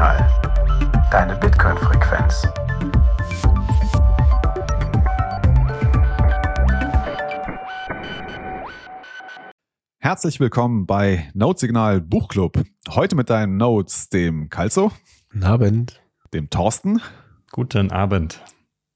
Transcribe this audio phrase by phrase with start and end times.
[0.00, 1.10] Notsignal.
[1.10, 2.48] Deine Bitcoin-Frequenz.
[9.98, 12.62] Herzlich willkommen bei Notsignal Buchclub.
[12.88, 14.90] Heute mit deinen Notes, dem Kalzo.
[15.32, 16.00] Guten Abend.
[16.32, 17.02] Dem Thorsten.
[17.52, 18.40] Guten Abend.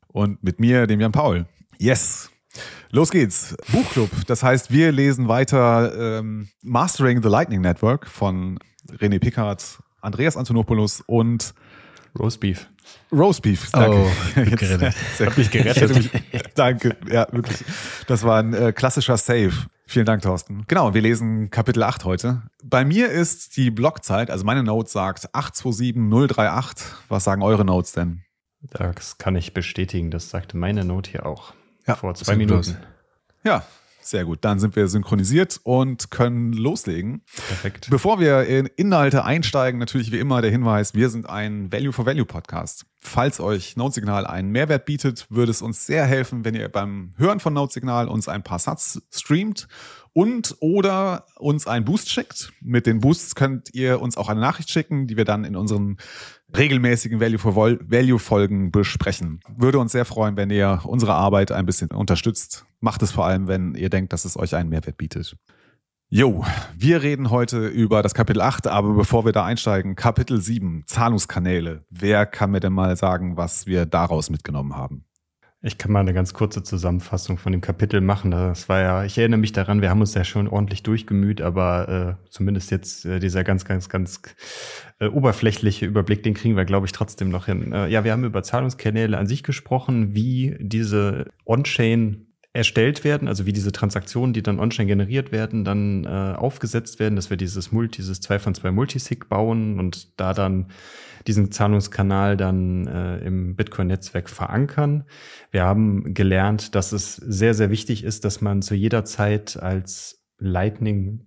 [0.07, 1.44] Und mit mir, dem Jan Paul.
[1.79, 2.30] Yes.
[2.91, 3.55] Los geht's.
[3.71, 4.08] Buchclub.
[4.27, 8.58] Das heißt, wir lesen weiter ähm, Mastering the Lightning Network von
[8.91, 11.54] René Pickard, Andreas Antonopoulos und
[12.18, 12.68] Roastbeef.
[13.13, 13.96] Roastbeef, danke.
[13.96, 14.94] Oh, Jetzt, gerettet.
[15.17, 15.90] sehr Hab mich gerettet.
[15.96, 17.64] Ich mich- danke, ja, wirklich.
[18.07, 19.53] Das war ein äh, klassischer Save.
[19.86, 20.64] Vielen Dank, Thorsten.
[20.67, 22.43] Genau, wir lesen Kapitel 8 heute.
[22.63, 26.86] Bei mir ist die Blockzeit, also meine Note sagt 827038.
[27.08, 28.22] Was sagen eure Notes denn?
[28.71, 30.11] Das kann ich bestätigen.
[30.11, 31.52] Das sagte meine Note hier auch.
[31.86, 32.55] Ja, Vor zwei Minuten.
[32.70, 32.75] los.
[33.44, 33.62] Ja,
[34.06, 34.38] sehr gut.
[34.42, 37.22] Dann sind wir synchronisiert und können loslegen.
[37.48, 37.88] Perfekt.
[37.91, 42.06] Bevor wir in Inhalte einsteigen, natürlich wie immer der Hinweis, wir sind ein Value for
[42.06, 42.86] Value Podcast.
[43.00, 47.41] Falls euch Notsignal einen Mehrwert bietet, würde es uns sehr helfen, wenn ihr beim Hören
[47.41, 49.69] von Notsignal uns ein paar Satz streamt
[50.14, 52.52] und oder uns einen Boost schickt.
[52.62, 55.98] Mit den Boosts könnt ihr uns auch eine Nachricht schicken, die wir dann in unseren
[56.56, 59.41] regelmäßigen Value for Value Folgen besprechen.
[59.56, 62.64] Würde uns sehr freuen, wenn ihr unsere Arbeit ein bisschen unterstützt.
[62.84, 65.38] Macht es vor allem, wenn ihr denkt, dass es euch einen Mehrwert bietet.
[66.10, 66.44] Jo,
[66.77, 71.86] wir reden heute über das Kapitel 8, aber bevor wir da einsteigen, Kapitel 7, Zahlungskanäle.
[71.88, 75.06] Wer kann mir denn mal sagen, was wir daraus mitgenommen haben?
[75.62, 78.32] Ich kann mal eine ganz kurze Zusammenfassung von dem Kapitel machen.
[78.32, 82.19] Das war ja, ich erinnere mich daran, wir haben uns ja schon ordentlich durchgemüht, aber
[82.20, 84.20] äh, zumindest jetzt äh, dieser ganz, ganz, ganz
[85.00, 87.72] äh, oberflächliche Überblick, den kriegen wir, glaube ich, trotzdem noch hin.
[87.72, 93.47] Äh, ja, wir haben über Zahlungskanäle an sich gesprochen, wie diese On-Chain erstellt werden, also
[93.47, 97.72] wie diese Transaktionen, die dann on-chain generiert werden, dann äh, aufgesetzt werden, dass wir dieses
[97.72, 100.69] Multi, dieses 2 von 2 Multisig bauen und da dann
[101.26, 105.04] diesen Zahlungskanal dann äh, im Bitcoin-Netzwerk verankern.
[105.50, 110.22] Wir haben gelernt, dass es sehr, sehr wichtig ist, dass man zu jeder Zeit als
[110.38, 111.26] Lightning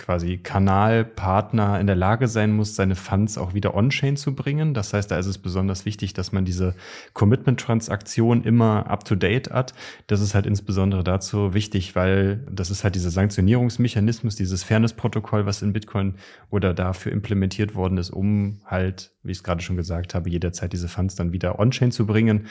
[0.00, 4.74] quasi Kanalpartner in der Lage sein muss, seine Funds auch wieder on-chain zu bringen.
[4.74, 6.74] Das heißt, da ist es besonders wichtig, dass man diese
[7.12, 9.74] Commitment-Transaktion immer up-to-date hat.
[10.06, 15.62] Das ist halt insbesondere dazu wichtig, weil das ist halt dieser Sanktionierungsmechanismus, dieses Fairness-Protokoll, was
[15.62, 16.14] in Bitcoin
[16.50, 20.72] oder dafür implementiert worden ist, um halt, wie ich es gerade schon gesagt habe, jederzeit
[20.72, 22.46] diese Funds dann wieder on-chain zu bringen.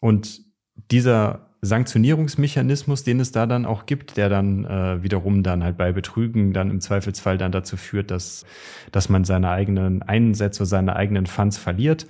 [0.00, 0.42] Und
[0.90, 5.92] dieser Sanktionierungsmechanismus, den es da dann auch gibt, der dann äh, wiederum dann halt bei
[5.92, 8.46] Betrügen dann im Zweifelsfall dann dazu führt, dass,
[8.92, 12.06] dass man seine eigenen Einsätze, seine eigenen Funds verliert,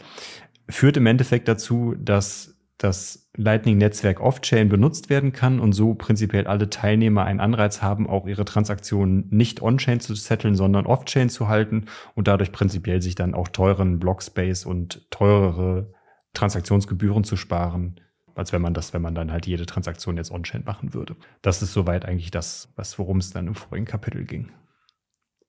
[0.69, 6.69] führt im Endeffekt dazu, dass das Lightning-Netzwerk Off-Chain benutzt werden kann und so prinzipiell alle
[6.69, 11.87] Teilnehmer einen Anreiz haben, auch ihre Transaktionen nicht on-chain zu setteln, sondern off-chain zu halten
[12.15, 15.93] und dadurch prinzipiell sich dann auch teuren Blockspace und teurere
[16.35, 18.01] Transaktionsgebühren zu sparen,
[18.37, 21.17] als wenn man das, wenn man dann halt jede Transaktion jetzt on-chain machen würde.
[21.43, 24.53] Das ist soweit eigentlich das, was worum es dann im vorigen Kapitel ging.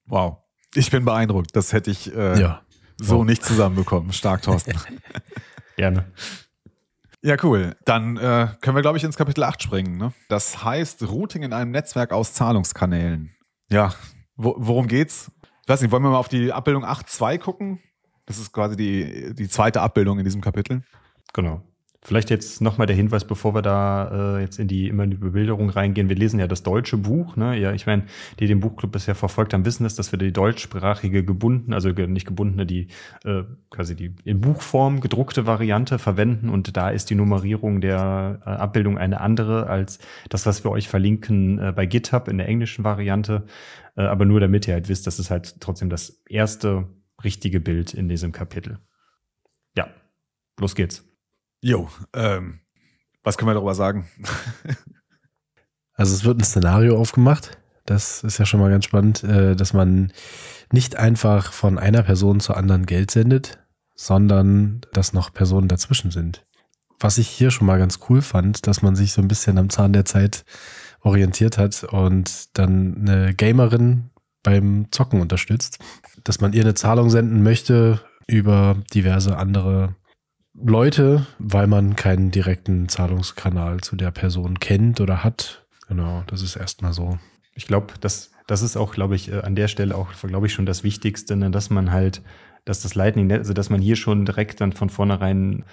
[0.06, 0.38] Wow,
[0.74, 1.54] ich bin beeindruckt.
[1.54, 2.62] Das hätte ich äh, Ja.
[2.96, 3.24] so Wow.
[3.26, 4.12] nicht zusammenbekommen.
[4.12, 4.78] Stark, Thorsten.
[5.76, 6.06] Gerne.
[7.22, 7.74] Ja, cool.
[7.84, 9.96] Dann äh, können wir, glaube ich, ins Kapitel 8 springen.
[9.98, 10.12] Ne?
[10.28, 13.34] Das heißt Routing in einem Netzwerk aus Zahlungskanälen.
[13.70, 13.92] Ja,
[14.36, 15.30] wo, worum geht's?
[15.62, 17.80] Ich weiß nicht, wollen wir mal auf die Abbildung 8.2 gucken?
[18.24, 20.82] Das ist quasi die, die zweite Abbildung in diesem Kapitel.
[21.34, 21.62] Genau.
[22.00, 25.16] Vielleicht jetzt nochmal der Hinweis, bevor wir da äh, jetzt in die immer in die
[25.16, 26.08] Bebilderung reingehen.
[26.08, 27.34] Wir lesen ja das deutsche Buch.
[27.34, 27.58] Ne?
[27.58, 28.04] Ja, ich meine,
[28.38, 32.26] die den Buchclub bisher verfolgt haben, wissen es, dass wir die deutschsprachige gebunden, also nicht
[32.26, 32.86] gebundene, die
[33.24, 36.50] äh, quasi die in Buchform gedruckte Variante verwenden.
[36.50, 39.98] Und da ist die Nummerierung der äh, Abbildung eine andere als
[40.28, 43.44] das, was wir euch verlinken äh, bei GitHub in der englischen Variante.
[43.96, 46.86] Äh, aber nur damit ihr halt wisst, das ist halt trotzdem das erste
[47.24, 48.78] richtige Bild in diesem Kapitel.
[49.76, 49.88] Ja,
[50.60, 51.07] los geht's.
[51.60, 52.60] Jo, ähm,
[53.22, 54.06] was können wir darüber sagen?
[55.94, 57.58] Also es wird ein Szenario aufgemacht.
[57.84, 60.12] Das ist ja schon mal ganz spannend, äh, dass man
[60.70, 63.58] nicht einfach von einer Person zur anderen Geld sendet,
[63.96, 66.46] sondern dass noch Personen dazwischen sind.
[67.00, 69.70] Was ich hier schon mal ganz cool fand, dass man sich so ein bisschen am
[69.70, 70.44] Zahn der Zeit
[71.00, 74.10] orientiert hat und dann eine Gamerin
[74.44, 75.78] beim Zocken unterstützt,
[76.22, 79.96] dass man ihr eine Zahlung senden möchte über diverse andere
[80.64, 85.66] Leute, weil man keinen direkten Zahlungskanal zu der Person kennt oder hat.
[85.88, 87.18] Genau, das ist erstmal so.
[87.54, 90.52] Ich glaube, das, das ist auch, glaube ich, äh, an der Stelle auch, glaube ich,
[90.52, 92.22] schon das Wichtigste, ne, dass man halt,
[92.64, 95.64] dass das Lightning, also dass man hier schon direkt dann von vornherein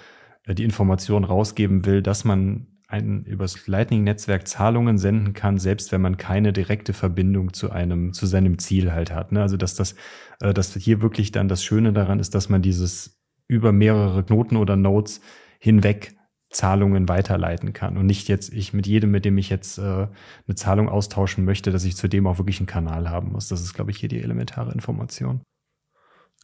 [0.44, 6.00] äh, die Information rausgeben will, dass man ein, übers Lightning-Netzwerk Zahlungen senden kann, selbst wenn
[6.00, 9.32] man keine direkte Verbindung zu einem, zu seinem Ziel halt hat.
[9.32, 9.42] Ne?
[9.42, 9.96] Also dass das,
[10.40, 13.15] äh, dass hier wirklich dann das Schöne daran ist, dass man dieses
[13.48, 15.20] über mehrere Knoten oder Nodes
[15.58, 16.16] hinweg
[16.50, 20.54] Zahlungen weiterleiten kann und nicht jetzt ich mit jedem, mit dem ich jetzt äh, eine
[20.54, 23.48] Zahlung austauschen möchte, dass ich zudem auch wirklich einen Kanal haben muss.
[23.48, 25.42] Das ist, glaube ich, hier die elementare Information.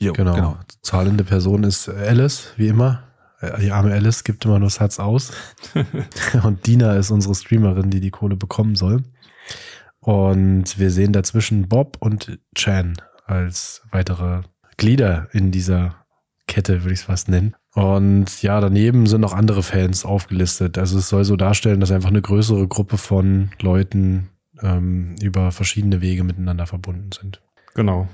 [0.01, 0.35] Jo, genau.
[0.35, 0.57] genau.
[0.83, 3.05] Zahlende Person ist Alice, wie immer.
[3.41, 5.33] Äh, die arme Alice gibt immer nur Satz aus.
[6.43, 9.05] und Dina ist unsere Streamerin, die die Kohle bekommen soll.
[10.01, 12.95] Und wir sehen dazwischen Bob und Chan
[13.25, 14.43] als weitere
[14.77, 16.02] Glieder in dieser
[16.53, 17.55] Kette, würde ich es fast nennen.
[17.75, 20.77] Und ja, daneben sind noch andere Fans aufgelistet.
[20.77, 24.29] Also es soll so darstellen, dass einfach eine größere Gruppe von Leuten
[24.61, 27.41] ähm, über verschiedene Wege miteinander verbunden sind.
[27.75, 28.07] Genau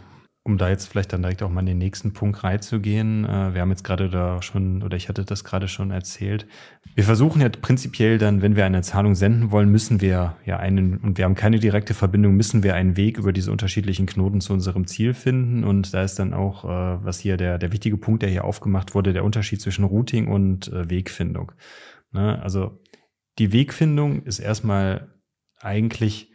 [0.48, 3.60] um da jetzt vielleicht dann direkt auch mal in den nächsten Punkt reinzugehen, äh, wir
[3.60, 6.46] haben jetzt gerade da schon, oder ich hatte das gerade schon erzählt,
[6.94, 10.96] wir versuchen ja prinzipiell dann, wenn wir eine Zahlung senden wollen, müssen wir ja einen,
[10.96, 14.52] und wir haben keine direkte Verbindung, müssen wir einen Weg über diese unterschiedlichen Knoten zu
[14.52, 15.62] unserem Ziel finden.
[15.62, 18.94] Und da ist dann auch, äh, was hier der, der wichtige Punkt, der hier aufgemacht
[18.96, 21.52] wurde, der Unterschied zwischen Routing und äh, Wegfindung.
[22.10, 22.42] Ne?
[22.42, 22.80] Also
[23.38, 25.14] die Wegfindung ist erstmal
[25.60, 26.32] eigentlich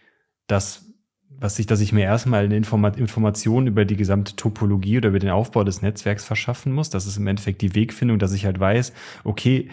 [0.48, 0.93] das,
[1.40, 5.20] was ich, dass ich mir erstmal eine Informa Information über die gesamte Topologie oder über
[5.20, 6.90] den Aufbau des Netzwerks verschaffen muss.
[6.90, 8.94] Das ist im Endeffekt die Wegfindung, dass ich halt weiß,
[9.24, 9.70] okay,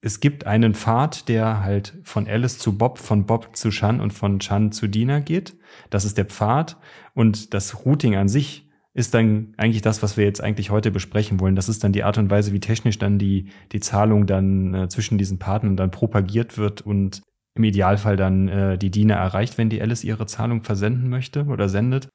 [0.00, 4.12] es gibt einen Pfad, der halt von Alice zu Bob, von Bob zu Chan und
[4.12, 5.56] von Chan zu Dina geht.
[5.88, 6.76] Das ist der Pfad.
[7.14, 11.40] Und das Routing an sich ist dann eigentlich das, was wir jetzt eigentlich heute besprechen
[11.40, 11.56] wollen.
[11.56, 14.88] Das ist dann die Art und Weise, wie technisch dann die, die Zahlung dann äh,
[14.88, 17.22] zwischen diesen Partnern dann propagiert wird und
[17.54, 21.68] im Idealfall dann äh, die Diener erreicht, wenn die Alice ihre Zahlung versenden möchte oder
[21.68, 22.08] sendet.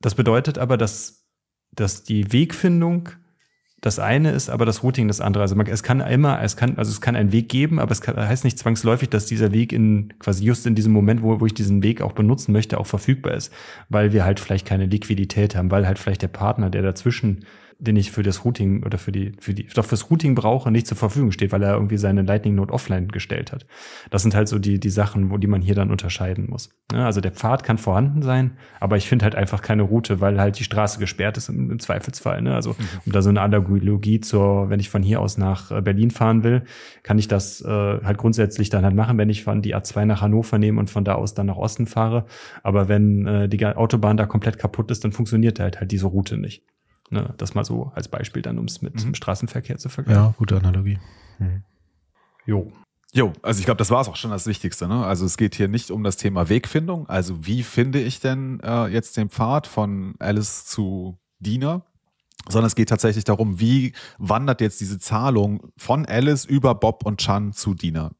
[0.00, 1.26] Das bedeutet aber, dass,
[1.72, 3.10] dass die Wegfindung
[3.84, 5.42] das eine ist, aber das Routing das andere.
[5.42, 8.00] Also man, es kann immer, es kann, also es kann einen Weg geben, aber es
[8.00, 11.44] kann, heißt nicht zwangsläufig, dass dieser Weg in quasi just in diesem Moment, wo, wo
[11.44, 13.52] ich diesen Weg auch benutzen möchte, auch verfügbar ist,
[13.90, 17.44] weil wir halt vielleicht keine Liquidität haben, weil halt vielleicht der Partner, der dazwischen
[17.84, 20.86] den ich für das Routing oder für die, für die, doch fürs Routing brauche, nicht
[20.86, 23.66] zur Verfügung steht, weil er irgendwie seine Lightning Node offline gestellt hat.
[24.10, 26.70] Das sind halt so die, die Sachen, wo die man hier dann unterscheiden muss.
[26.92, 30.40] Ja, also der Pfad kann vorhanden sein, aber ich finde halt einfach keine Route, weil
[30.40, 32.42] halt die Straße gesperrt ist im, im Zweifelsfall.
[32.42, 32.54] Ne?
[32.54, 32.84] Also mhm.
[33.06, 36.42] um da so eine Analogie zur, wenn ich von hier aus nach äh, Berlin fahren
[36.44, 36.62] will,
[37.02, 40.22] kann ich das äh, halt grundsätzlich dann halt machen, wenn ich von die A2 nach
[40.22, 42.24] Hannover nehme und von da aus dann nach Osten fahre.
[42.62, 46.36] Aber wenn äh, die Autobahn da komplett kaputt ist, dann funktioniert halt halt diese Route
[46.36, 46.62] nicht.
[47.10, 49.00] Ne, das mal so als Beispiel dann, um es mit mhm.
[49.00, 50.22] dem Straßenverkehr zu vergleichen.
[50.22, 50.98] Ja, gute Analogie.
[51.38, 51.62] Mhm.
[52.46, 52.72] Jo.
[53.12, 54.88] Jo, also ich glaube, das war es auch schon das Wichtigste.
[54.88, 55.06] Ne?
[55.06, 57.08] Also es geht hier nicht um das Thema Wegfindung.
[57.08, 61.82] Also wie finde ich denn äh, jetzt den Pfad von Alice zu Dina?
[62.48, 67.20] Sondern es geht tatsächlich darum, wie wandert jetzt diese Zahlung von Alice über Bob und
[67.20, 68.10] Chan zu Dina?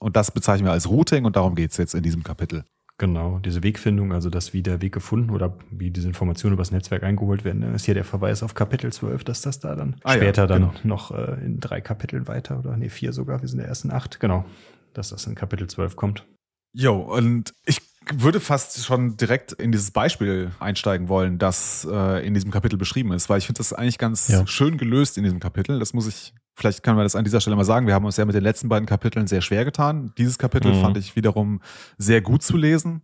[0.00, 2.64] Und das bezeichnen wir als Routing und darum geht es jetzt in diesem Kapitel.
[3.00, 6.70] Genau, diese Wegfindung, also dass wie der Weg gefunden oder wie diese Informationen über das
[6.70, 10.12] Netzwerk eingeholt werden, ist hier der Verweis auf Kapitel 12, dass das da dann ah,
[10.12, 10.74] später ja, genau.
[10.74, 13.68] dann noch äh, in drei Kapiteln weiter oder nee, vier sogar, wir sind in der
[13.68, 14.44] ersten acht, genau,
[14.92, 16.26] dass das in Kapitel 12 kommt.
[16.74, 17.80] Jo, und ich
[18.12, 23.12] würde fast schon direkt in dieses Beispiel einsteigen wollen, das äh, in diesem Kapitel beschrieben
[23.12, 24.46] ist, weil ich finde das eigentlich ganz ja.
[24.46, 25.78] schön gelöst in diesem Kapitel.
[25.78, 28.16] Das muss ich vielleicht können wir das an dieser Stelle mal sagen, wir haben uns
[28.16, 30.12] ja mit den letzten beiden Kapiteln sehr schwer getan.
[30.18, 30.80] Dieses Kapitel mhm.
[30.80, 31.60] fand ich wiederum
[31.98, 33.02] sehr gut zu lesen.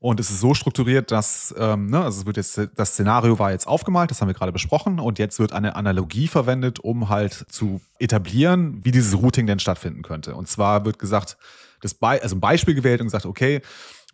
[0.00, 3.50] Und es ist so strukturiert, dass, ähm, ne, also es wird jetzt, das Szenario war
[3.50, 7.46] jetzt aufgemalt, das haben wir gerade besprochen, und jetzt wird eine Analogie verwendet, um halt
[7.48, 10.36] zu etablieren, wie dieses Routing denn stattfinden könnte.
[10.36, 11.36] Und zwar wird gesagt,
[11.80, 13.60] das Be also ein Beispiel gewählt und gesagt, okay,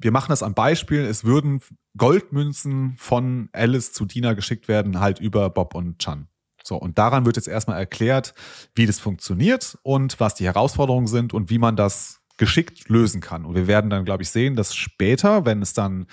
[0.01, 1.61] wir machen das am Beispiel, es würden
[1.97, 6.29] Goldmünzen von Alice zu Dina geschickt werden, halt über Bob und Chan.
[6.67, 8.35] So, und daran wird jetzt erstmal erklärt,
[8.75, 13.45] wie das funktioniert und was die Herausforderungen sind und wie man das geschickt lösen kann.
[13.45, 16.07] Und wir werden dann, glaube ich, sehen, dass später, wenn es dann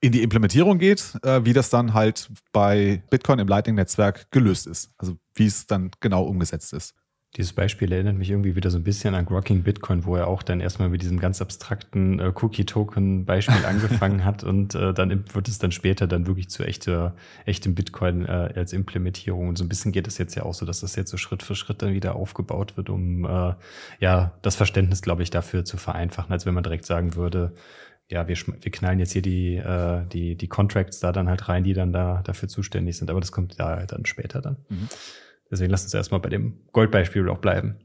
[0.00, 4.90] in die Implementierung geht, äh, wie das dann halt bei Bitcoin im Lightning-Netzwerk gelöst ist.
[4.96, 6.94] Also wie es dann genau umgesetzt ist.
[7.36, 10.42] Dieses Beispiel erinnert mich irgendwie wieder so ein bisschen an Grocking Bitcoin, wo er auch
[10.42, 15.58] dann erstmal mit diesem ganz abstrakten äh, Cookie-Token-Beispiel angefangen hat und äh, dann wird es
[15.58, 19.48] dann später dann wirklich zu echter, echtem Bitcoin äh, als Implementierung.
[19.48, 21.42] Und so ein bisschen geht es jetzt ja auch so, dass das jetzt so Schritt
[21.42, 23.54] für Schritt dann wieder aufgebaut wird, um äh,
[24.00, 27.52] ja das Verständnis, glaube ich, dafür zu vereinfachen, als wenn man direkt sagen würde,
[28.10, 31.62] ja, wir, wir knallen jetzt hier die, äh, die, die Contracts da dann halt rein,
[31.62, 33.10] die dann da dafür zuständig sind.
[33.10, 34.56] Aber das kommt ja dann später dann.
[34.70, 34.88] Mhm.
[35.50, 37.76] Deswegen lass uns erstmal bei dem Goldbeispiel auch bleiben.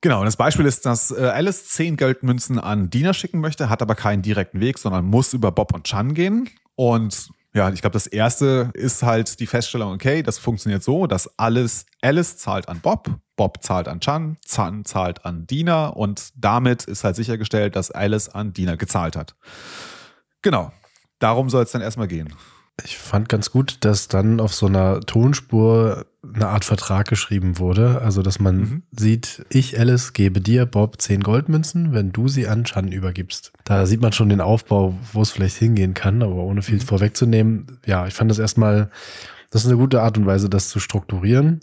[0.00, 3.82] Genau, und das Beispiel ist, dass äh, Alice zehn Geldmünzen an Dina schicken möchte, hat
[3.82, 6.48] aber keinen direkten Weg, sondern muss über Bob und Chan gehen.
[6.74, 11.38] Und Ja, ich glaube, das erste ist halt die Feststellung, okay, das funktioniert so, dass
[11.38, 16.84] alles, Alice zahlt an Bob, Bob zahlt an Chan, Chan zahlt an Dina und damit
[16.84, 19.36] ist halt sichergestellt, dass Alice an Dina gezahlt hat.
[20.40, 20.72] Genau.
[21.18, 22.34] Darum soll es dann erstmal gehen.
[22.84, 28.00] Ich fand ganz gut, dass dann auf so einer Tonspur eine Art Vertrag geschrieben wurde.
[28.00, 28.82] Also, dass man mhm.
[28.92, 33.52] sieht, ich, Alice, gebe dir, Bob, zehn Goldmünzen, wenn du sie an Chan übergibst.
[33.64, 36.82] Da sieht man schon den Aufbau, wo es vielleicht hingehen kann, aber ohne viel mhm.
[36.82, 37.78] vorwegzunehmen.
[37.84, 38.90] Ja, ich fand das erstmal,
[39.50, 41.60] das ist eine gute Art und Weise, das zu strukturieren.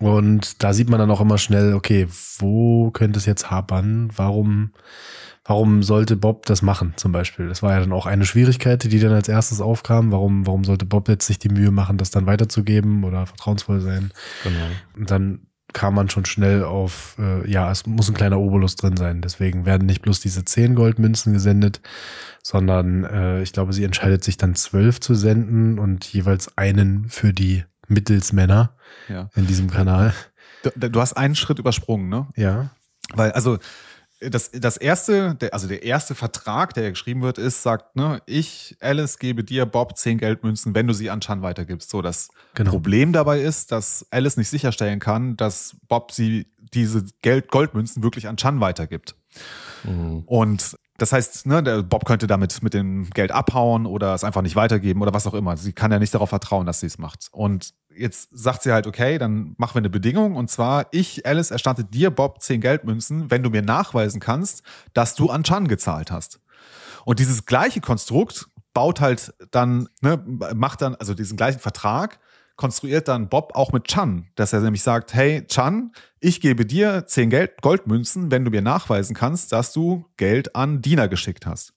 [0.00, 2.08] Und da sieht man dann auch immer schnell, okay,
[2.38, 4.10] wo könnte es jetzt hapern?
[4.14, 4.72] Warum
[5.46, 7.48] Warum sollte Bob das machen, zum Beispiel?
[7.48, 10.10] Das war ja dann auch eine Schwierigkeit, die dann als erstes aufkam.
[10.10, 14.10] Warum, warum sollte Bob jetzt sich die Mühe machen, das dann weiterzugeben oder vertrauensvoll sein?
[14.42, 14.66] Genau.
[14.96, 18.96] Und dann kam man schon schnell auf, äh, ja, es muss ein kleiner Obolus drin
[18.96, 19.20] sein.
[19.20, 21.82] Deswegen werden nicht bloß diese zehn Goldmünzen gesendet,
[22.42, 27.34] sondern äh, ich glaube, sie entscheidet sich dann zwölf zu senden und jeweils einen für
[27.34, 28.76] die Mittelsmänner
[29.08, 29.28] ja.
[29.34, 30.14] in diesem Kanal.
[30.62, 32.28] Du, du hast einen Schritt übersprungen, ne?
[32.36, 32.70] Ja.
[33.12, 33.58] Weil, also
[34.20, 38.76] das, das erste, der, also der erste Vertrag, der geschrieben wird, ist, sagt, ne, ich,
[38.80, 41.90] Alice, gebe dir, Bob, zehn Geldmünzen, wenn du sie an Chan weitergibst.
[41.90, 42.70] So, das genau.
[42.70, 48.28] Problem dabei ist, dass Alice nicht sicherstellen kann, dass Bob sie diese Geld, Goldmünzen wirklich
[48.28, 49.14] an Chan weitergibt.
[49.84, 50.22] Mhm.
[50.26, 54.54] Und das heißt, ne, Bob könnte damit mit dem Geld abhauen oder es einfach nicht
[54.54, 55.56] weitergeben oder was auch immer.
[55.56, 57.26] Sie kann ja nicht darauf vertrauen, dass sie es macht.
[57.32, 61.50] Und jetzt sagt sie halt, okay, dann machen wir eine Bedingung und zwar, ich, Alice,
[61.50, 66.10] erstatte dir, Bob, zehn Geldmünzen, wenn du mir nachweisen kannst, dass du an Chan gezahlt
[66.10, 66.40] hast.
[67.04, 70.22] Und dieses gleiche Konstrukt baut halt dann, ne,
[70.54, 72.18] macht dann, also diesen gleichen Vertrag,
[72.56, 77.06] konstruiert dann Bob auch mit Chan, dass er nämlich sagt, hey Chan, ich gebe dir
[77.06, 81.74] zehn Geld Goldmünzen, wenn du mir nachweisen kannst, dass du Geld an Diener geschickt hast.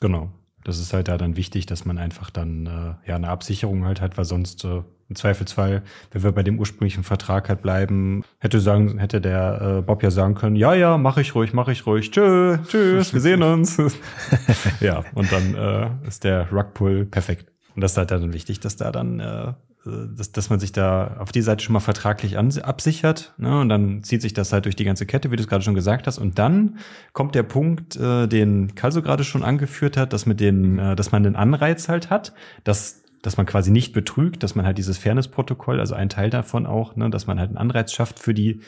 [0.00, 0.30] Genau.
[0.64, 4.00] Das ist halt da dann wichtig, dass man einfach dann äh, ja eine Absicherung halt
[4.00, 8.60] hat, weil sonst äh, im Zweifelsfall, wenn wir bei dem ursprünglichen Vertrag halt bleiben, hätte
[8.60, 11.86] sagen, hätte der äh, Bob ja sagen können, ja, ja, mach ich ruhig, mach ich
[11.86, 13.78] ruhig, tschö, tschüss, wir sehen uns.
[14.80, 17.50] ja, und dann äh, ist der Rugpull perfekt.
[17.74, 19.52] Und das ist halt dann wichtig, dass da dann äh,
[19.84, 23.34] dass, dass man sich da auf die Seite schon mal vertraglich absichert.
[23.38, 23.60] Ne?
[23.60, 25.74] Und dann zieht sich das halt durch die ganze Kette, wie du es gerade schon
[25.74, 26.18] gesagt hast.
[26.18, 26.78] Und dann
[27.12, 31.12] kommt der Punkt, äh, den Kalso gerade schon angeführt hat, dass mit den, äh, dass
[31.12, 32.32] man den Anreiz halt hat,
[32.64, 36.64] dass dass man quasi nicht betrügt, dass man halt dieses Fairness-Protokoll, also ein Teil davon
[36.64, 38.62] auch, ne, dass man halt einen Anreiz schafft für die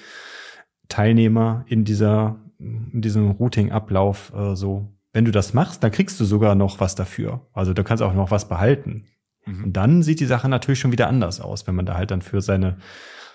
[0.88, 4.92] Teilnehmer in dieser, in diesem Routing-Ablauf, äh, so.
[5.14, 7.48] Wenn du das machst, dann kriegst du sogar noch was dafür.
[7.54, 9.06] Also du kannst auch noch was behalten.
[9.46, 9.64] Mhm.
[9.64, 12.20] Und dann sieht die Sache natürlich schon wieder anders aus, wenn man da halt dann
[12.20, 12.76] für seine,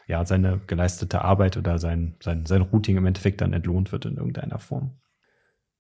[0.05, 4.17] ja, seine geleistete Arbeit oder sein, sein, sein Routing im Endeffekt dann entlohnt wird in
[4.17, 4.91] irgendeiner Form.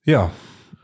[0.03, 0.31] Ja,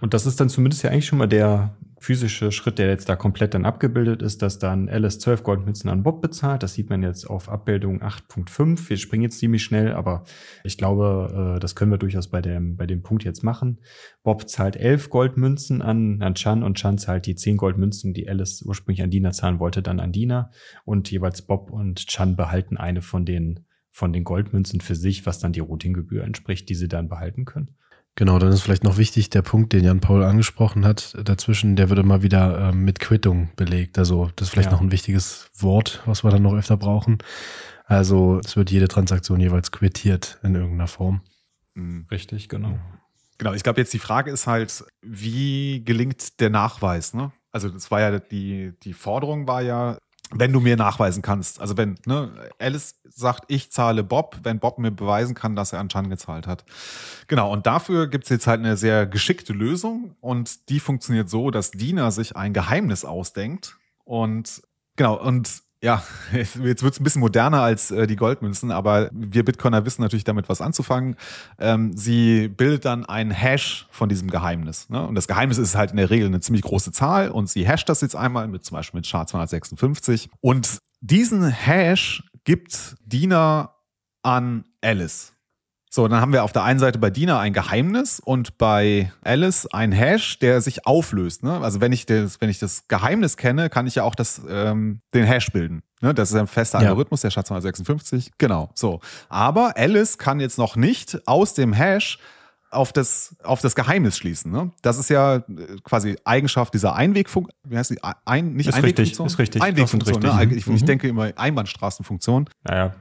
[0.02, 3.16] und das ist dann zumindest ja eigentlich schon mal der physische Schritt, der jetzt da
[3.16, 6.64] komplett dann abgebildet ist, dass dann Alice 12 Goldmünzen an Bob bezahlt.
[6.64, 8.90] Das sieht man jetzt auf Abbildung 8.5.
[8.90, 10.24] Wir springen jetzt ziemlich schnell, aber
[10.64, 13.82] ich glaube, äh, das können wir durchaus bei dem, bei dem Punkt jetzt machen.
[14.24, 18.64] Bob zahlt 11 Goldmünzen an, an Chan und Chan zahlt die 10 Goldmünzen, die Alice
[18.64, 20.50] ursprünglich an Dina zahlen wollte, dann an Dina.
[20.86, 25.38] Und jeweils Bob und Chan behalten eine von den, von den Goldmünzen für sich, was
[25.38, 27.76] dann die Routinggebühr entspricht, die sie dann behalten können.
[28.22, 31.90] Genau, dann ist vielleicht noch wichtig der Punkt, den Jan Paul angesprochen hat, dazwischen, der
[31.90, 33.98] wird immer wieder ähm, mit Quittung belegt.
[33.98, 34.74] Also das ist vielleicht ja.
[34.74, 37.18] noch ein wichtiges Wort, was wir dann noch öfter brauchen.
[37.86, 41.22] Also es wird jede Transaktion jeweils quittiert in irgendeiner Form.
[41.74, 42.06] Mhm.
[42.12, 42.78] Richtig, genau.
[43.40, 47.16] Genau, ich glaube jetzt die Frage ist halt, wie gelingt der Nachweis?
[47.16, 47.32] Ne?
[47.52, 49.98] Also das war ja die, die Forderung war ja,
[50.34, 51.60] wenn du mir nachweisen kannst.
[51.60, 55.80] Also wenn ne, Alice sagt, ich zahle Bob, wenn Bob mir beweisen kann, dass er
[55.80, 56.66] an Chan gezahlt hat.
[57.28, 61.52] Genau, und dafür gibt es jetzt halt eine sehr geschickte Lösung und die funktioniert so,
[61.52, 64.62] dass Dina sich ein Geheimnis ausdenkt und
[64.96, 69.44] genau, und ja, jetzt wird es ein bisschen moderner als äh, die Goldmünzen, aber wir
[69.44, 71.16] Bitcoiner wissen natürlich damit was anzufangen.
[71.60, 74.90] Ähm, sie bildet dann einen Hash von diesem Geheimnis.
[74.90, 75.06] Ne?
[75.06, 77.90] Und das Geheimnis ist halt in der Regel eine ziemlich große Zahl und sie hasht
[77.90, 80.30] das jetzt einmal mit zum Beispiel mit SHA-256.
[80.40, 83.76] Und diesen Hash gibt Dina
[84.22, 85.34] an Alice.
[85.94, 89.68] So, dann haben wir auf der einen Seite bei Dina ein Geheimnis und bei Alice
[89.68, 91.44] ein Hash, der sich auflöst.
[91.44, 91.60] Ne?
[91.60, 95.02] Also wenn ich, das, wenn ich das Geheimnis kenne, kann ich ja auch das, ähm,
[95.14, 95.84] den Hash bilden.
[96.00, 96.14] Ne?
[96.14, 97.28] Das ist ein fester Algorithmus, ja.
[97.28, 98.32] der Schatz 56.
[98.38, 99.02] Genau, so.
[99.28, 102.20] Aber Alice kann jetzt noch nicht aus dem Hash
[102.70, 104.50] auf das, auf das Geheimnis schließen.
[104.50, 104.72] Ne?
[104.82, 105.42] Das ist ja äh,
[105.84, 107.54] quasi Eigenschaft dieser Einwegfunktion.
[107.68, 108.00] Wie heißt die?
[108.24, 109.28] Ein, nicht ist Einwegfunktion?
[109.28, 109.62] Richtig, ist richtig.
[109.62, 110.22] Einwegfunktion.
[110.22, 110.56] Ne?
[110.56, 110.76] Ich, mhm.
[110.76, 112.50] ich denke immer Einbahnstraßenfunktion.
[112.64, 112.96] Naja,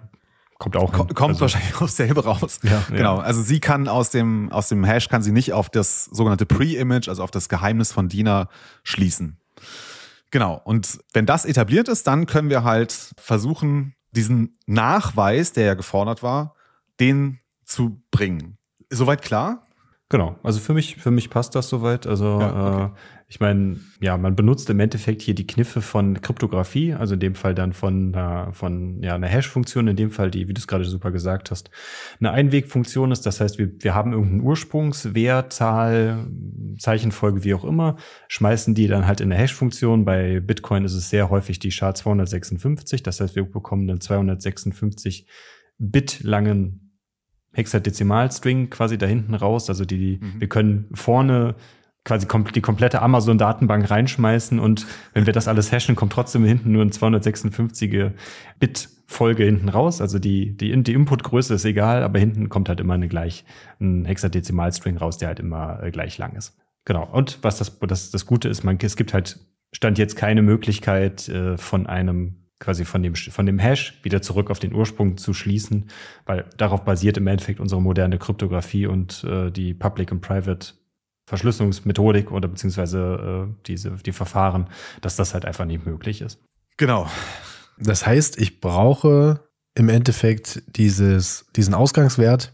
[0.61, 0.93] Kommt auch.
[0.93, 2.61] Kommt, kommt also, wahrscheinlich aufs selbe raus.
[2.63, 3.17] Ja, genau.
[3.17, 3.23] Ja.
[3.23, 7.09] Also sie kann aus dem, aus dem Hash kann sie nicht auf das sogenannte Pre-Image,
[7.09, 8.51] also auf das Geheimnis von Dina
[8.83, 9.39] schließen.
[10.31, 10.61] Genau.
[10.63, 16.23] Und wenn das etabliert ist, dann können wir halt versuchen, diesen Nachweis, der ja gefordert
[16.23, 16.55] war,
[17.01, 18.59] den zu bringen.
[18.91, 19.63] Soweit klar?
[20.11, 22.07] Genau, also für mich, für mich passt das soweit.
[22.07, 22.85] Also ja, okay.
[22.85, 22.89] äh,
[23.31, 27.37] ich meine, ja, man benutzt im Endeffekt hier die Kniffe von Kryptographie, also in dem
[27.37, 30.67] Fall dann von, äh, von ja, einer Hash-Funktion, in dem Fall die, wie du es
[30.67, 31.71] gerade super gesagt hast,
[32.19, 33.25] eine Einwegfunktion ist.
[33.27, 36.27] Das heißt, wir, wir haben irgendeinen Ursprungswert, Zahl,
[36.81, 40.05] Zeichenfolge, wie auch immer, schmeißen die dann halt in eine Hash-Funktion.
[40.05, 43.05] Bei Bitcoin ist es sehr häufig die SHA-256.
[43.05, 45.29] Das heißt, wir bekommen dann 256
[45.79, 46.99] Bit langen
[47.53, 49.69] Hexadezimalstring quasi da hinten raus.
[49.69, 50.41] Also die, mhm.
[50.41, 51.55] wir können vorne
[52.05, 56.83] quasi die komplette Amazon-Datenbank reinschmeißen und wenn wir das alles hashen, kommt trotzdem hinten nur
[56.83, 58.13] ein 256
[58.59, 60.01] Bit-Folge hinten raus.
[60.01, 63.45] Also die, die, die Inputgröße ist egal, aber hinten kommt halt immer eine gleich,
[63.81, 66.57] ein Hexadezimalstring raus, der halt immer äh, gleich lang ist.
[66.87, 67.05] Genau.
[67.05, 69.39] Und was das, das, das Gute ist, man, es gibt halt,
[69.73, 74.51] stand jetzt keine Möglichkeit, äh, von einem quasi von dem, von dem Hash wieder zurück
[74.51, 75.87] auf den Ursprung zu schließen,
[76.27, 80.75] weil darauf basiert im Endeffekt unsere moderne Kryptographie und äh, die Public und Private
[81.31, 84.67] Verschlüsselungsmethodik oder beziehungsweise äh, diese, die Verfahren,
[85.01, 86.41] dass das halt einfach nicht möglich ist.
[86.77, 87.09] Genau.
[87.79, 89.41] Das heißt, ich brauche
[89.75, 92.53] im Endeffekt dieses, diesen Ausgangswert,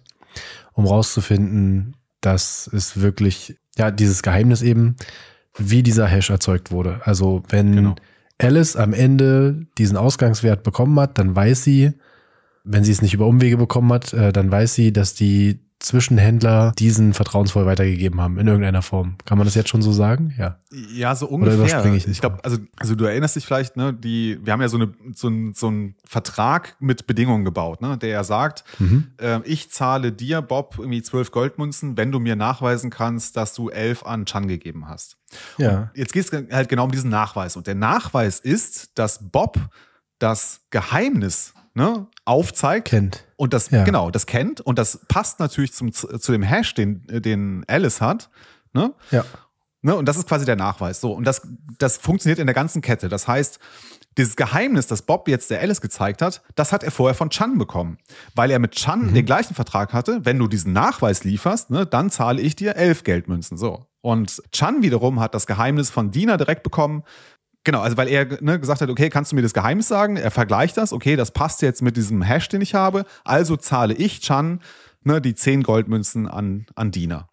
[0.75, 4.97] um rauszufinden, dass es wirklich, ja, dieses Geheimnis eben,
[5.57, 7.01] wie dieser Hash erzeugt wurde.
[7.05, 7.97] Also wenn genau
[8.39, 11.93] Alice am Ende diesen Ausgangswert bekommen hat, dann weiß sie,
[12.65, 16.73] wenn sie es nicht über Umwege bekommen hat, äh, dann weiß sie, dass die Zwischenhändler
[16.79, 19.17] diesen vertrauensvoll weitergegeben haben in irgendeiner Form.
[19.27, 20.35] Kann man das jetzt schon so sagen?
[20.39, 20.59] Ja.
[20.73, 21.95] Ja, so ungefähr.
[21.95, 24.79] ich ich glaube, also, also du erinnerst dich vielleicht, ne, die, wir haben ja so,
[24.79, 29.09] eine, so, ein, so einen Vertrag mit Bedingungen gebaut, ne, der ja sagt, mhm.
[29.21, 33.69] äh, ich zahle dir, Bob, irgendwie zwölf Goldmünzen, wenn du mir nachweisen kannst, dass du
[33.69, 35.19] elf an Chan gegeben hast.
[35.59, 35.79] Ja.
[35.79, 37.55] Und jetzt geht es halt genau um diesen Nachweis.
[37.55, 39.59] Und der Nachweis ist, dass Bob
[40.19, 42.89] das Geheimnis ne, aufzeigt.
[42.89, 43.25] Kennt.
[43.37, 43.85] Und das, ja.
[43.85, 44.61] genau, das kennt.
[44.61, 48.31] Und das passt natürlich zum, zu dem Hash, den, den Alice hat.
[48.73, 48.93] Ne?
[49.11, 49.25] Ja.
[49.83, 51.01] Ne, und das ist quasi der Nachweis.
[51.01, 51.47] So, und das,
[51.79, 53.09] das funktioniert in der ganzen Kette.
[53.09, 53.61] Das heißt,
[54.17, 57.59] dieses Geheimnis, das Bob jetzt der Alice gezeigt hat, das hat er vorher von Chan
[57.59, 57.99] bekommen.
[58.35, 59.15] Weil er mit Chan mhm.
[59.15, 63.05] den gleichen Vertrag hatte, wenn du diesen Nachweis lieferst, ne, dann zahle ich dir elf
[63.05, 63.59] Geldmünzen.
[63.59, 63.87] So.
[64.01, 67.03] Und Chan wiederum hat das Geheimnis von Dina direkt bekommen,
[67.67, 70.17] Genau, also weil er ne, gesagt hat, okay, kannst du mir das Geheimnis sagen?
[70.17, 73.93] Er vergleicht das, okay, das passt jetzt mit diesem Hash, den ich habe, also zahle
[73.93, 74.61] ich Chan
[75.03, 77.29] ne, die 10 Goldmünzen an, an Dina.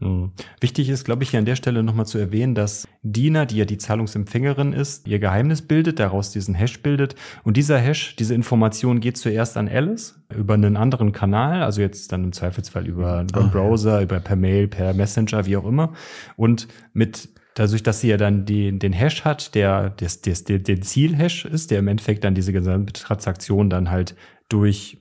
[0.00, 0.32] Mhm.
[0.60, 3.66] Wichtig ist, glaube ich, hier an der Stelle nochmal zu erwähnen, dass Dina, die ja
[3.66, 7.14] die Zahlungsempfängerin ist, ihr Geheimnis bildet, daraus diesen Hash bildet.
[7.42, 12.12] Und dieser Hash, diese Information geht zuerst an Alice über einen anderen Kanal, also jetzt
[12.12, 15.92] dann im Zweifelsfall über, über einen Browser, über per Mail, per Messenger, wie auch immer.
[16.34, 20.58] Und mit dadurch, dass sie ja dann die, den Hash hat, der, des, des, der,
[20.58, 24.16] der Ziel-Hash ist, der im Endeffekt dann diese gesamte Transaktion dann halt
[24.48, 24.98] durch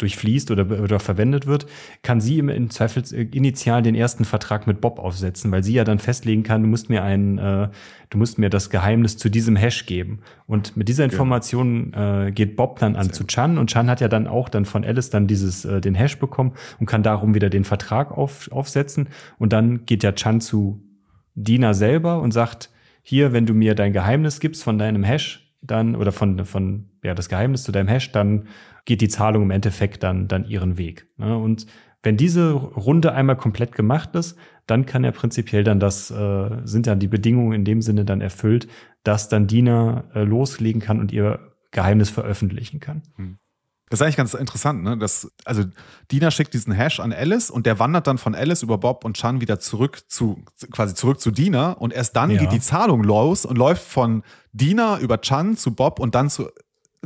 [0.00, 1.66] durchfließt oder, oder verwendet wird,
[2.02, 5.98] kann sie im Zweifel initial den ersten Vertrag mit Bob aufsetzen, weil sie ja dann
[5.98, 7.68] festlegen kann, du musst mir ein, äh,
[8.08, 10.20] du musst mir das Geheimnis zu diesem Hash geben.
[10.46, 11.14] Und mit dieser genau.
[11.14, 14.48] Information äh, geht Bob dann an Sehr zu Chan und Chan hat ja dann auch
[14.48, 18.10] dann von Alice dann dieses äh, den Hash bekommen und kann darum wieder den Vertrag
[18.10, 20.89] auf, aufsetzen und dann geht ja Chan zu
[21.42, 22.70] Diener selber und sagt,
[23.02, 27.14] hier, wenn du mir dein Geheimnis gibst von deinem Hash, dann, oder von, von, ja,
[27.14, 28.46] das Geheimnis zu deinem Hash, dann
[28.84, 31.08] geht die Zahlung im Endeffekt dann, dann ihren Weg.
[31.18, 31.36] Ne?
[31.36, 31.66] Und
[32.02, 36.86] wenn diese Runde einmal komplett gemacht ist, dann kann er prinzipiell dann das, äh, sind
[36.86, 38.68] dann die Bedingungen in dem Sinne dann erfüllt,
[39.02, 41.40] dass dann Diener äh, loslegen kann und ihr
[41.72, 43.02] Geheimnis veröffentlichen kann.
[43.16, 43.38] Hm.
[43.90, 44.96] Das ist eigentlich ganz interessant, ne?
[44.96, 45.64] Das, also
[46.12, 49.16] Dina schickt diesen Hash an Alice und der wandert dann von Alice über Bob und
[49.16, 52.38] Chan wieder zurück zu, quasi zurück zu Dina und erst dann ja.
[52.38, 54.22] geht die Zahlung los und läuft von
[54.52, 56.48] Dina über Chan zu Bob und dann zu,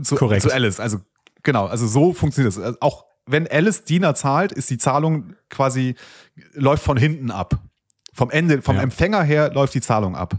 [0.03, 0.79] zu, zu Alice.
[0.79, 0.99] Also
[1.43, 2.61] genau, also so funktioniert es.
[2.61, 5.95] Also auch wenn Alice Dina zahlt, ist die Zahlung quasi,
[6.53, 7.63] läuft von hinten ab.
[8.13, 8.83] Vom Ende, vom ja.
[8.83, 10.35] Empfänger her läuft die Zahlung ab.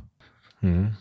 [0.62, 0.96] Mhm.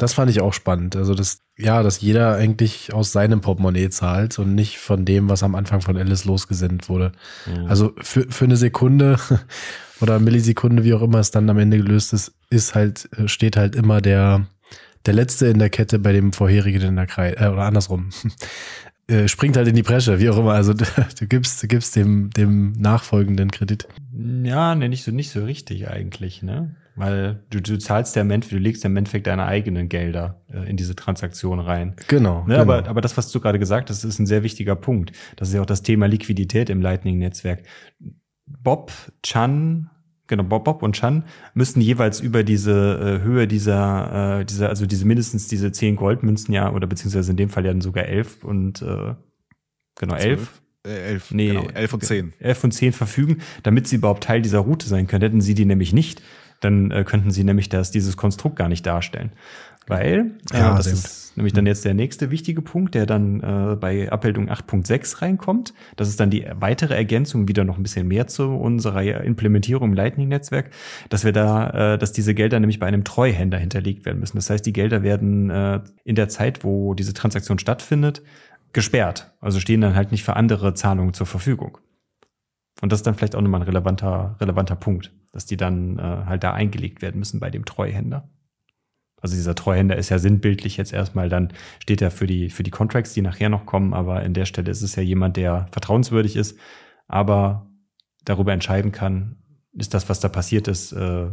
[0.00, 0.96] Das fand ich auch spannend.
[0.96, 5.42] Also, das, ja, dass jeder eigentlich aus seinem Portemonnaie zahlt und nicht von dem, was
[5.42, 7.12] am Anfang von Alice losgesendet wurde.
[7.46, 7.66] Mhm.
[7.66, 9.18] Also für, für eine Sekunde
[10.00, 13.76] oder Millisekunde, wie auch immer es dann am Ende gelöst ist, ist halt, steht halt
[13.76, 14.46] immer der,
[15.06, 18.10] der letzte in der Kette bei dem vorherigen in der Kreis, äh, oder andersrum.
[19.10, 20.52] Äh, springt halt in die Bresche, wie auch immer.
[20.52, 20.84] Also du,
[21.18, 23.88] du gibst, du gibst dem, dem nachfolgenden Kredit.
[24.44, 26.76] Ja, ne, nicht so, nicht so richtig eigentlich, ne?
[26.96, 30.42] Weil du, du zahlst ja im Endeffekt, du legst ja im Endeffekt deine eigenen Gelder
[30.52, 31.94] äh, in diese Transaktion rein.
[32.08, 32.40] Genau.
[32.46, 32.60] Ne, genau.
[32.60, 35.12] Aber, aber das, was du gerade gesagt hast, ist ein sehr wichtiger Punkt.
[35.36, 37.62] Das ist ja auch das Thema Liquidität im Lightning-Netzwerk.
[38.46, 39.90] Bob Chan
[40.30, 44.86] genau, Bob, Bob und Chan müssten jeweils über diese äh, Höhe dieser, äh, dieser, also
[44.86, 48.42] diese mindestens diese zehn Goldmünzen ja, oder beziehungsweise in dem Fall ja dann sogar elf
[48.42, 49.14] und äh,
[49.98, 50.62] genau, elf.
[50.86, 52.32] Äh, elf, Nee, genau, elf und zehn.
[52.38, 55.22] elf und zehn verfügen, damit sie überhaupt Teil dieser Route sein können.
[55.22, 56.22] Hätten sie die nämlich nicht,
[56.60, 59.32] dann äh, könnten sie nämlich das, dieses Konstrukt gar nicht darstellen.
[59.86, 63.76] Weil, äh, Ja, das ist nämlich dann jetzt der nächste wichtige Punkt, der dann äh,
[63.76, 65.74] bei Abbildung 8.6 reinkommt.
[65.96, 69.94] Das ist dann die weitere Ergänzung, wieder noch ein bisschen mehr zu unserer Implementierung im
[69.94, 70.70] Lightning-Netzwerk,
[71.08, 74.36] dass wir da, äh, dass diese Gelder nämlich bei einem Treuhänder hinterlegt werden müssen.
[74.36, 78.22] Das heißt, die Gelder werden äh, in der Zeit, wo diese Transaktion stattfindet,
[78.72, 79.32] gesperrt.
[79.40, 81.78] Also stehen dann halt nicht für andere Zahlungen zur Verfügung.
[82.80, 86.02] Und das ist dann vielleicht auch nochmal ein relevanter, relevanter Punkt, dass die dann äh,
[86.02, 88.28] halt da eingelegt werden müssen bei dem Treuhänder.
[89.20, 92.70] Also dieser Treuhänder ist ja sinnbildlich jetzt erstmal, dann steht er für die, für die
[92.70, 96.36] Contracts, die nachher noch kommen, aber in der Stelle ist es ja jemand, der vertrauenswürdig
[96.36, 96.58] ist,
[97.06, 97.66] aber
[98.24, 99.36] darüber entscheiden kann,
[99.72, 101.30] ist das, was da passiert ist, äh,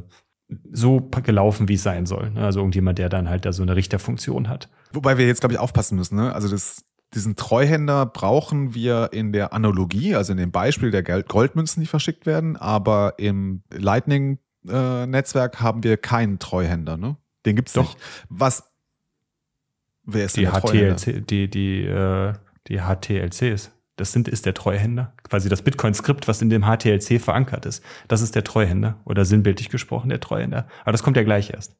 [0.71, 2.31] so gelaufen, wie es sein soll.
[2.31, 2.41] ne?
[2.41, 4.69] Also irgendjemand, der dann halt da so eine Richterfunktion hat.
[4.93, 6.15] Wobei wir jetzt, glaube ich, aufpassen müssen.
[6.15, 6.33] Ne?
[6.33, 11.81] Also das, diesen Treuhänder brauchen wir in der Analogie, also in dem Beispiel der Goldmünzen,
[11.81, 16.97] die verschickt werden, aber im Lightning-Netzwerk haben wir keinen Treuhänder.
[16.97, 17.15] Ne?
[17.45, 17.83] Den gibt's Doch.
[17.83, 17.97] nicht.
[18.29, 18.71] Was?
[20.03, 20.95] Wer ist Die denn der Treuhänder?
[20.97, 22.33] HTLC, die, die, äh,
[22.67, 23.71] die HTLCs.
[23.95, 25.13] Das sind, ist der Treuhänder.
[25.23, 27.83] Quasi das Bitcoin-Skript, was in dem HTLC verankert ist.
[28.07, 28.99] Das ist der Treuhänder.
[29.05, 30.67] Oder sinnbildlich gesprochen der Treuhänder.
[30.81, 31.75] Aber das kommt ja gleich erst.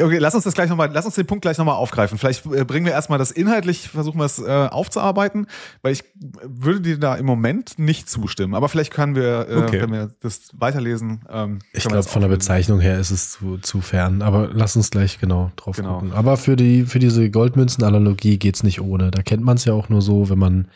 [0.00, 2.18] Okay, lass uns das gleich nochmal, lass uns den Punkt gleich nochmal aufgreifen.
[2.18, 5.46] Vielleicht äh, bringen wir erstmal das inhaltlich, versuchen wir es äh, aufzuarbeiten,
[5.82, 6.04] weil ich
[6.42, 8.54] würde dir da im Moment nicht zustimmen.
[8.54, 9.82] Aber vielleicht können wir, äh, Okay.
[9.82, 11.22] wenn wir das weiterlesen.
[11.30, 12.28] Ähm, Ich glaube, von der.
[12.28, 14.22] Bezeichnung her ist es zu, zu fern.
[14.22, 15.94] Aber lass uns gleich genau drauf Genau.
[15.94, 16.12] gucken.
[16.12, 19.10] Aber für, die, für diese Goldmünzen-Analogie geht's nicht ohne.
[19.10, 20.68] Da kennt man es ja auch nur so, wenn man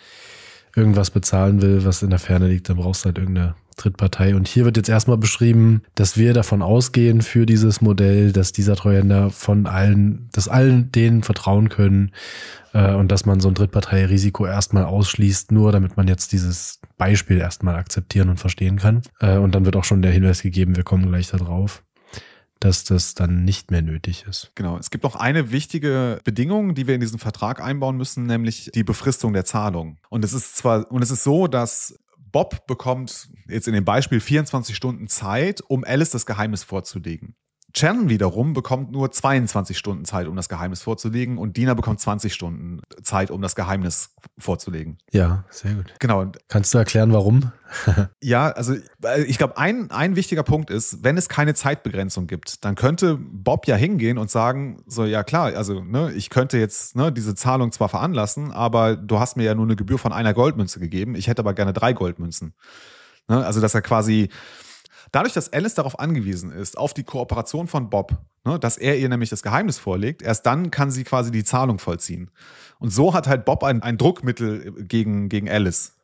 [0.74, 4.34] irgendwas bezahlen will, was in der Ferne liegt, dann brauchst du halt irgendeine Drittpartei.
[4.34, 8.76] Und hier wird jetzt erstmal beschrieben, dass wir davon ausgehen für dieses Modell, dass dieser
[8.76, 12.12] Treuhänder von allen, dass allen denen vertrauen können
[12.72, 17.38] äh, und dass man so ein Drittparteirisiko erstmal ausschließt, nur damit man jetzt dieses Beispiel
[17.38, 19.02] erstmal akzeptieren und verstehen kann.
[19.20, 21.82] Äh, und dann wird auch schon der Hinweis gegeben, wir kommen gleich darauf,
[22.60, 24.52] dass das dann nicht mehr nötig ist.
[24.54, 24.78] Genau.
[24.78, 28.84] Es gibt noch eine wichtige Bedingung, die wir in diesen Vertrag einbauen müssen, nämlich die
[28.84, 29.98] Befristung der Zahlung.
[30.10, 31.98] Und es ist zwar, und es ist so, dass
[32.32, 37.36] Bob bekommt jetzt in dem Beispiel 24 Stunden Zeit, um Alice das Geheimnis vorzulegen.
[37.74, 42.32] Chan wiederum bekommt nur 22 Stunden Zeit, um das Geheimnis vorzulegen und Dina bekommt 20
[42.32, 44.98] Stunden Zeit, um das Geheimnis vorzulegen.
[45.10, 45.94] Ja, sehr gut.
[45.98, 46.26] Genau.
[46.48, 47.52] Kannst du erklären, warum?
[48.20, 48.74] ja, also
[49.26, 53.66] ich glaube, ein, ein wichtiger Punkt ist, wenn es keine Zeitbegrenzung gibt, dann könnte Bob
[53.66, 57.72] ja hingehen und sagen, so ja klar, also ne, ich könnte jetzt ne, diese Zahlung
[57.72, 61.28] zwar veranlassen, aber du hast mir ja nur eine Gebühr von einer Goldmünze gegeben, ich
[61.28, 62.54] hätte aber gerne drei Goldmünzen.
[63.28, 64.28] Ne, also dass er quasi,
[65.12, 69.08] dadurch, dass Alice darauf angewiesen ist, auf die Kooperation von Bob, ne, dass er ihr
[69.08, 72.30] nämlich das Geheimnis vorlegt, erst dann kann sie quasi die Zahlung vollziehen.
[72.78, 75.94] Und so hat halt Bob ein, ein Druckmittel gegen, gegen Alice.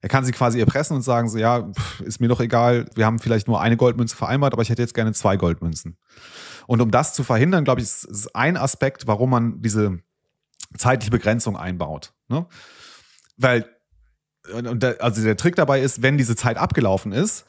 [0.00, 1.70] Er kann sie quasi erpressen und sagen so, ja,
[2.04, 4.94] ist mir doch egal, wir haben vielleicht nur eine Goldmünze vereinbart, aber ich hätte jetzt
[4.94, 5.96] gerne zwei Goldmünzen.
[6.68, 9.98] Und um das zu verhindern, glaube ich, ist, ist ein Aspekt, warum man diese
[10.76, 12.12] zeitliche Begrenzung einbaut.
[12.28, 12.46] Ne?
[13.36, 13.68] Weil,
[14.52, 17.44] und der, also der Trick dabei ist, wenn diese Zeit abgelaufen ist,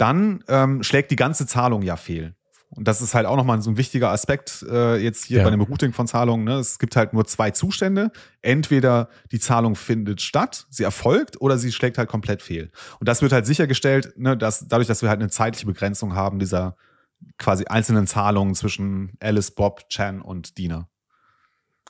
[0.00, 2.34] dann ähm, schlägt die ganze Zahlung ja fehl.
[2.72, 5.44] Und das ist halt auch nochmal so ein wichtiger Aspekt äh, jetzt hier Ja.
[5.44, 6.44] bei dem Routing von Zahlungen.
[6.44, 6.54] Ne?
[6.54, 8.12] Es gibt halt nur zwei Zustände.
[8.42, 12.70] Entweder die Zahlung findet statt, sie erfolgt, oder sie schlägt halt komplett fehl.
[13.00, 16.38] Und das wird halt sichergestellt, ne, dass dadurch, dass wir halt eine zeitliche Begrenzung haben
[16.38, 16.76] dieser
[17.38, 20.88] quasi einzelnen Zahlungen zwischen Alice, Bob, Chan und Dina.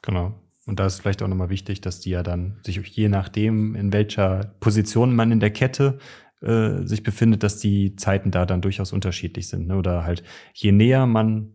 [0.01, 0.35] Genau.
[0.67, 3.93] Und da ist vielleicht auch nochmal wichtig, dass die ja dann sich je nachdem, in
[3.93, 5.99] welcher Position man in der Kette
[6.41, 9.67] äh, sich befindet, dass die Zeiten da dann durchaus unterschiedlich sind.
[9.67, 9.77] Ne?
[9.77, 10.23] Oder halt,
[10.55, 11.55] je näher man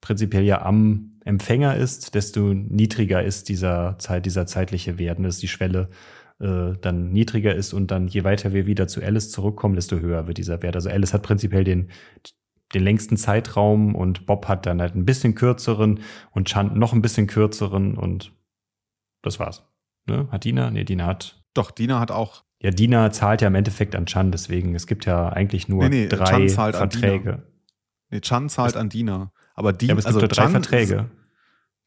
[0.00, 5.28] prinzipiell ja am Empfänger ist, desto niedriger ist dieser Zeit, dieser zeitliche Wert, ne?
[5.28, 5.88] dass die Schwelle
[6.40, 10.26] äh, dann niedriger ist und dann je weiter wir wieder zu Alice zurückkommen, desto höher
[10.26, 10.74] wird dieser Wert.
[10.74, 11.90] Also Alice hat prinzipiell den,
[12.74, 16.00] den längsten Zeitraum und Bob hat dann halt ein bisschen kürzeren
[16.32, 18.32] und Chan noch ein bisschen kürzeren und
[19.22, 19.66] das war's.
[20.06, 20.28] Ne?
[20.30, 20.70] Hat Dina?
[20.70, 21.42] Nee, Dina hat.
[21.54, 22.44] Doch, Dina hat auch.
[22.64, 25.88] Ja, Dina zahlt ja im Endeffekt an Chan, deswegen es gibt ja eigentlich nur Nee,
[26.04, 27.42] nee, drei Chan zahlt an Verträge.
[28.10, 29.32] Nee, Chan zahlt Es- an Dina.
[29.54, 31.10] Aber die, Ja, aber es gibt also nur drei Chan- Verträge.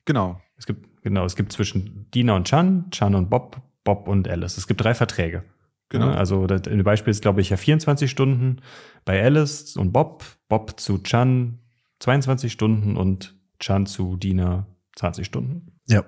[0.06, 0.40] Genau.
[0.56, 4.58] Es gibt, genau, es gibt zwischen Dina und Chan, Chan und Bob, Bob und Alice.
[4.58, 5.44] Es gibt drei Verträge.
[5.90, 6.10] Genau.
[6.10, 8.62] Ja, also das, im Beispiel ist, glaube ich, ja 24 Stunden
[9.04, 11.60] bei Alice und Bob, Bob zu Chan
[12.00, 15.80] 22 Stunden und Chan zu Dina 20 Stunden.
[15.88, 16.04] Ja.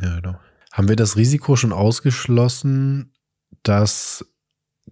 [0.00, 0.36] Ja, genau.
[0.72, 3.12] Haben wir das Risiko schon ausgeschlossen,
[3.68, 4.24] dass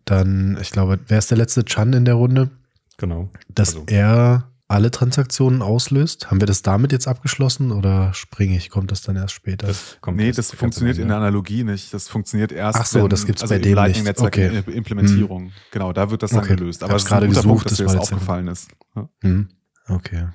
[0.04, 2.50] dann, ich glaube, wer ist der letzte Chan in der Runde?
[2.98, 3.30] Genau.
[3.48, 6.30] Dass Also- er alle Transaktionen auslöst.
[6.30, 8.70] Haben wir das damit jetzt abgeschlossen oder springe ich?
[8.70, 9.66] Kommt das dann erst später?
[9.66, 11.18] Das kommt Nee, erst das funktioniert in der.
[11.18, 11.92] Analogie nicht.
[11.92, 12.78] Das funktioniert erst.
[12.80, 14.18] Ach so, das gibt's also bei dem Lightning nicht.
[14.18, 14.62] Okay.
[14.66, 15.52] Implementierung.
[15.70, 16.56] Genau, da wird das dann Okay.
[16.56, 16.82] gelöst.
[16.82, 18.68] Aber es ist ein gerade guter gesucht, Punkt, dass das dir das aufgefallen ist.
[18.96, 19.08] Ja.
[19.22, 19.48] Hm.
[19.88, 20.28] Okay.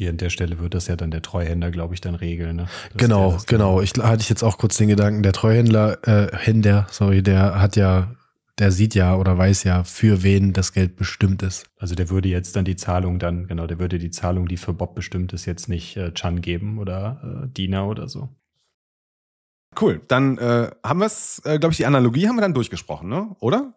[0.00, 2.56] Hier an der Stelle wird das ja dann der Treuhänder, glaube ich, dann regeln.
[2.56, 2.68] Ne?
[2.96, 3.82] Genau, der genau.
[3.82, 7.76] Ich hatte ich jetzt auch kurz den Gedanken, der Treuhändler, äh, Händler, sorry, der hat
[7.76, 8.10] ja,
[8.58, 11.66] der sieht ja oder weiß ja, für wen das Geld bestimmt ist.
[11.76, 14.72] Also der würde jetzt dann die Zahlung dann, genau, der würde die Zahlung, die für
[14.72, 18.30] Bob bestimmt ist, jetzt nicht äh, Chan geben oder äh, Dina oder so.
[19.78, 23.10] Cool, dann äh, haben wir es, äh, glaube ich, die Analogie haben wir dann durchgesprochen,
[23.10, 23.36] ne?
[23.38, 23.74] oder?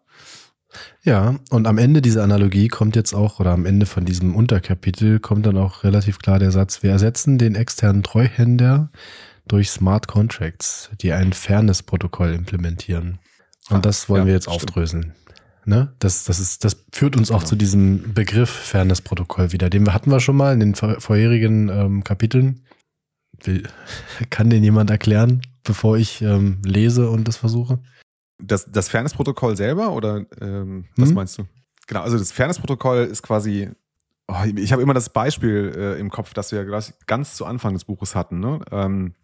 [1.02, 5.20] Ja, und am Ende dieser Analogie kommt jetzt auch, oder am Ende von diesem Unterkapitel
[5.20, 8.90] kommt dann auch relativ klar der Satz, wir ersetzen den externen Treuhänder
[9.46, 13.18] durch Smart Contracts, die ein Fairness-Protokoll implementieren.
[13.70, 14.56] Und Ah, das wollen ja, wir jetzt stimmt.
[14.56, 15.12] aufdröseln.
[15.66, 15.94] Ne?
[15.98, 17.48] Das, das, ist, das führt uns auch Genau.
[17.48, 19.70] zu diesem Begriff Fairness-Protokoll wieder.
[19.70, 22.60] Den hatten wir schon mal in den vor- vorherigen ähm, Kapiteln.
[23.42, 23.62] Will,
[24.30, 27.80] kann den jemand erklären, bevor ich ähm, lese und das versuche?
[28.38, 31.14] Das, das Fairness-Protokoll selber oder ähm, was Hm?
[31.14, 31.44] meinst du?
[31.86, 33.70] Genau, also das Fairness-Protokoll ist quasi,
[34.26, 36.64] oh, ich habe immer das Beispiel äh, im Kopf, das wir
[37.06, 38.40] ganz zu Anfang des Buches hatten.
[38.40, 38.60] Ne?
[38.70, 39.14] Ähm,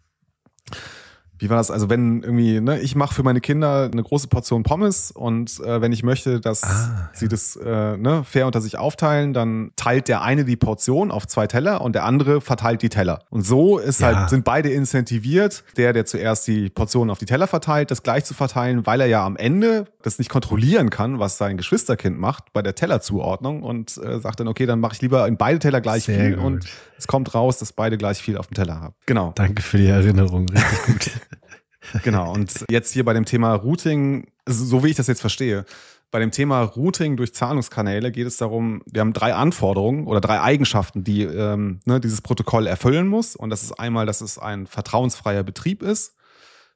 [1.41, 1.71] wie war das?
[1.71, 5.81] Also wenn irgendwie, ne, ich mache für meine Kinder eine große Portion Pommes und äh,
[5.81, 10.07] wenn ich möchte, dass Ah, sie das äh, ne, fair unter sich aufteilen, dann teilt
[10.07, 13.19] der eine die Portion auf zwei Teller und der andere verteilt die Teller.
[13.31, 14.07] Und so ist Ja.
[14.15, 18.23] halt, sind beide incentiviert, der, der zuerst die Portionen auf die Teller verteilt, das gleich
[18.25, 22.53] zu verteilen, weil er ja am Ende das nicht kontrollieren kann, was sein Geschwisterkind macht
[22.53, 25.81] bei der Tellerzuordnung und äh, sagt dann, okay, dann mache ich lieber in beide Teller
[25.81, 26.45] gleich Sehr viel gut.
[26.45, 26.65] und
[27.01, 28.95] es kommt raus, dass beide gleich viel auf dem Teller haben.
[29.07, 29.31] Genau.
[29.35, 30.47] Danke für die Erinnerung.
[30.49, 31.11] Richtig gut.
[32.03, 35.65] Genau, und jetzt hier bei dem Thema Routing, also so wie ich das jetzt verstehe,
[36.11, 40.39] bei dem Thema Routing durch Zahlungskanäle geht es darum, wir haben drei Anforderungen oder drei
[40.41, 43.35] Eigenschaften, die ähm, ne, dieses Protokoll erfüllen muss.
[43.35, 46.15] Und das ist einmal, dass es ein vertrauensfreier Betrieb ist.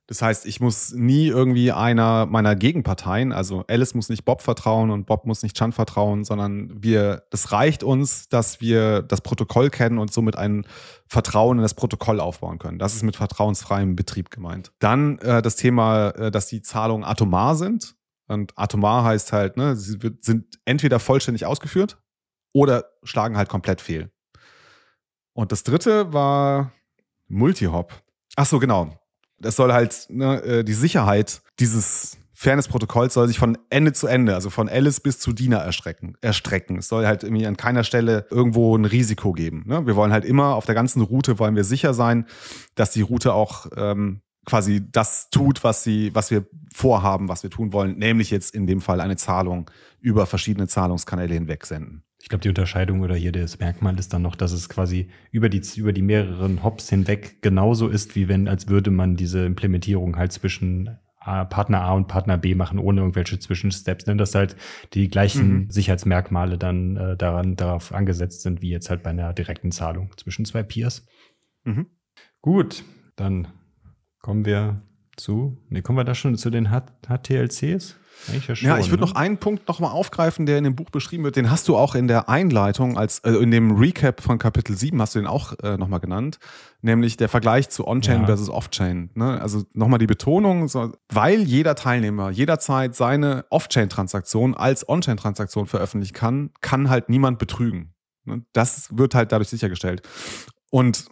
[0.07, 4.91] Das heißt, ich muss nie irgendwie einer meiner Gegenparteien, also Alice muss nicht Bob vertrauen
[4.91, 9.71] und Bob muss nicht Chan vertrauen, sondern wir, das reicht uns, dass wir das Protokoll
[9.71, 10.67] kennen und somit ein
[11.07, 12.77] Vertrauen in das Protokoll aufbauen können.
[12.77, 14.71] Das ist mit vertrauensfreiem Betrieb gemeint.
[14.77, 17.95] Dann äh, das Thema, äh, dass die Zahlungen atomar sind.
[18.27, 21.97] Und atomar heißt halt, ne, sie wird, sind entweder vollständig ausgeführt
[22.53, 24.11] oder schlagen halt komplett fehl.
[25.33, 26.71] Und das dritte war
[27.27, 27.93] Multihop.
[28.35, 28.97] Ach so, genau.
[29.39, 34.35] Das soll halt ne, äh, die Sicherheit dieses Fairness-Protokolls soll sich von Ende zu Ende,
[34.35, 36.17] also von Alice bis zu Dina erstrecken.
[36.21, 36.77] erstrecken.
[36.77, 39.63] Es soll halt irgendwie an keiner Stelle irgendwo ein Risiko geben.
[39.65, 39.87] Ne?
[39.87, 42.25] Wir wollen halt immer auf der ganzen Route wollen wir sicher sein,
[42.75, 47.49] dass die Route auch ähm, quasi das tut, was sie, was wir vorhaben, was wir
[47.49, 52.03] tun wollen, nämlich jetzt in dem Fall eine Zahlung über verschiedene Zahlungskanäle hinweg senden.
[52.25, 55.47] Ich glaube, die Unterscheidung oder hier das Merkmal ist dann noch, dass es quasi über
[55.47, 60.15] die, über die mehreren Hops hinweg genauso ist, wie wenn, als würde man diese Implementierung
[60.17, 64.15] halt zwischen Partner A und Partner B machen, ohne irgendwelche Zwischensteps, ne?
[64.15, 64.55] dass halt
[64.95, 65.69] die gleichen Mhm.
[65.69, 70.45] Sicherheitsmerkmale dann äh, daran, darauf angesetzt sind, wie jetzt halt bei einer direkten Zahlung zwischen
[70.45, 71.05] zwei Peers.
[71.63, 71.85] Mhm.
[72.41, 72.83] Gut,
[73.17, 73.49] dann
[74.17, 74.81] kommen wir
[75.15, 77.97] zu, ne, kommen wir da schon zu den H HTLCs?
[78.27, 79.09] Eigentlich ja, schon, Ja, ich würde ne?
[79.09, 81.35] noch einen Punkt nochmal aufgreifen, der in dem Buch beschrieben wird.
[81.35, 84.99] Den hast du auch in der Einleitung, als also in dem Recap von Kapitel 7
[85.01, 86.39] hast du den auch äh, nochmal genannt,
[86.81, 88.25] nämlich der Vergleich zu On-Chain Ja.
[88.25, 89.11] versus Off-Chain.
[89.13, 89.39] Ne?
[89.41, 96.49] Also nochmal die Betonung, so, weil jeder Teilnehmer jederzeit seine Off-Chain-Transaktion als On-Chain-Transaktion veröffentlichen kann,
[96.61, 97.93] kann halt niemand betrügen.
[98.25, 98.43] Ne?
[98.53, 100.01] Das wird halt dadurch sichergestellt.
[100.71, 101.05] Und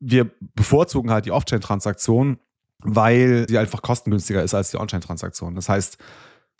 [0.00, 2.38] wir bevorzugen halt die Off-Chain-Transaktion,
[2.80, 5.54] weil sie einfach kostengünstiger ist als die On-Chain-Transaktion.
[5.56, 5.98] Das heißt,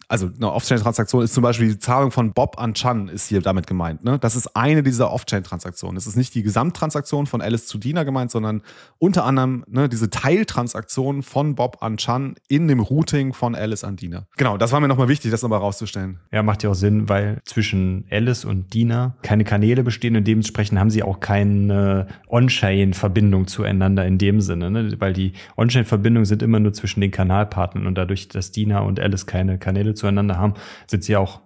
[0.08, 3.66] also eine Off-Chain-Transaktion ist zum Beispiel die Zahlung von Bob an Chan ist hier damit
[3.66, 4.04] gemeint.
[4.04, 4.18] Ne?
[4.18, 5.96] Das ist eine dieser Off-Chain-Transaktionen.
[5.96, 8.62] Das ist nicht die Gesamttransaktion von Alice zu Dina gemeint, sondern
[8.98, 13.96] unter anderem ne, diese Teiltransaktion von Bob an Chan in dem Routing von Alice an
[13.96, 14.26] Dina.
[14.38, 16.20] Genau, das war mir nochmal wichtig, das nochmal rauszustellen.
[16.32, 20.78] Ja, macht ja auch Sinn, weil zwischen Alice und Dina keine Kanäle bestehen und dementsprechend
[20.78, 24.94] haben sie auch keine On-Chain-Verbindung zueinander in dem Sinne, ne?
[24.98, 29.26] weil die On-Chain-Verbindungen sind immer nur zwischen den Kanalpartnern und dadurch, dass Dina und Alice
[29.26, 30.54] keine Kanäle zueinander haben,
[30.86, 31.40] sind sie auch,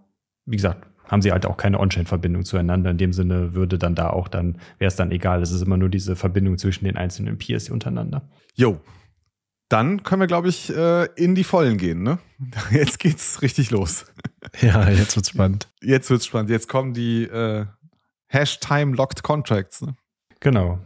[0.46, 2.90] wie gesagt, haben sie halt auch keine On-Chain-Verbindung zueinander.
[2.90, 5.42] In dem Sinne würde dann da auch dann, wäre es dann egal.
[5.42, 8.22] Es ist immer nur diese Verbindung zwischen den einzelnen Peers untereinander.
[8.54, 8.80] Jo.
[9.68, 12.02] Dann können wir, glaube ich, äh, in die Vollen gehen.
[12.02, 12.18] Ne?
[12.70, 14.06] Jetzt geht's richtig los.
[14.60, 15.68] Ja, jetzt wird's spannend.
[15.80, 16.50] Jetzt wird's spannend.
[16.50, 17.64] Jetzt kommen die äh,
[18.26, 19.82] Hash-Time-Locked Contracts.
[19.82, 19.94] Ne?
[20.40, 20.80] Genau.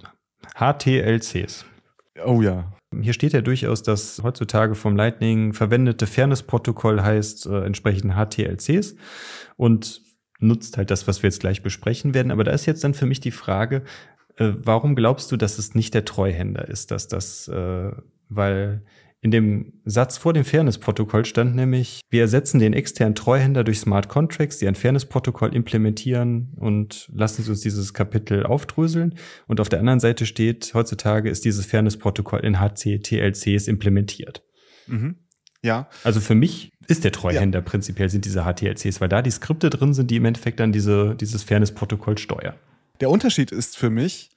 [0.56, 1.64] HTLCs.
[2.22, 2.75] Oh ja.
[3.02, 8.96] Hier steht ja durchaus, dass heutzutage vom Lightning verwendete Fairness-Protokoll heißt äh, entsprechend HTLCs.
[9.56, 10.02] Und
[10.38, 12.30] nutzt halt das, was wir jetzt gleich besprechen werden.
[12.30, 13.82] Aber da ist jetzt dann für mich die Frage,
[14.36, 17.92] äh, warum glaubst du, dass es nicht der Treuhänder ist, dass das, äh,
[18.28, 18.82] weil
[19.22, 24.08] in dem Satz vor dem Fairness-Protokoll stand nämlich, wir ersetzen den externen Treuhänder durch Smart
[24.08, 29.14] Contracts, die ein Fairness-Protokoll implementieren und lassen Sie uns dieses Kapitel aufdröseln.
[29.46, 34.44] Und auf der anderen Seite steht, heutzutage ist dieses Fairness-Protokoll in HCTLCs implementiert.
[34.86, 35.16] Mhm.
[35.62, 35.88] Ja.
[36.04, 37.64] Also für mich ist der Treuhänder ja.
[37.64, 41.16] prinzipiell sind diese HTLCs, weil da die Skripte drin sind, die im Endeffekt dann diese,
[41.16, 42.54] dieses Fairness-Protokoll steuern.
[43.00, 44.30] Der Unterschied ist für mich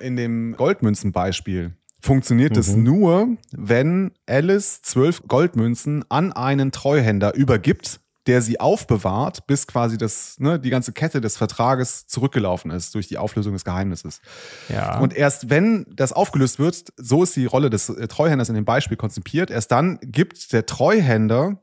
[0.00, 2.82] in dem Goldmünzenbeispiel funktioniert es mhm.
[2.82, 10.38] nur, wenn Alice zwölf Goldmünzen an einen Treuhänder übergibt, der sie aufbewahrt, bis quasi das,
[10.38, 14.20] ne, die ganze Kette des Vertrages zurückgelaufen ist durch die Auflösung des Geheimnisses.
[14.68, 14.98] Ja.
[14.98, 18.96] Und erst wenn das aufgelöst wird, so ist die Rolle des Treuhänders in dem Beispiel
[18.96, 21.58] konzipiert, erst dann gibt der Treuhänder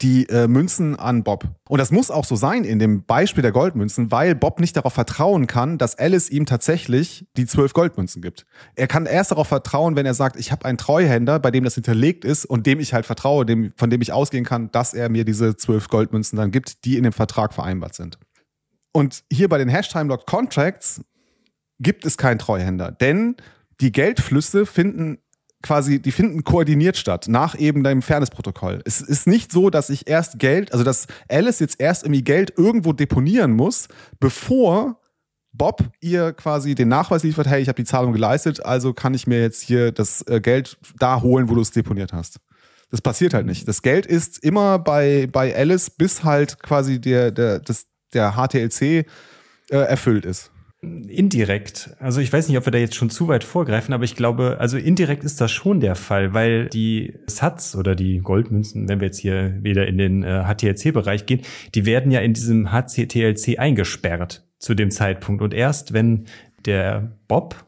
[0.00, 1.44] die äh, Münzen an Bob.
[1.68, 4.94] Und das muss auch so sein in dem Beispiel der Goldmünzen, weil Bob nicht darauf
[4.94, 8.46] vertrauen kann, dass Alice ihm tatsächlich die zwölf Goldmünzen gibt.
[8.76, 11.74] Er kann erst darauf vertrauen, wenn er sagt, ich habe einen Treuhänder, bei dem das
[11.74, 15.10] hinterlegt ist und dem ich halt vertraue, dem, von dem ich ausgehen kann, dass er
[15.10, 18.18] mir diese zwölf Goldmünzen dann gibt, die in dem Vertrag vereinbart sind.
[18.92, 21.02] Und hier bei den Hash-Time-Locked Contracts
[21.78, 23.36] gibt es keinen Treuhänder, denn
[23.80, 25.18] die Geldflüsse finden
[25.64, 28.82] quasi, die finden koordiniert statt, nach eben deinem Fairness-Protokoll.
[28.84, 32.52] Es ist nicht so, dass ich erst Geld, also dass Alice jetzt erst irgendwie Geld
[32.56, 33.88] irgendwo deponieren muss,
[34.20, 35.00] bevor
[35.54, 39.26] Bob ihr quasi den Nachweis liefert, hey, ich habe die Zahlung geleistet, also kann ich
[39.26, 42.40] mir jetzt hier das äh, Geld da holen, wo du es deponiert hast.
[42.90, 43.66] Das passiert halt nicht.
[43.66, 48.82] Das Geld ist immer bei, bei Alice, bis halt quasi der, der, das, der HTLC
[48.82, 49.04] äh,
[49.70, 50.50] erfüllt ist.
[51.08, 51.96] Indirekt.
[51.98, 54.56] Also ich weiß nicht, ob wir da jetzt schon zu weit vorgreifen, aber ich glaube,
[54.58, 59.06] also indirekt ist das schon der Fall, weil die Sats oder die Goldmünzen, wenn wir
[59.06, 61.40] jetzt hier wieder in den äh, HTLC-Bereich gehen,
[61.74, 65.42] die werden ja in diesem HCTLC eingesperrt zu dem Zeitpunkt.
[65.42, 66.26] Und erst wenn
[66.64, 67.64] der Bob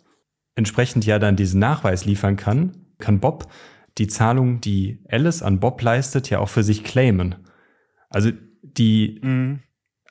[0.54, 3.48] entsprechend ja dann diesen Nachweis liefern kann, kann Bob
[3.98, 7.34] die Zahlung, die Alice an Bob leistet, ja auch für sich claimen.
[8.10, 8.30] Also
[8.62, 9.60] die, mhm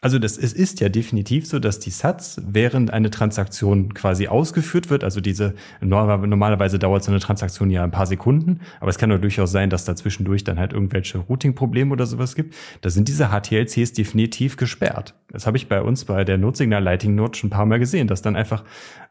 [0.05, 4.91] also das, es ist ja definitiv so, dass die Sats, während eine Transaktion quasi ausgeführt
[4.91, 9.09] wird, also diese, normalerweise dauert so eine Transaktion ja ein paar Sekunden, aber es kann
[9.09, 12.53] doch durchaus sein, dass da zwischendurch dann halt irgendwelche Routing-Probleme oder sowas gibt.
[12.81, 15.15] Da sind diese HTLCs definitiv gesperrt.
[15.29, 18.07] Das habe ich bei uns bei der Notsignal Lighting Note schon ein paar Mal gesehen,
[18.07, 18.63] dass dann einfach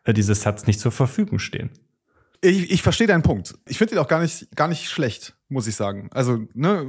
[0.04, 1.70] äh, diese Sats nicht zur Verfügung stehen.
[2.40, 3.57] Ich, ich verstehe deinen Punkt.
[3.66, 6.09] Ich finde ihn auch gar nicht, gar nicht schlecht, muss ich sagen.
[6.12, 6.87] Also, ne,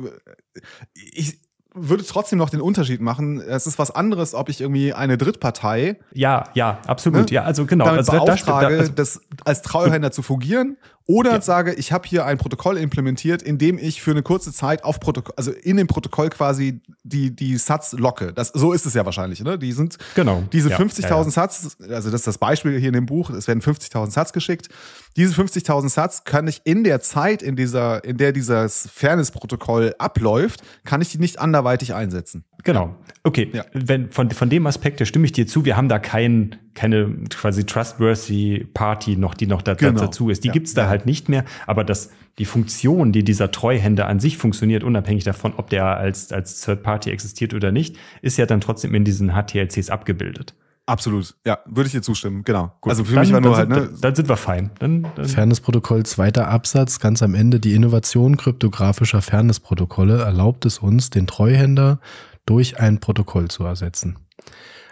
[0.93, 1.39] ich,
[1.75, 3.39] würde trotzdem noch den Unterschied machen.
[3.41, 5.99] Es ist was anderes, ob ich irgendwie eine Drittpartei.
[6.13, 7.29] Ja, ja, absolut.
[7.29, 7.85] Ne, ja, also genau.
[7.85, 11.41] Damit also, beauftrage, da, also, das als Treuhänder zu fungieren oder ja.
[11.41, 14.99] sage, ich habe hier ein Protokoll implementiert, in dem ich für eine kurze Zeit auf
[14.99, 18.33] Protokoll, also in dem Protokoll quasi die, die Satz locke.
[18.33, 19.59] Das, so ist es ja wahrscheinlich, ne?
[19.59, 20.43] Die sind, genau.
[20.51, 23.47] diese ja, 50.000 ja, Satz, also das ist das Beispiel hier in dem Buch, es
[23.47, 24.69] werden 50.000 Satz geschickt.
[25.15, 30.61] Diese 50.000 Satz kann ich in der Zeit, in dieser, in der dieses Fairness-Protokoll abläuft,
[30.83, 32.45] kann ich die nicht anderweitig einsetzen.
[32.63, 32.95] Genau.
[33.23, 33.51] Okay.
[33.73, 35.65] Wenn, von, von dem Aspekt, da stimme ich dir zu.
[35.65, 39.99] Wir haben da kein, keine quasi trustworthy Party noch, die noch da, genau.
[39.99, 40.43] dazu ist.
[40.43, 40.53] Die ja.
[40.53, 41.45] gibt's da halt nicht mehr.
[41.65, 46.31] Aber das, die Funktion, die dieser Treuhänder an sich funktioniert, unabhängig davon, ob der als,
[46.31, 50.53] als Third Party existiert oder nicht, ist ja dann trotzdem in diesen HTLCs abgebildet.
[50.87, 52.71] Absolut, ja, würde ich dir zustimmen, genau.
[52.81, 53.75] Gut, also für dann, mich war nur halt, ne?
[53.75, 54.69] Dann, dann, sind wir fein.
[54.77, 57.59] Dann, dann Fairness-Protokoll, zweiter Absatz, ganz am Ende.
[57.59, 61.99] Die Innovation kryptografischer Fairness-Protokolle erlaubt es uns, den Treuhänder
[62.45, 64.17] durch ein Protokoll zu ersetzen.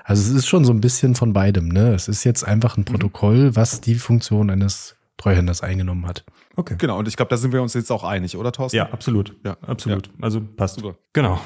[0.04, 1.70] Also es ist schon so ein bisschen von beidem.
[1.70, 1.94] Ne?
[1.94, 2.86] Es ist jetzt einfach ein mhm.
[2.86, 6.24] Protokoll, was die Funktion eines Treuhänders eingenommen hat.
[6.56, 6.76] Okay.
[6.78, 8.78] Genau, und ich glaube, da sind wir uns jetzt auch einig, oder Thorsten?
[8.78, 9.36] Ja, absolut.
[9.44, 10.08] Ja, absolut.
[10.08, 10.14] Ja.
[10.22, 10.76] Also passt.
[10.76, 10.96] Super.
[11.14, 11.40] Genau.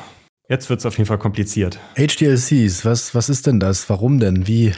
[0.50, 1.78] Jetzt wird es auf jeden Fall kompliziert.
[1.96, 3.89] HDLCs, was, was ist denn das?
[3.89, 4.48] Warum denn?
[4.48, 4.72] Wie?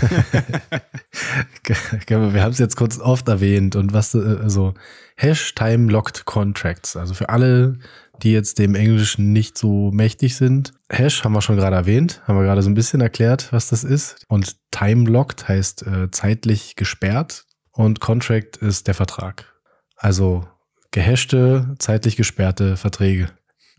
[2.08, 4.74] wir haben es jetzt kurz oft erwähnt und was, also
[5.16, 6.96] Hash-Time-Locked Contracts.
[6.96, 7.78] Also für alle,
[8.22, 10.72] die jetzt dem Englischen nicht so mächtig sind.
[10.88, 13.84] Hash haben wir schon gerade erwähnt, haben wir gerade so ein bisschen erklärt, was das
[13.84, 14.24] ist.
[14.28, 19.52] Und time-locked heißt äh, zeitlich gesperrt und Contract ist der Vertrag.
[19.96, 20.46] Also
[20.90, 23.28] gehashte, zeitlich gesperrte Verträge.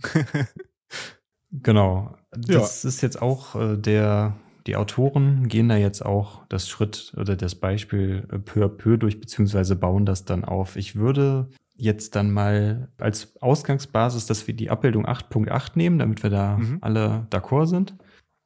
[1.52, 2.16] genau.
[2.32, 2.90] Das ja.
[2.90, 4.36] ist jetzt auch äh, der,
[4.68, 8.98] die Autoren gehen da jetzt auch das Schritt oder das Beispiel äh, peu à peu
[8.98, 10.76] durch, beziehungsweise bauen das dann auf.
[10.76, 16.30] Ich würde jetzt dann mal als Ausgangsbasis, dass wir die Abbildung 8.8 nehmen, damit wir
[16.30, 16.78] da mhm.
[16.82, 17.96] alle d'accord sind.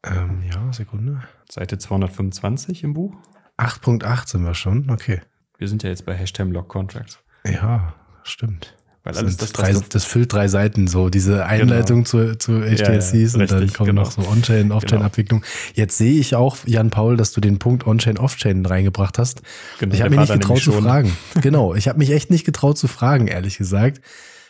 [0.03, 1.21] Ähm, ja, Sekunde.
[1.49, 3.15] Seite 225 im Buch.
[3.57, 5.21] 8.8 sind wir schon, okay.
[5.57, 7.19] Wir sind ja jetzt bei Hashtag Log Contracts.
[7.45, 8.77] Ja, stimmt.
[9.07, 13.13] Weil Das, alles das, drei, das füllt drei Seiten so, diese Einleitung zu, zu HDLCs
[13.13, 14.01] ja, und dann richtig, kommen genau.
[14.01, 15.45] noch so On-Chain, Off-Chain-Abwicklung.
[15.75, 19.43] Jetzt sehe ich auch, Jan Paul, dass du den Punkt On-Chain, Off-Chain reingebracht hast.
[19.79, 21.17] Genau, ich habe mich nicht dann getraut zu fragen.
[21.41, 24.01] genau, ich habe mich echt nicht getraut zu fragen, ehrlich gesagt.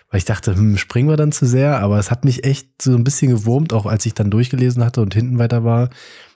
[0.10, 2.96] Weil ich dachte, hm, springen wir dann zu sehr, aber es hat mich echt so
[2.96, 5.92] ein bisschen gewurmt, auch als ich dann durchgelesen hatte und hinten weiter war,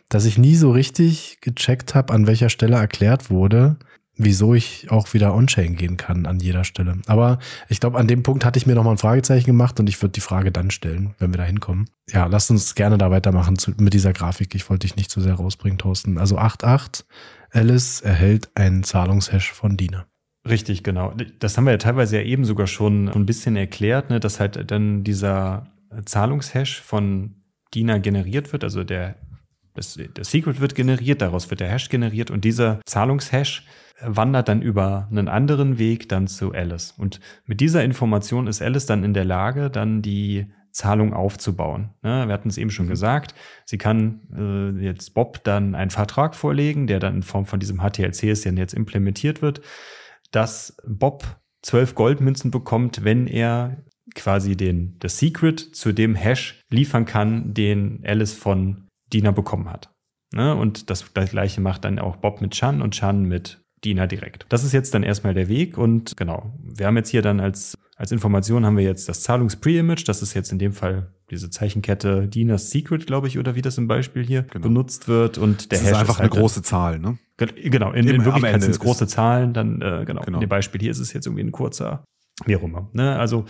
[0.10, 3.78] dass ich nie so richtig gecheckt habe, an welcher Stelle erklärt wurde,
[4.24, 6.98] wieso ich auch wieder on-chain gehen kann an jeder Stelle.
[7.08, 10.02] Aber ich glaube, an dem Punkt hatte ich mir nochmal ein Fragezeichen gemacht und ich
[10.02, 11.90] würde die Frage dann stellen, wenn wir da hinkommen.
[12.10, 14.56] Ja, lasst uns gerne da weitermachen zu, mit dieser Grafik.
[14.56, 16.18] Ich wollte dich nicht zu sehr rausbringen, Thorsten.
[16.18, 17.04] Also 8.8,
[17.52, 20.06] Alice erhält einen Zahlungshash von Dina.
[20.48, 21.14] Richtig, genau.
[21.40, 24.72] Das haben wir ja teilweise ja eben sogar schon ein bisschen erklärt, ne, dass halt
[24.72, 25.68] dann dieser
[26.06, 27.36] Zahlungshash von
[27.74, 29.16] Dina generiert wird, also der,
[29.74, 33.66] das, der Secret wird generiert, daraus wird der Hash generiert und dieser Zahlungshash
[34.04, 36.94] wandert dann über einen anderen Weg dann zu Alice.
[36.98, 41.90] Und mit dieser Information ist Alice dann in der Lage, dann die Zahlung aufzubauen.
[42.02, 43.36] Ne, wir hatten es eben schon gesagt,
[43.66, 47.80] sie kann äh, jetzt Bob dann einen Vertrag vorlegen, der dann in Form von diesem
[47.80, 49.62] HTLC dann jetzt implementiert wird
[50.32, 53.84] dass Bob zwölf Goldmünzen bekommt, wenn er
[54.16, 59.94] quasi den, das Secret zu dem Hash liefern kann, den Alice von Dina bekommen hat.
[60.34, 60.56] Ne?
[60.56, 64.46] Und das gleiche macht dann auch Bob mit Chan und Chan mit Dina direkt.
[64.50, 67.76] Das ist jetzt dann erstmal der Weg und genau, wir haben jetzt hier dann als,
[67.96, 72.28] als Information haben wir jetzt das Zahlungs-Pre-Image, das ist jetzt in dem Fall diese Zeichenkette
[72.28, 74.64] Dinas Secret, glaube ich, oder wie das im Beispiel hier Genau.
[74.68, 77.18] benutzt wird und der Das ist Hash einfach halt eine große Zahl, ne?
[77.38, 80.38] Ge- Genau, in, Im- in Wirklichkeit sind es ist- große Zahlen, dann äh, genau, Genau.
[80.38, 82.04] In dem Beispiel hier ist es jetzt irgendwie ein kurzer,
[82.46, 82.90] wie auch immer.
[82.94, 83.18] Ne?
[83.18, 83.46] Also,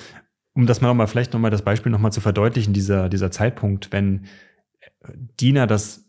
[0.53, 4.25] um das mal nochmal, vielleicht nochmal das Beispiel nochmal zu verdeutlichen, dieser, dieser Zeitpunkt, wenn
[5.39, 6.05] Dina das,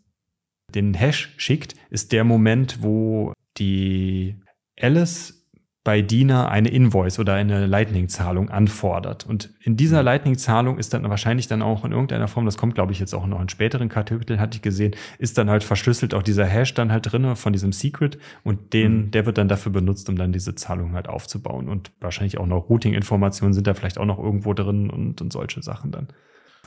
[0.73, 4.39] den Hash schickt, ist der Moment, wo die
[4.79, 5.43] Alice
[5.83, 9.25] bei Dina eine Invoice oder eine Lightning-Zahlung anfordert.
[9.25, 12.93] Und in dieser Lightning-Zahlung ist dann wahrscheinlich dann auch in irgendeiner Form, das kommt, glaube
[12.93, 16.23] ich, jetzt auch noch in späteren Kapiteln, hatte ich gesehen, ist dann halt verschlüsselt auch
[16.23, 20.07] dieser Hash dann halt drinne von diesem Secret und den, der wird dann dafür benutzt,
[20.07, 21.67] um dann diese Zahlung halt aufzubauen.
[21.67, 25.61] Und wahrscheinlich auch noch Routing-Informationen sind da vielleicht auch noch irgendwo drin und, und solche
[25.61, 26.07] Sachen dann.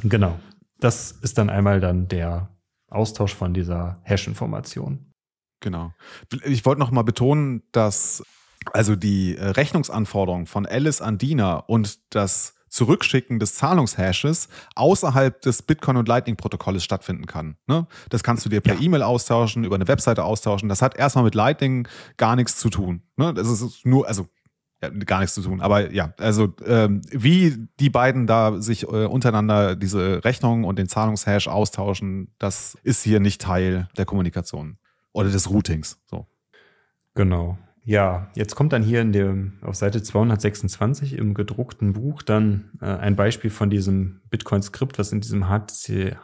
[0.03, 0.39] Genau.
[0.78, 2.51] Das ist dann einmal dann der
[2.91, 5.07] Austausch von dieser Hash-Information.
[5.61, 5.92] Genau.
[6.44, 8.22] Ich wollte noch mal betonen, dass
[8.72, 15.62] also die äh, Rechnungsanforderung von Alice an Dina und das Zurückschicken des Zahlungshashes außerhalb des
[15.62, 17.57] Bitcoin- und Lightning-Protokolles stattfinden kann.
[17.66, 17.86] Ne?
[18.11, 18.80] Das kannst du dir per Ja.
[18.80, 20.68] E-Mail austauschen, über eine Webseite austauschen.
[20.68, 23.02] Das hat erstmal mit Lightning gar nichts zu tun.
[23.16, 23.32] Ne?
[23.32, 24.28] Das ist nur, also
[24.82, 25.62] ja, gar nichts zu tun.
[25.62, 30.88] Aber ja, also ähm, wie die beiden da sich äh, untereinander diese Rechnung und den
[30.88, 34.76] Zahlungshash austauschen, das ist hier nicht Teil der Kommunikation
[35.16, 35.98] oder des Routings.
[36.06, 36.26] So.
[37.14, 37.58] Genau.
[37.84, 42.86] Ja, jetzt kommt dann hier in dem, auf Seite 226 im gedruckten Buch dann äh,
[42.86, 46.16] ein Beispiel von diesem Bitcoin-Skript, was in diesem HC,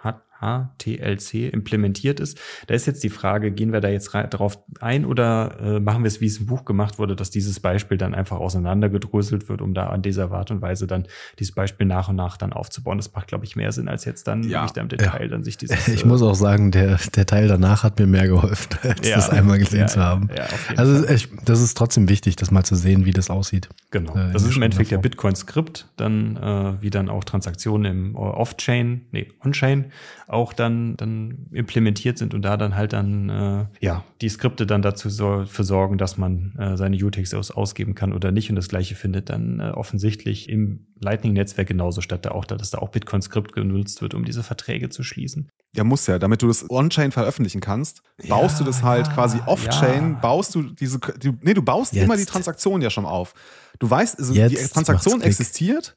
[0.43, 2.39] HTLC implementiert ist.
[2.67, 6.09] Da ist jetzt die Frage, gehen wir da jetzt drauf ein oder äh, machen wir
[6.09, 9.75] es, wie es im Buch gemacht wurde, dass dieses Beispiel dann einfach auseinandergedröselt wird, um
[9.75, 11.07] da an dieser Art und Weise dann
[11.39, 12.99] dieses Beispiel nach und nach dann aufzubauen.
[12.99, 14.67] Das macht, glaube ich, mehr Sinn, als jetzt dann Ja.
[14.67, 15.89] da im Detail dann sich dieses...
[15.89, 19.17] Ich äh, muss auch sagen, der, der Teil danach hat mir mehr geholfen, als ja,
[19.17, 20.29] das einmal gesehen ja, zu haben.
[20.37, 23.69] Ja, Also ich, das ist trotzdem wichtig, das mal zu sehen, wie das aussieht.
[23.91, 24.15] Genau.
[24.17, 28.15] äh, das in ist im Endeffekt der Bitcoin-Skript, dann äh, wie dann auch Transaktionen im
[28.15, 29.93] äh, Off-Chain, nee, On-Chain
[30.33, 34.83] auch dann, dann implementiert sind und da dann halt dann äh, ja die Skripte dann
[34.83, 38.69] dazu so, für sorgen, dass man äh, seine UTXOs ausgeben kann oder nicht und das
[38.69, 43.53] gleiche findet dann äh, offensichtlich im Lightning-Netzwerk genauso statt, da auch, dass da auch Bitcoin-Skript
[43.53, 45.49] genutzt wird, um diese Verträge zu schließen.
[45.75, 46.19] Ja, muss ja.
[46.19, 50.19] Damit du das on-chain veröffentlichen kannst, baust Ja, du das halt ja, quasi off-chain, ja.
[50.21, 52.05] baust du diese, du, nee, du baust Jetzt.
[52.05, 53.35] immer die Transaktion ja schon auf.
[53.79, 55.97] Du weißt, also die Transaktion existiert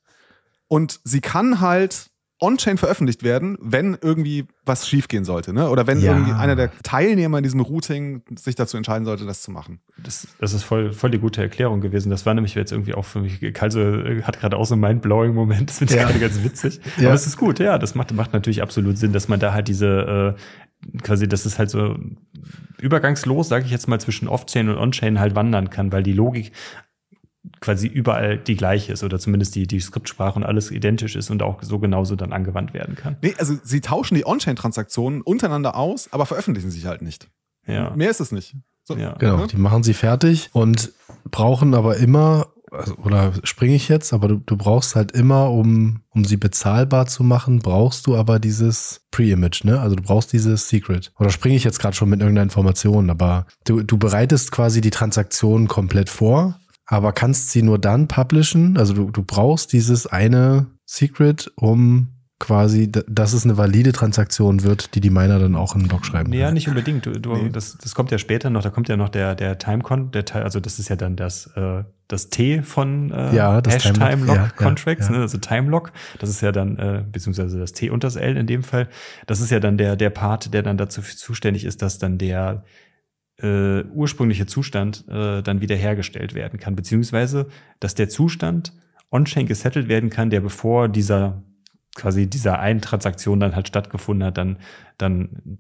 [0.68, 2.10] und sie kann halt
[2.42, 5.70] on-chain veröffentlicht werden, wenn irgendwie was schiefgehen sollte, ne?
[5.70, 6.12] Oder wenn Ja.
[6.14, 9.80] irgendwie einer der Teilnehmer in diesem Routing sich dazu entscheiden sollte, das zu machen.
[10.04, 12.10] Das, das ist voll, voll die gute Erklärung gewesen.
[12.10, 14.82] Das war nämlich jetzt irgendwie auch für mich, also äh, hat gerade auch so einen
[14.82, 15.70] mind-blowing Moment.
[15.70, 16.08] Das finde ich Ja.
[16.08, 16.82] gerade ganz witzig.
[16.98, 17.08] Ja.
[17.08, 17.78] Aber es ist gut, ja.
[17.78, 21.58] Das macht, macht natürlich absolut Sinn, dass man da halt diese, äh, quasi, dass es
[21.58, 21.98] halt so
[22.80, 26.52] übergangslos, sage ich jetzt mal, zwischen Off-Chain und On-Chain halt wandern kann, weil die Logik
[27.60, 31.42] quasi überall die gleiche ist oder zumindest die, die Skriptsprache und alles identisch ist und
[31.44, 33.18] auch so genauso dann angewandt werden kann.
[33.22, 37.30] Nee, also sie tauschen die on-chain-Transaktionen untereinander aus, aber veröffentlichen sich halt nicht.
[37.68, 37.92] Ja.
[37.96, 38.56] Mehr ist es nicht.
[38.84, 39.14] So, Ja.
[39.14, 39.48] Genau, ne?
[39.48, 40.92] die machen sie fertig und
[41.32, 46.02] brauchen aber immer, also, oder springe ich jetzt, aber du, du brauchst halt immer, um,
[46.10, 49.80] um sie bezahlbar zu machen, brauchst du aber dieses Pre-Image, ne?
[49.80, 51.12] Also du brauchst dieses Secret.
[51.18, 54.92] Oder springe ich jetzt gerade schon mit irgendeiner Information, aber du, du bereitest quasi die
[54.92, 58.78] Transaktion komplett vor aber kannst sie nur dann publishen.
[58.78, 64.94] Also du, du brauchst dieses eine Secret, um quasi, dass es eine valide Transaktion wird,
[64.94, 66.34] die die Miner dann auch in den Block schreiben.
[66.34, 67.06] Ja, nicht unbedingt.
[67.06, 67.50] Du, du, nee.
[67.50, 68.62] das, das kommt ja später noch.
[68.62, 71.48] Da kommt ja noch der der Timecon, der Teil, also das ist ja dann das
[71.56, 75.18] äh, das T von äh, ja, das Hash Time Lock ja, Contracts, ja, ja.
[75.18, 75.24] Ne?
[75.24, 75.92] also Time Lock.
[76.20, 78.90] Das ist ja dann äh, beziehungsweise das T und das L in dem Fall.
[79.28, 82.64] Das ist ja dann der der Part, der dann dazu zuständig ist, dass dann der
[83.42, 87.48] äh, ursprüngliche Zustand äh, dann wiederhergestellt werden kann, beziehungsweise
[87.80, 88.74] dass der Zustand
[89.12, 91.44] on-chain gesettelt werden kann, der bevor dieser
[91.96, 94.58] quasi dieser einen Transaktion dann halt stattgefunden hat, dann,
[94.98, 95.60] dann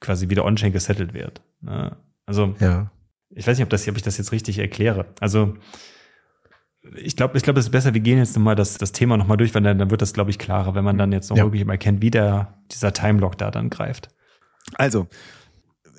[0.00, 1.42] quasi wieder on-chain gesettelt wird.
[1.60, 1.96] Ne?
[2.24, 2.90] Also, ja.
[3.30, 5.06] ich weiß nicht, ob, das, ob ich das jetzt richtig erkläre.
[5.20, 5.54] Also,
[6.96, 9.36] ich glaube, ich glaube, es ist besser, wir gehen jetzt nochmal das, das Thema nochmal
[9.36, 11.44] durch, weil dann, dann wird das, glaube ich, klarer, wenn man dann jetzt noch ja.
[11.44, 14.08] wirklich mal kennt, wie der, dieser Timelock da dann greift.
[14.74, 15.08] Also,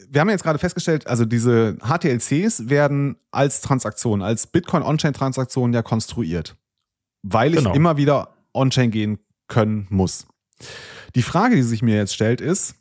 [0.10, 6.56] wir haben jetzt gerade festgestellt, also diese HTLCs werden als Transaktion, als Bitcoin-On-Chain-Transaktion ja konstruiert.
[7.24, 7.74] Weil ich genau.
[7.74, 10.26] immer wieder On-Chain gehen können muss.
[11.16, 12.76] Die Frage, die sich mir jetzt stellt, ist,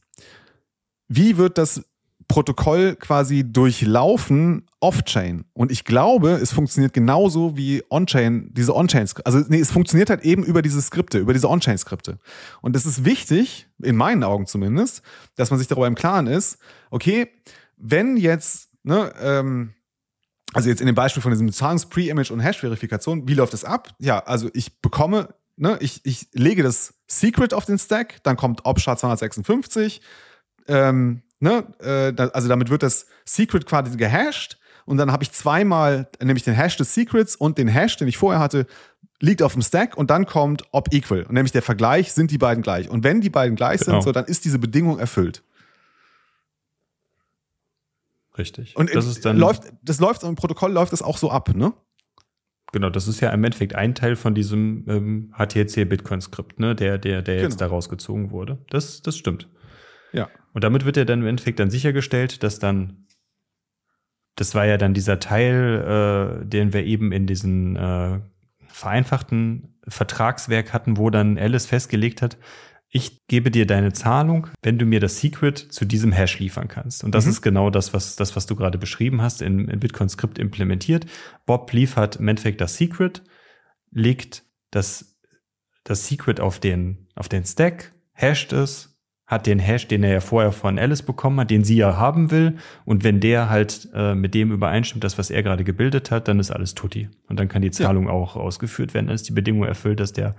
[1.09, 1.85] wie wird das
[2.29, 5.45] Protokoll quasi durchlaufen off-chain?
[5.53, 10.23] Und ich glaube, es funktioniert genauso wie on-chain, diese on-chain, also nee, es funktioniert halt
[10.25, 12.19] eben über diese Skripte, über diese on-chain-Skripte.
[12.63, 15.03] Und es ist wichtig, in meinen Augen zumindest,
[15.35, 16.59] dass man sich darüber im Klaren ist,
[16.91, 17.29] okay,
[17.77, 19.75] wenn jetzt, ne, ähm,
[20.53, 23.95] also jetzt in dem Beispiel von diesem Zahlungs-Pre-Image und Hash-Verifikation, wie läuft das ab?
[23.99, 28.65] Ja, also ich bekomme ne, ich, ich lege das Secret auf den Stack, dann kommt
[28.65, 30.01] Opsha 256,
[30.69, 35.33] ähm, ne, äh, da, also damit wird das Secret quasi gehashed und dann habe ich
[35.33, 38.67] zweimal, nämlich den Hash des Secrets und den Hash, den ich vorher hatte,
[39.21, 41.23] liegt auf dem Stack und dann kommt ob equal.
[41.23, 42.89] Und nämlich der Vergleich, sind die beiden gleich.
[42.89, 43.93] Und wenn die beiden gleich genau.
[43.93, 45.43] sind, so, dann ist diese Bedingung erfüllt.
[48.39, 48.77] Richtig.
[48.77, 51.73] Und das dann läuft, das läuft im Protokoll läuft es auch so ab, ne?
[52.73, 57.23] Genau, das ist ja im Endeffekt ein Teil von diesem ähm, HTLC-Bitcoin-Skript, ne, der, der,
[57.23, 57.59] der jetzt genau.
[57.59, 58.59] da rausgezogen wurde.
[58.69, 59.49] Das, das stimmt.
[60.13, 60.29] Ja.
[60.57, 63.05] Und damit wird ja dann im Endeffekt dann sichergestellt, dass dann,
[64.37, 68.21] das war ja dann dieser Teil, äh, den wir eben in diesen äh,
[68.67, 72.39] vereinfachten Vertragswerk hatten, wo dann Alice festgelegt hat,
[72.89, 77.05] ich gebe dir deine Zahlung, wenn du mir das Secret zu diesem Hash liefern kannst.
[77.05, 77.33] Und das mhm.
[77.33, 81.05] ist genau das, was, das, was du gerade beschrieben hast, in, in Bitcoin Script implementiert.
[81.45, 83.23] Bob liefert im Endeffekt das Secret,
[83.91, 85.19] legt das,
[85.85, 88.96] das Secret auf den, auf den Stack, hasht es,
[89.27, 92.31] hat den Hash, den er ja vorher von Alice bekommen hat, den sie ja haben
[92.31, 92.57] will.
[92.85, 96.39] Und wenn der halt äh, mit dem übereinstimmt, das, was er gerade gebildet hat, dann
[96.39, 97.09] ist alles tutti.
[97.29, 98.13] Und dann kann die Zahlung ja.
[98.13, 99.07] auch ausgeführt werden.
[99.07, 100.37] Dann ist die Bedingung erfüllt, dass der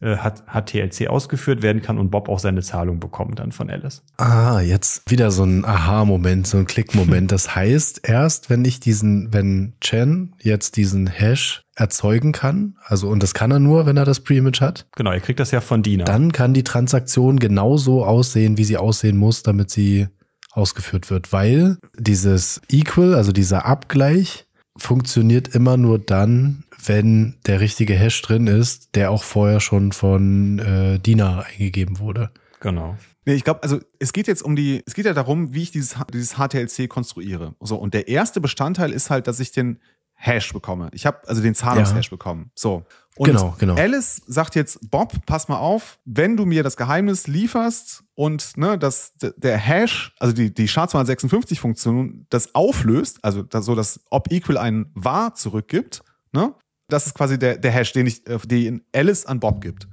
[0.00, 4.02] hat, hat TLC ausgeführt werden kann und Bob auch seine Zahlung bekommt dann von Alice.
[4.16, 7.32] Ah, jetzt wieder so ein Aha-Moment, so ein Klick-Moment.
[7.32, 13.22] Das heißt, erst wenn ich diesen, wenn Chen jetzt diesen Hash erzeugen kann, also und
[13.22, 14.86] das kann er nur, wenn er das Pre-Image hat.
[14.96, 16.04] Genau, er kriegt das ja von Dina.
[16.04, 20.08] Dann kann die Transaktion genauso aussehen, wie sie aussehen muss, damit sie
[20.52, 24.46] ausgeführt wird, weil dieses Equal, also dieser Abgleich,
[24.76, 30.58] funktioniert immer nur dann, wenn der richtige Hash drin ist, der auch vorher schon von
[30.58, 32.30] äh, Dina eingegeben wurde.
[32.60, 32.96] Genau.
[33.24, 35.70] Nee, ich glaube, also es geht jetzt um die, es geht ja darum, wie ich
[35.70, 37.54] dieses, dieses HTLC konstruiere.
[37.60, 39.80] So, und der erste Bestandteil ist halt, dass ich den
[40.14, 40.88] Hash bekomme.
[40.92, 42.10] Ich habe also den Zahlungshash ja.
[42.10, 42.50] bekommen.
[42.54, 42.84] So.
[43.16, 43.74] Und genau, genau.
[43.76, 48.78] Alice sagt jetzt, Bob, pass mal auf, wenn du mir das Geheimnis lieferst und ne,
[48.78, 54.56] dass der Hash, also die, die SHA-256-Funktion, das auflöst, also das, so, dass ob equal
[54.56, 56.02] ein wahr zurückgibt,
[56.32, 56.54] ne,
[56.88, 59.86] das ist quasi der, der Hash, den ich, äh, den Alice an Bob gibt.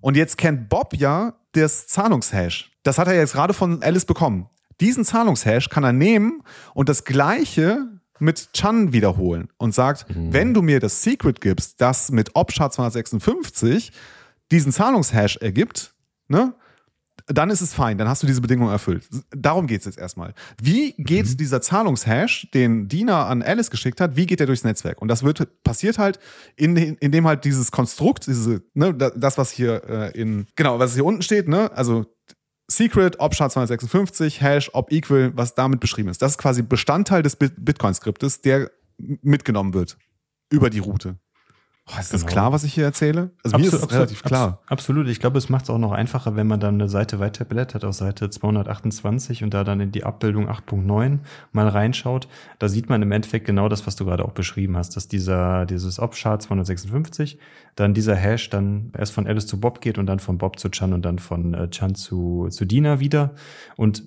[0.00, 2.70] Und jetzt kennt Bob ja das Zahlungshash.
[2.82, 4.48] Das hat er jetzt gerade von Alice bekommen.
[4.80, 6.42] Diesen Zahlungshash kann er nehmen
[6.74, 7.86] und das gleiche
[8.20, 10.32] mit Chan wiederholen und sagt, mhm.
[10.32, 13.92] wenn du mir das Secret gibst, das mit Opsha 256
[14.50, 15.94] diesen Zahlungshash ergibt,
[16.28, 16.54] ne,
[17.26, 19.08] dann ist es fein, dann hast du diese Bedingung erfüllt.
[19.30, 20.34] Darum geht es jetzt erstmal.
[20.60, 21.36] Wie geht mhm.
[21.36, 25.02] dieser Zahlungshash, den Dina an Alice geschickt hat, wie geht der durchs Netzwerk?
[25.02, 26.18] Und das wird passiert halt,
[26.56, 30.94] in, in dem halt dieses Konstrukt, diese, ne, das, was hier äh, in, genau, was
[30.94, 32.06] hier unten steht, ne, also
[32.70, 36.20] Secret, ob SHA-256, Hash, ob Equal, was damit beschrieben ist.
[36.20, 39.96] Das ist quasi Bestandteil des Bitcoin-Skriptes, der mitgenommen wird
[40.50, 41.18] über die Route.
[41.90, 42.32] Oh, ist das genau.
[42.32, 43.30] klar, was ich hier erzähle?
[43.42, 44.60] Also absolut, mir ist es relativ klar.
[44.66, 45.08] Absolut.
[45.08, 47.94] Ich glaube, es macht es auch noch einfacher, wenn man dann eine Seite weiterblättert auf
[47.94, 51.20] Seite 228 und da dann in die Abbildung 8.9
[51.52, 52.28] mal reinschaut.
[52.58, 55.64] Da sieht man im Endeffekt genau das, was du gerade auch beschrieben hast, dass dieser,
[55.64, 57.38] dieses Opchart 256,
[57.74, 60.68] dann dieser Hash dann erst von Alice zu Bob geht und dann von Bob zu
[60.68, 63.34] Chan und dann von äh, Chan zu, zu Dina wieder.
[63.76, 64.02] Und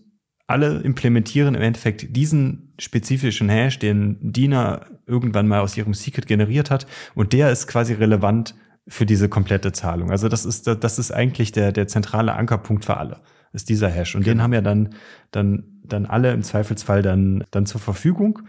[0.52, 6.70] alle implementieren im Endeffekt diesen spezifischen Hash, den Dina irgendwann mal aus ihrem Secret generiert
[6.70, 6.86] hat.
[7.16, 8.56] Und der ist quasi relevant
[8.88, 10.12] für diese komplette Zahlung.
[10.12, 13.18] Also das ist, das ist eigentlich der, der zentrale Ankerpunkt für alle,
[13.54, 14.16] ist dieser Hash.
[14.16, 14.44] Und den Genau.
[14.44, 14.96] haben ja dann,
[15.32, 18.40] dann, dann alle im Zweifelsfall dann, dann zur Verfügung.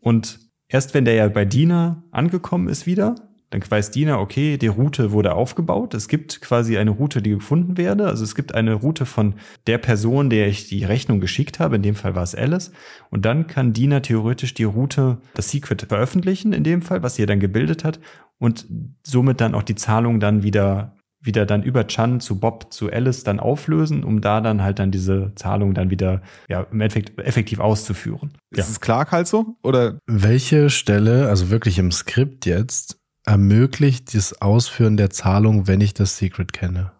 [0.00, 3.14] Und erst wenn der ja bei Dina angekommen ist wieder,
[3.50, 5.94] dann weiß Dina, okay, die Route wurde aufgebaut.
[5.94, 8.06] Es gibt quasi eine Route, die gefunden werde.
[8.06, 9.34] Also es gibt eine Route von
[9.66, 11.76] der Person, der ich die Rechnung geschickt habe.
[11.76, 12.70] In dem Fall war es Alice.
[13.10, 17.26] Und dann kann Dina theoretisch die Route, das Secret veröffentlichen, in dem Fall, was sie
[17.26, 17.98] dann gebildet hat.
[18.38, 18.66] Und
[19.02, 23.24] somit dann auch die Zahlung dann wieder, wieder dann über Chan zu Bob zu Alice
[23.24, 27.58] dann auflösen, um da dann halt dann diese Zahlung dann wieder, ja, im Endeffekt effektiv
[27.58, 28.32] auszuführen.
[28.54, 28.62] Ja.
[28.62, 29.56] Ist es klar, halt so?
[29.64, 35.94] Oder Welche Stelle, also wirklich im Skript jetzt, ermöglicht das Ausführen der Zahlung, wenn ich
[35.94, 36.92] das Secret kenne?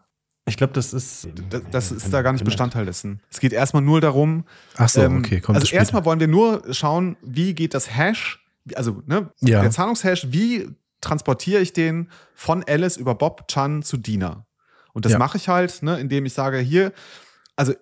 [0.47, 1.29] Ich glaube, das ist.
[1.51, 3.21] das, das ist da gar nicht Bestandteil dessen.
[3.31, 4.45] Es geht erstmal nur darum,
[4.77, 8.45] Ach so, ähm, okay, kommt also erstmal wollen wir nur schauen, wie geht das Hash,
[8.75, 9.61] also ne, Ja.
[9.61, 10.69] der Zahlungshash, wie
[11.01, 14.47] transportiere ich den von Alice über Bob Chan zu Dina?
[14.93, 15.19] Und das Ja.
[15.19, 16.93] mache ich halt, ne, indem ich sage, hier,
[17.55, 17.75] also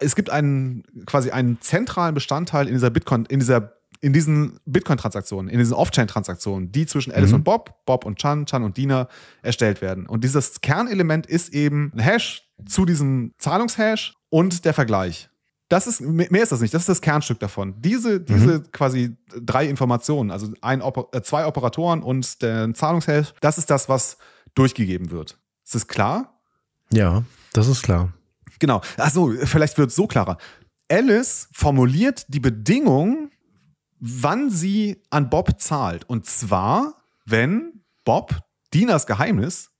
[0.00, 5.48] es gibt einen quasi einen zentralen Bestandteil in dieser Bitcoin, in dieser in diesen Bitcoin-Transaktionen,
[5.50, 7.36] in diesen Off-Chain-Transaktionen, die zwischen Alice Mhm.
[7.36, 9.08] und Bob, Bob und Chan, Chan und Dina
[9.42, 10.06] erstellt werden.
[10.06, 15.28] Und dieses Kernelement ist eben ein Hash zu diesem Zahlungshash und der Vergleich.
[15.68, 17.80] Das ist, mehr ist das nicht, das ist das Kernstück davon.
[17.80, 23.70] Diese, diese quasi drei Informationen, also ein, äh, zwei Operatoren und der Zahlungshash, das ist
[23.70, 24.18] das, was
[24.54, 25.38] durchgegeben wird.
[25.64, 26.38] Ist das klar?
[26.92, 27.24] Ja,
[27.54, 28.12] das ist klar.
[28.58, 28.82] Genau.
[28.98, 30.36] Achso, vielleicht wird es so klarer.
[30.90, 33.23] Alice formuliert die Bedingung,
[34.06, 36.04] wann sie an Bob zahlt.
[36.08, 36.94] Und zwar,
[37.24, 38.38] wenn Bob
[38.74, 39.70] Dinas Geheimnis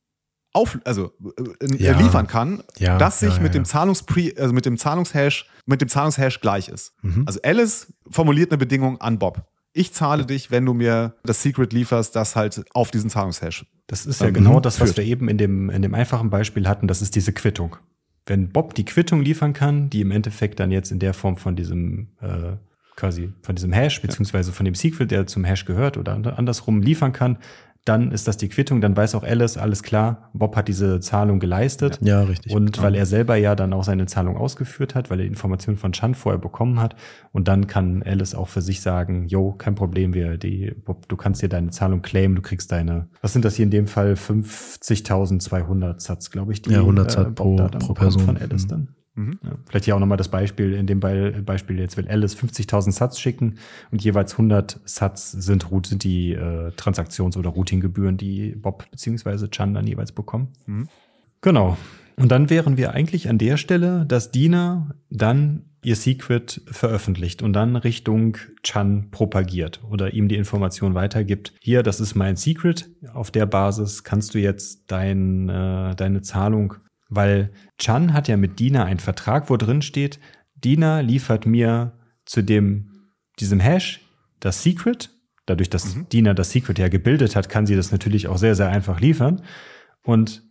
[0.54, 1.12] auf, also
[1.60, 1.98] äh, Ja.
[2.00, 5.88] liefern kann, Ja, dass sich ja, mit dem Zahlungspre, also mit dem Zahlungshash, mit dem
[5.88, 6.94] Zahlungshash gleich ist.
[7.02, 7.24] Mhm.
[7.26, 9.46] Also Alice formuliert eine Bedingung an Bob.
[9.74, 13.66] Ich zahle dich, wenn du mir das Secret lieferst, das halt auf diesen Zahlungshash.
[13.88, 14.34] Das ist ja Mhm.
[14.34, 14.98] genau das, was Führt.
[14.98, 16.86] wir eben in dem, in dem einfachen Beispiel hatten.
[16.88, 17.76] Das ist diese Quittung.
[18.24, 21.56] Wenn Bob die Quittung liefern kann, die im Endeffekt dann jetzt in der Form von
[21.56, 22.52] diesem äh,
[22.96, 26.80] quasi von diesem Hash beziehungsweise von dem Secret, der zum Hash gehört oder and- andersrum
[26.82, 27.38] liefern kann,
[27.86, 28.80] dann ist das die Quittung.
[28.80, 31.98] Dann weiß auch Alice, alles klar, Bob hat diese Zahlung geleistet.
[32.00, 32.50] Ja, richtig.
[32.54, 35.92] Und weil er selber ja dann auch seine Zahlung ausgeführt hat, weil er Informationen von
[35.92, 36.96] Chan vorher bekommen hat.
[37.32, 41.16] Und dann kann Alice auch für sich sagen, jo, kein Problem, wir, die, Bob, du
[41.18, 44.16] kannst dir deine Zahlung claimen, du kriegst deine, was sind das hier in dem Fall?
[44.16, 48.22] 50.200 Satz, glaube ich, die Ja, 100 Satz Bob pro- pro Person.
[48.22, 48.68] von Alice Mhm.
[48.68, 48.88] dann.
[49.14, 49.38] Mhm.
[49.44, 52.92] Ja, vielleicht hier auch nochmal das Beispiel, in dem Be Beispiel jetzt will Alice 50.000
[52.92, 53.56] Satz schicken
[53.90, 59.50] und jeweils 100 Satz sind, Route- sind die äh, Transaktions- oder Routinggebühren, die Bob beziehungsweise
[59.50, 60.48] Chan dann jeweils bekommen.
[60.66, 60.88] Mhm.
[61.42, 61.76] Genau.
[62.16, 67.52] Und dann wären wir eigentlich an der Stelle, dass Dina dann ihr Secret veröffentlicht und
[67.52, 71.52] dann Richtung Chan propagiert oder ihm die Information weitergibt.
[71.60, 72.88] Hier, das ist mein Secret.
[73.12, 76.74] Auf der Basis kannst du jetzt dein, äh, deine Zahlung,
[77.08, 80.18] weil Chan hat ja mit Dina einen Vertrag, wo drin steht,
[80.56, 81.92] Dina liefert mir
[82.24, 84.00] zu dem, diesem Hash
[84.40, 85.10] das Secret.
[85.46, 86.08] Dadurch, dass Mhm.
[86.08, 89.42] Dina das Secret ja gebildet hat, kann sie das natürlich auch sehr, sehr einfach liefern.
[90.02, 90.42] Und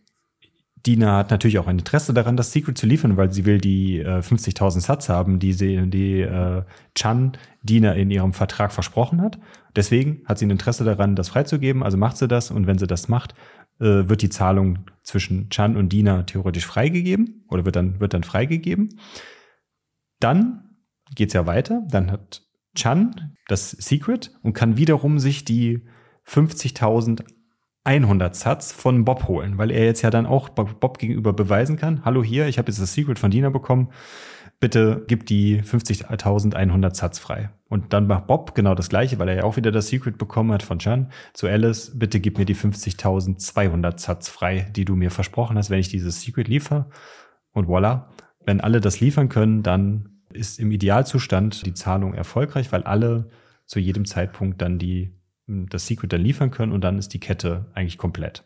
[0.86, 4.00] Dina hat natürlich auch ein Interesse daran, das Secret zu liefern, weil sie will die
[4.00, 6.62] äh, 50.000 Satz haben, die sie, die äh,
[6.94, 7.32] Chan
[7.62, 9.38] Dina in ihrem Vertrag versprochen hat.
[9.74, 11.82] Deswegen hat sie ein Interesse daran, das freizugeben.
[11.82, 12.50] Also macht sie das.
[12.50, 13.34] Und wenn sie das macht,
[13.80, 18.24] äh, wird die Zahlung zwischen Chan und Dina theoretisch freigegeben oder wird dann, wird dann
[18.24, 19.00] freigegeben.
[20.20, 20.76] Dann
[21.14, 21.82] geht's ja weiter.
[21.88, 22.42] Dann hat
[22.74, 25.86] Chan das Secret und kann wiederum sich die
[26.26, 32.04] 50.100 Satz von Bob holen, weil er jetzt ja dann auch Bob gegenüber beweisen kann,
[32.04, 33.90] hallo hier, ich habe jetzt das Secret von Dina bekommen,
[34.60, 37.50] bitte gib die 50.100 Satz frei.
[37.68, 40.52] Und dann macht Bob genau das gleiche, weil er ja auch wieder das Secret bekommen
[40.52, 45.10] hat von Chan zu Alice, bitte gib mir die 50.200 Satz frei, die du mir
[45.10, 46.88] versprochen hast, wenn ich dieses Secret liefere.
[47.52, 48.06] Und voilà,
[48.44, 53.28] wenn alle das liefern können, dann ist im Idealzustand die Zahlung erfolgreich, weil alle
[53.66, 57.70] zu jedem Zeitpunkt dann die, das Secret dann liefern können und dann ist die Kette
[57.74, 58.44] eigentlich komplett.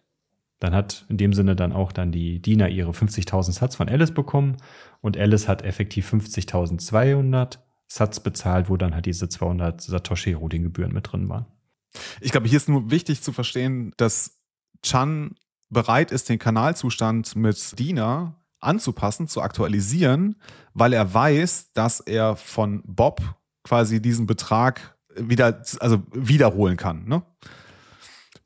[0.61, 4.13] Dann hat in dem Sinne dann auch dann die Dina ihre 50.000 Satz von Alice
[4.13, 4.57] bekommen
[5.01, 10.93] und Alice hat effektiv 50.200 Satz bezahlt, wo dann halt diese 200 Satoshi Routing Gebühren
[10.93, 11.47] mit drin waren.
[12.21, 14.41] Ich glaube, hier ist nur wichtig zu verstehen, dass
[14.83, 15.35] Chan
[15.71, 20.37] bereit ist, den Kanalzustand mit Dina anzupassen, zu aktualisieren,
[20.75, 23.21] weil er weiß, dass er von Bob
[23.63, 27.05] quasi diesen Betrag wieder, also wiederholen kann.
[27.07, 27.23] Ne?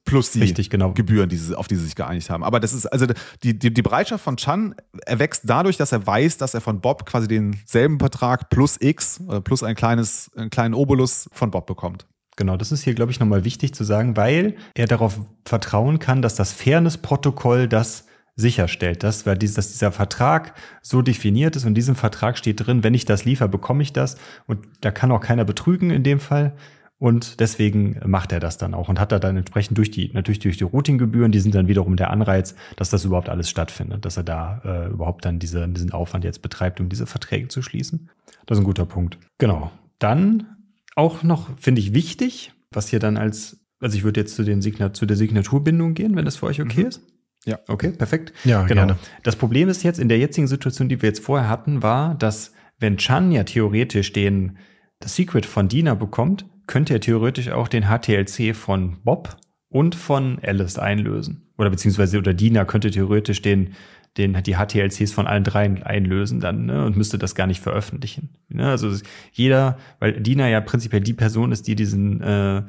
[0.05, 0.93] Plus die Richtig, genau.
[0.93, 2.43] Gebühren, die sie, auf die sie sich geeinigt haben.
[2.43, 3.07] Aber das ist, also
[3.43, 4.75] die, die, die Bereitschaft von Chan
[5.07, 9.41] erwächst dadurch, dass er weiß, dass er von Bob quasi denselben Betrag plus X, äh,
[9.41, 12.07] plus ein kleines, einen kleinen Obolus von Bob bekommt.
[12.37, 16.23] Genau, das ist hier, glaube ich, nochmal wichtig zu sagen, weil er darauf vertrauen kann,
[16.23, 21.69] dass das Fairness-Protokoll das sicherstellt, dass, weil dies, dass dieser Vertrag so definiert ist und
[21.69, 25.13] in diesem Vertrag steht drin, wenn ich das liefere, bekomme ich das und da kann
[25.13, 26.55] auch keiner betrügen in dem Fall.
[27.03, 30.39] Und deswegen macht er das dann auch und hat da dann entsprechend durch die, natürlich
[30.39, 34.17] durch die Routinggebühren, die sind dann wiederum der Anreiz, dass das überhaupt alles stattfindet, dass
[34.17, 38.09] er da äh, überhaupt dann diese, diesen Aufwand jetzt betreibt, um diese Verträge zu schließen.
[38.47, 39.19] Das ist ein guter Punkt.
[39.39, 39.73] Genau.
[39.99, 40.47] Dann
[40.95, 44.63] auch noch, finde ich, wichtig, was hier dann als, also ich würde jetzt zu, den
[44.63, 46.87] Signat, zu der Signaturbindung gehen, wenn das für euch okay Mhm.
[46.87, 47.03] ist.
[47.45, 47.59] Ja.
[47.67, 48.33] Okay, perfekt.
[48.45, 48.83] Ja, genau.
[48.83, 48.97] gerne.
[49.25, 52.53] Das Problem ist jetzt, in der jetzigen Situation, die wir jetzt vorher hatten, war, dass
[52.79, 54.57] wenn Chan ja theoretisch den,
[55.01, 59.37] das Secret von Dina bekommt, könnte er theoretisch auch den HTLC von Bob
[59.69, 61.51] und von Alice einlösen.
[61.59, 63.75] Oder beziehungsweise, oder Dina könnte theoretisch den,
[64.17, 68.31] den, die HTLCs von allen dreien einlösen dann, ne, und müsste das gar nicht veröffentlichen.
[68.49, 68.69] Ne?
[68.69, 68.91] Also
[69.33, 72.63] jeder, weil Dina ja prinzipiell die Person ist, die diesen, äh,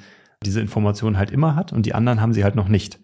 [0.46, 3.00] diese Informationen halt immer hat und die anderen haben sie halt noch nicht.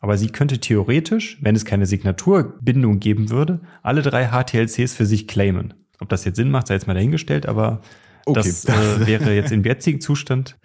[0.00, 5.28] Aber sie könnte theoretisch, wenn es keine Signaturbindung geben würde, alle drei HTLCs für sich
[5.28, 5.74] claimen.
[6.00, 7.82] Ob das jetzt Sinn macht, sei jetzt mal dahingestellt, aber
[8.26, 8.40] Okay.
[8.42, 10.58] das äh, wäre jetzt im jetzigen Zustand.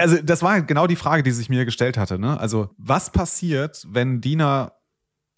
[0.00, 2.18] Also, das war genau die Frage, die sich mir gestellt hatte.
[2.18, 2.38] Ne?
[2.38, 4.72] Also, was passiert, wenn DINA,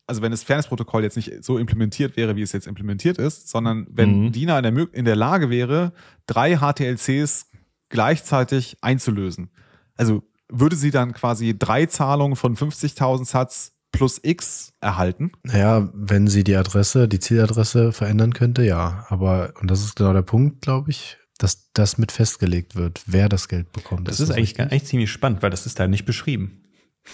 [0.06, 3.86] also wenn das Fairness-Protokoll jetzt nicht so implementiert wäre, wie es jetzt implementiert ist, sondern
[3.90, 4.32] wenn Mhm.
[4.32, 5.92] DINA in der, in der Lage wäre,
[6.26, 7.46] drei HTLCs
[7.88, 9.50] gleichzeitig einzulösen?
[9.96, 15.32] Also, würde sie dann quasi drei Zahlungen von 50.000 Satz plus X erhalten?
[15.42, 19.06] Naja, wenn sie die Adresse, die Zieladresse verändern könnte, ja.
[19.08, 23.28] Aber, und das ist genau der Punkt, glaube ich, dass das mit festgelegt wird, wer
[23.28, 24.08] das Geld bekommt.
[24.08, 24.72] Das ist, eigentlich, richtig?
[24.72, 26.62] eigentlich ziemlich spannend, weil das ist da nicht beschrieben.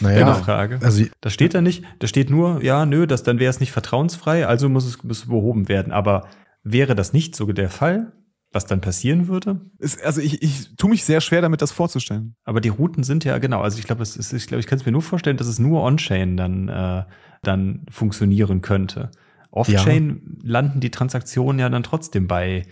[0.01, 0.79] naja, Frage.
[0.83, 1.85] Also, Das steht da nicht.
[1.99, 5.27] Da steht nur, ja, nö, das, dann wäre es nicht vertrauensfrei, also muss es, muss
[5.27, 5.93] behoben werden.
[5.93, 6.29] Aber
[6.63, 8.13] wäre das nicht so der Fall,
[8.53, 9.61] was dann passieren würde?
[9.79, 12.37] Ist, also, ich, ich tue mich sehr schwer damit, das vorzustellen.
[12.45, 13.61] Aber die Routen sind ja genau.
[13.61, 15.59] Also ich glaube, es ist, ich glaube, ich kann es mir nur vorstellen, dass es
[15.59, 17.05] nur On-Chain dann, äh,
[17.43, 19.11] dann funktionieren könnte.
[19.51, 22.65] Off-Chain landen die Transaktionen ja dann trotzdem bei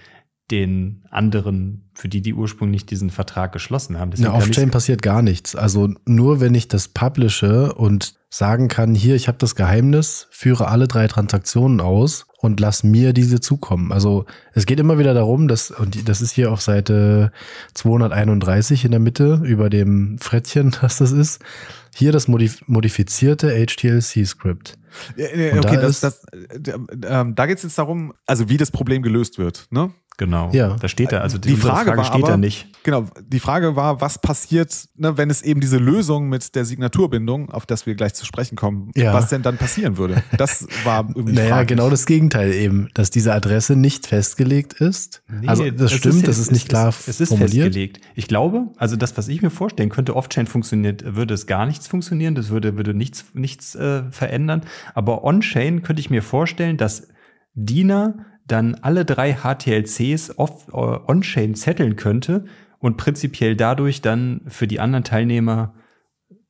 [0.51, 4.11] den anderen, für die die ursprünglich diesen Vertrag geschlossen haben.
[4.11, 5.55] Deswegen Na, Off-Chain passiert gar nichts.
[5.55, 10.68] Also nur wenn ich das publishe und sagen kann, hier, ich habe das Geheimnis, führe
[10.68, 13.92] alle drei Transaktionen aus und lass mir diese zukommen.
[13.92, 17.32] Also es geht immer wieder darum, dass, und das ist hier auf Seite
[17.74, 21.42] 231 in der Mitte über dem Frettchen, was das ist,
[21.94, 24.78] hier das modif modifizierte HTLC-Skript.
[25.16, 26.72] Ja, ja, okay, da das, das, äh,
[27.05, 29.66] ähm, da geht es jetzt darum, also wie das Problem gelöst wird.
[29.70, 29.90] Ne?
[30.20, 30.50] Genau.
[30.52, 30.76] Ja.
[30.78, 32.66] Da steht da, also die, Die Frage war steht aber- da nicht.
[32.82, 37.50] Genau, die Frage war, was passiert, ne, wenn es eben diese Lösung mit der Signaturbindung,
[37.50, 39.14] auf das wir gleich zu sprechen kommen, Ja.
[39.14, 40.22] was denn dann passieren würde?
[40.36, 41.66] Das war irgendwie Naja, Frage.
[41.74, 45.22] genau das Gegenteil eben, dass diese Adresse nicht festgelegt ist.
[45.46, 47.52] also das stimmt, das es ist nicht klar Es, es ist formuliert.
[47.68, 48.00] festgelegt.
[48.14, 51.86] Ich glaube, also das, was ich mir vorstellen könnte, Off-Chain funktioniert, würde es gar nichts
[51.86, 54.62] funktionieren, das würde, würde nichts, nichts äh, verändern.
[54.94, 57.08] Aber On-Chain könnte ich mir vorstellen, dass
[57.54, 60.34] Dina dann alle drei HTLCs äh,
[60.72, 62.45] On-Chain zetteln könnte
[62.78, 65.74] und prinzipiell dadurch dann für die anderen Teilnehmer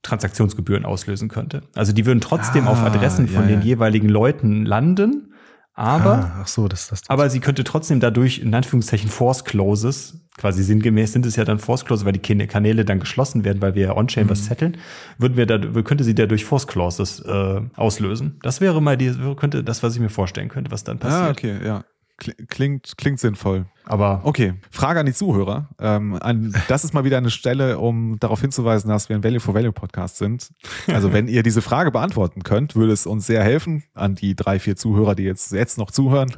[0.02, 1.62] Transaktionsgebühren auslösen könnte.
[1.74, 3.66] Also die würden trotzdem Ah, auf Adressen von ja, den ja.
[3.66, 5.34] jeweiligen Leuten landen,
[5.74, 7.02] aber ah, so, das das.
[7.08, 11.58] aber sie könnte trotzdem dadurch, in Anführungszeichen, Force Closes, quasi sinngemäß sind es ja dann
[11.58, 14.30] Force Closes, weil die Kan- Kanäle dann geschlossen werden, weil wir ja On-Chain Mhm.
[14.30, 14.76] was zetteln,
[15.18, 18.38] würden wir da, könnte sie dadurch Force Clauses äh, auslösen.
[18.42, 21.22] Das wäre mal die, könnte das, was ich mir vorstellen könnte, was dann passiert.
[21.22, 21.84] Ah, okay, ja.
[22.20, 23.66] Kli- Klingt, klingt sinnvoll.
[23.84, 25.68] Aber Okay, Frage an die Zuhörer.
[25.80, 29.40] Ähm, an, das ist mal wieder eine Stelle, um darauf hinzuweisen, dass wir ein Value
[29.40, 30.52] for Value Podcast sind.
[30.86, 34.58] Also wenn ihr diese Frage beantworten könnt, würde es uns sehr helfen an die drei,
[34.60, 36.36] vier Zuhörer, die jetzt, jetzt noch zuhören.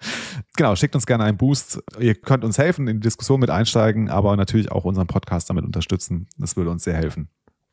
[0.56, 1.80] genau, schickt uns gerne einen Boost.
[2.00, 5.64] Ihr könnt uns helfen, in die Diskussion mit einsteigen, aber natürlich auch unseren Podcast damit
[5.64, 6.26] unterstützen.
[6.38, 7.28] Das würde uns sehr helfen.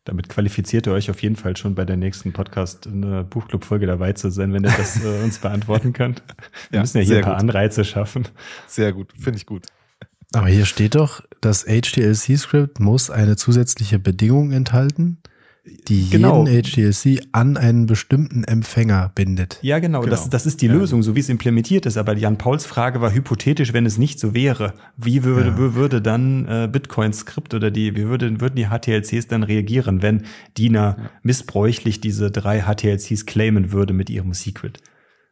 [0.05, 3.87] Damit qualifiziert ihr euch auf jeden Fall schon bei der nächsten Podcast in der Buchclub-Folge
[3.87, 6.23] dabei zu sein, wenn ihr das äh, uns beantworten könnt.
[6.69, 7.41] Wir Ja, müssen ja hier ein paar gut.
[7.41, 8.27] Anreize schaffen.
[8.67, 9.65] Sehr gut, finde ich gut.
[10.33, 15.17] Aber hier steht doch, das HTLC-Skript muss eine zusätzliche Bedingung enthalten,
[15.87, 16.45] die Genau.
[16.45, 19.57] jeden HTLC an einen bestimmten Empfänger bindet.
[19.61, 20.01] Ja, genau.
[20.01, 20.11] Genau.
[20.11, 21.97] Das, das ist die Lösung, so wie es implementiert ist.
[21.97, 24.73] Aber Jan Pauls Frage war hypothetisch, wenn es nicht so wäre.
[24.97, 25.75] Wie würde, Ja.
[25.75, 30.23] würde dann äh, Bitcoin-Skript oder die, wie würde, würden die HTLCs dann reagieren, wenn
[30.57, 34.79] Dina missbräuchlich diese drei HTLCs claimen würde mit ihrem Secret?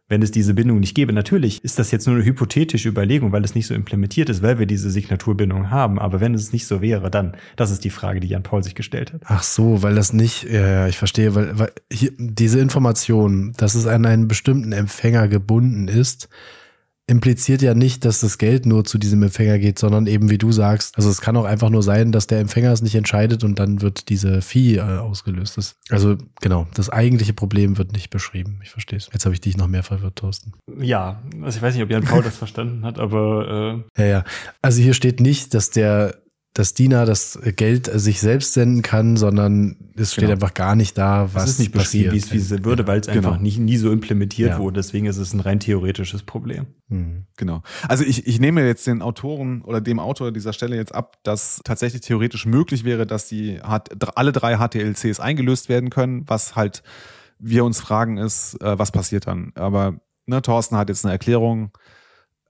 [0.10, 1.14] Wenn es diese Bindung nicht gäbe.
[1.14, 4.60] Natürlich ist das jetzt nur eine hypothetische Überlegung, weil es nicht so implementiert ist, weil
[4.60, 5.98] wir diese Signaturbindung haben.
[5.98, 8.76] Aber wenn es nicht so wäre, dann, das ist die Frage, die Jan Paul sich
[8.76, 9.22] gestellt hat.
[9.26, 13.88] Ach so, weil das nicht, ja, ich verstehe, weil, weil hier, diese Information, dass es
[13.88, 16.30] an einen bestimmten Empfänger gebunden ist,
[17.06, 20.52] impliziert ja nicht, dass das Geld nur zu diesem Empfänger geht, sondern eben wie du
[20.52, 23.60] sagst, also es kann auch einfach nur sein, dass der Empfänger es nicht entscheidet und
[23.60, 25.58] dann wird diese Fee äh, ausgelöst.
[25.58, 28.60] Das, also genau, das eigentliche Problem wird nicht beschrieben.
[28.64, 29.10] Ich verstehe es.
[29.12, 30.54] Jetzt habe ich dich noch mehr verwirrt, Thorsten.
[30.80, 34.24] Ja, also ich weiß nicht, ob Jan Paul das verstanden hat, aber äh ja, ja.
[34.62, 36.23] Also hier steht nicht, dass der
[36.54, 40.34] dass Dina das Geld sich selbst senden kann, sondern es steht genau.
[40.34, 43.00] einfach gar nicht da, was es ist nicht passiert, wie es, wie es würde, weil
[43.00, 43.30] es genau.
[43.30, 44.60] einfach nie, nie so implementiert ja.
[44.60, 44.76] wurde.
[44.76, 46.68] Deswegen ist es ein rein theoretisches Problem.
[46.90, 47.26] Mhm.
[47.38, 47.64] Genau.
[47.88, 51.60] Also ich, ich nehme jetzt den Autoren oder dem Autor dieser Stelle jetzt ab, dass
[51.64, 56.24] tatsächlich theoretisch möglich wäre, dass die alle drei HTLCs eingelöst werden können.
[56.28, 56.84] Was halt
[57.40, 59.54] wir uns fragen ist, äh, was passiert dann?
[59.56, 59.96] Aber
[60.28, 61.72] ne, Thorsten hat jetzt eine Erklärung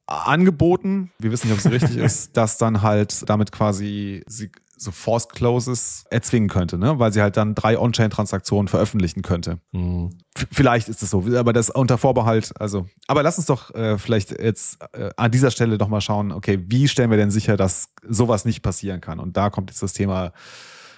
[0.07, 4.91] angeboten, wir wissen nicht, ob es richtig ist, dass dann halt damit quasi sie so
[4.91, 6.99] Forced Closes erzwingen könnte, ne?
[6.99, 9.59] weil sie halt dann drei On-Chain-Transaktionen veröffentlichen könnte.
[9.71, 10.17] Mhm.
[10.51, 14.31] Vielleicht ist es so, aber das unter Vorbehalt, also, aber lass uns doch äh, vielleicht
[14.31, 17.89] jetzt äh, an dieser Stelle doch mal schauen, okay, wie stellen wir denn sicher, dass
[18.07, 19.19] sowas nicht passieren kann?
[19.19, 20.33] Und da kommt jetzt das Thema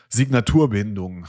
[0.10, 1.26] Signaturbindung.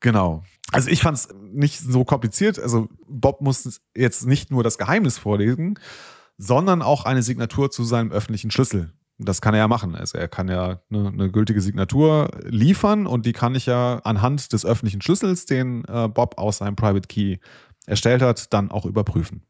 [0.00, 0.42] Genau.
[0.72, 2.58] Also ich fand es nicht so kompliziert.
[2.58, 5.78] Also Bob muss jetzt nicht nur das Geheimnis vorlesen,
[6.38, 8.92] sondern auch eine Signatur zu seinem öffentlichen Schlüssel.
[9.18, 9.94] Das kann er ja machen.
[9.94, 14.52] Also er kann ja eine, eine, gültige Signatur liefern und die kann ich ja anhand
[14.52, 17.38] des öffentlichen Schlüssels, den äh, Bob aus seinem Private Key
[17.86, 19.42] erstellt hat, dann auch überprüfen.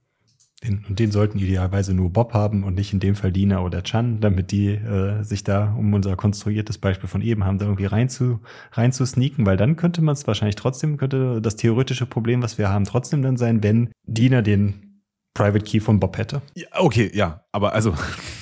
[0.65, 3.83] Den, und den sollten idealerweise nur Bob haben und nicht in dem Fall Dina oder
[3.83, 7.87] Chan, damit die äh, sich da, um unser konstruiertes Beispiel von eben haben, da irgendwie
[7.87, 8.41] rein zu,
[8.73, 12.59] rein zu sneaken, weil dann könnte man es wahrscheinlich trotzdem, könnte das theoretische Problem, was
[12.59, 14.92] wir haben, trotzdem dann sein, wenn Dina den
[15.35, 16.43] Private Key von Bob hätte.
[16.55, 17.95] Ja, okay, ja, aber also.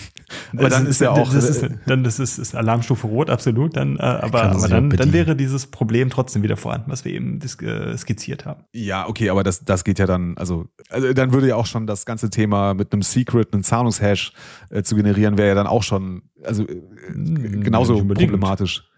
[0.56, 1.32] aber dann ist, ist ja auch.
[1.32, 3.76] Das ist, dann das ist, ist Alarmstufe Rot, absolut.
[3.76, 7.40] Dann, äh, aber aber dann, dann wäre dieses Problem trotzdem wieder vorhanden, was wir eben
[7.40, 8.64] äh, skizziert haben.
[8.72, 11.86] Ja, okay, aber das, das geht ja dann, also, also dann würde ja auch schon
[11.86, 14.32] das ganze Thema mit einem Secret, einem Zahlungshash
[14.70, 16.74] äh, zu generieren, wäre ja dann auch schon, also äh,
[17.08, 18.89] genauso problematisch.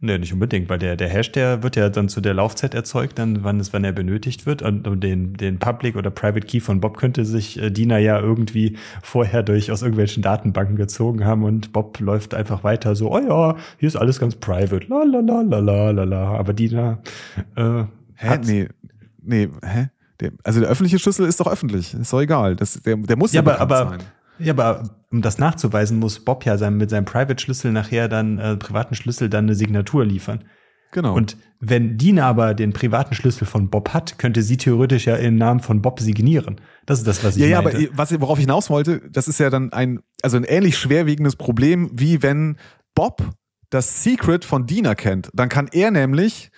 [0.00, 3.18] Nee, nicht unbedingt, weil der, der Hash, der wird ja dann zu der Laufzeit erzeugt,
[3.18, 4.62] dann, wann es, wann er benötigt wird.
[4.62, 8.20] Und, und den, den Public oder Private Key von Bob könnte sich äh, Dina ja
[8.20, 13.18] irgendwie vorher durch aus irgendwelchen Datenbanken gezogen haben und Bob läuft einfach weiter so, oh
[13.18, 14.86] ja, hier ist alles ganz private.
[14.88, 16.38] La la la la la la la.
[16.38, 16.98] Aber Dina,
[17.56, 17.84] äh,
[18.18, 18.38] Hä?
[18.44, 18.68] Nee,
[19.22, 19.88] nee, hä?
[20.20, 21.94] Der, also der öffentliche Schlüssel ist doch öffentlich.
[21.94, 22.56] Ist doch egal.
[22.56, 24.00] Das, der, der muss ja, ja aber, aber, sein.
[24.40, 28.56] Ja, aber um das nachzuweisen, muss Bob ja sein, mit seinem Private-Schlüssel nachher dann, äh,
[28.56, 30.44] privaten Schlüssel dann eine Signatur liefern.
[30.92, 31.14] Genau.
[31.14, 35.36] Und wenn Dina aber den privaten Schlüssel von Bob hat, könnte sie theoretisch ja im
[35.36, 36.60] Namen von Bob signieren.
[36.86, 37.82] Das ist das, was ich ja, meinte.
[37.82, 40.78] Ja, aber was, worauf ich hinaus wollte, das ist ja dann ein, also ein ähnlich
[40.78, 42.56] schwerwiegendes Problem, wie wenn
[42.94, 43.22] Bob
[43.70, 45.30] das Secret von Dina kennt.
[45.34, 46.50] Dann kann er nämlich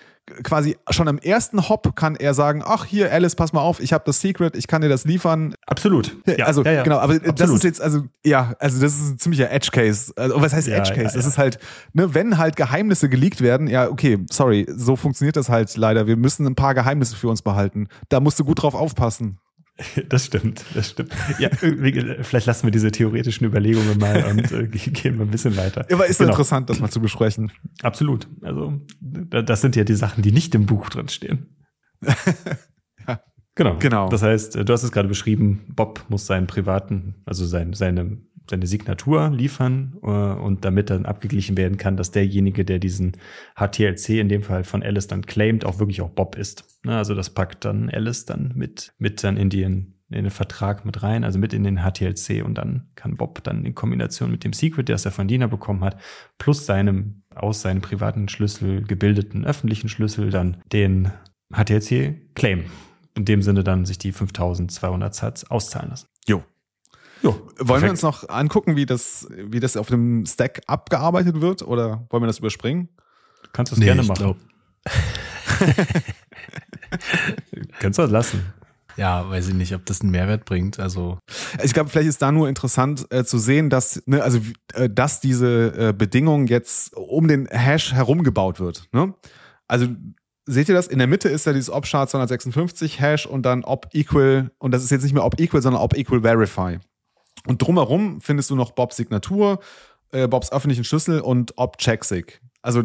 [0.43, 3.93] quasi schon am ersten Hop kann er sagen, ach hier Alice, pass mal auf, ich
[3.93, 5.55] habe das Secret, ich kann dir das liefern.
[5.65, 6.15] Absolut.
[6.25, 6.83] Ja, also ja, ja.
[6.83, 7.39] genau, aber Absolut.
[7.39, 10.13] das ist jetzt also ja, also das ist ein ziemlicher Edge Case.
[10.15, 11.15] Also was heißt Edge Case?
[11.15, 11.59] Das ist halt,
[11.93, 16.07] ne, wenn halt Geheimnisse geleakt werden, ja, okay, sorry, so funktioniert das halt leider.
[16.07, 17.87] Wir müssen ein paar Geheimnisse für uns behalten.
[18.09, 19.39] Da musst du gut drauf aufpassen.
[20.09, 21.13] Das stimmt, das stimmt.
[21.39, 21.49] Ja,
[22.21, 25.85] vielleicht lassen wir diese theoretischen Überlegungen mal und äh, gehen wir ein bisschen weiter.
[25.91, 26.31] Aber ist genau.
[26.31, 27.51] interessant, das mal zu besprechen.
[27.81, 28.27] Absolut.
[28.41, 31.55] Also, das sind ja die Sachen, die nicht im Buch drin stehen.
[33.07, 33.21] ja.
[33.55, 33.77] Genau.
[33.77, 34.09] genau.
[34.09, 38.17] Das heißt, du hast es gerade beschrieben, Bob muss seinen privaten, also sein, seine
[38.49, 43.13] seine Signatur liefern äh, und damit dann abgeglichen werden kann, dass derjenige, der diesen
[43.55, 46.65] HTLC in dem Fall von Alice dann claimt, auch wirklich auch Bob ist.
[46.83, 50.85] Ne, also das packt dann Alice dann mit, mit dann in den, in den Vertrag
[50.85, 54.43] mit rein, also mit in den HTLC und dann kann Bob dann in Kombination mit
[54.43, 55.97] dem Secret, das er von Dina bekommen hat,
[56.37, 61.11] plus seinem aus seinem privaten Schlüssel gebildeten öffentlichen Schlüssel dann den
[61.53, 62.65] HTLC claimen.
[63.15, 66.07] In dem Sinne dann sich die 5200 Satz auszahlen lassen.
[67.21, 67.83] Jo, wollen perfekt.
[67.83, 72.23] wir uns noch angucken, wie das, wie das auf dem Stack abgearbeitet wird oder wollen
[72.23, 72.89] wir das überspringen?
[73.43, 74.35] Du kannst das nee, gerne machen.
[77.79, 78.53] kannst du das lassen.
[78.97, 80.79] Ja, weiß ich nicht, ob das einen Mehrwert bringt.
[80.79, 81.19] Also
[81.63, 84.39] ich glaube, vielleicht ist da nur interessant äh, zu sehen, dass ne, also
[84.73, 88.89] äh, dass diese äh, Bedingung jetzt um den Hash herum gebaut wird.
[88.91, 89.13] Ne?
[89.67, 89.87] Also
[90.45, 90.87] seht ihr das?
[90.87, 94.83] In der Mitte ist ja dieses op-chart 256 Hash und dann op equal und das
[94.83, 96.77] ist jetzt nicht mehr op equal, sondern op equal verify.
[97.47, 99.59] Und drumherum findest du noch Bobs Signatur,
[100.11, 102.41] äh, Bobs öffentlichen Schlüssel und Ob Checksig.
[102.61, 102.83] Also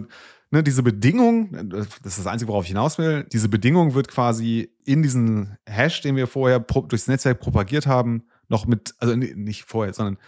[0.51, 4.71] ne, diese Bedingung, das ist das Einzige, worauf ich hinaus will, diese Bedingung wird quasi
[4.85, 9.93] in diesen Hash, den wir vorher durchs Netzwerk propagiert haben, noch mit, also nicht vorher,
[9.93, 10.19] sondern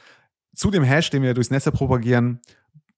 [0.55, 2.41] zu dem Hash, den wir durchs Netzwerk propagieren,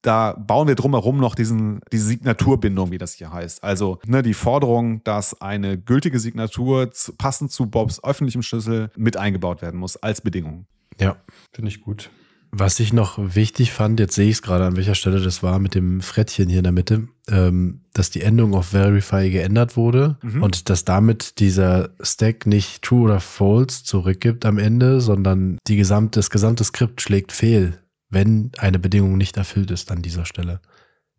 [0.01, 3.63] da bauen wir drumherum noch diesen, diese Signaturbindung, wie das hier heißt.
[3.63, 9.15] Also ne, die Forderung, dass eine gültige Signatur zu, passend zu Bobs öffentlichem Schlüssel mit
[9.15, 10.65] eingebaut werden muss als Bedingung.
[11.01, 11.17] Ja.
[11.51, 12.09] Finde ich gut.
[12.53, 15.57] Was ich noch wichtig fand, jetzt sehe ich es gerade, an welcher Stelle das war,
[15.59, 20.17] mit dem Frettchen hier in der Mitte, ähm, dass die Endung auf Verify geändert wurde
[20.21, 20.43] mhm.
[20.43, 26.19] und dass damit dieser Stack nicht True oder False zurückgibt am Ende, sondern die gesamte,
[26.19, 27.79] das gesamte Skript schlägt fehl,
[28.09, 30.59] wenn eine Bedingung nicht erfüllt ist an dieser Stelle.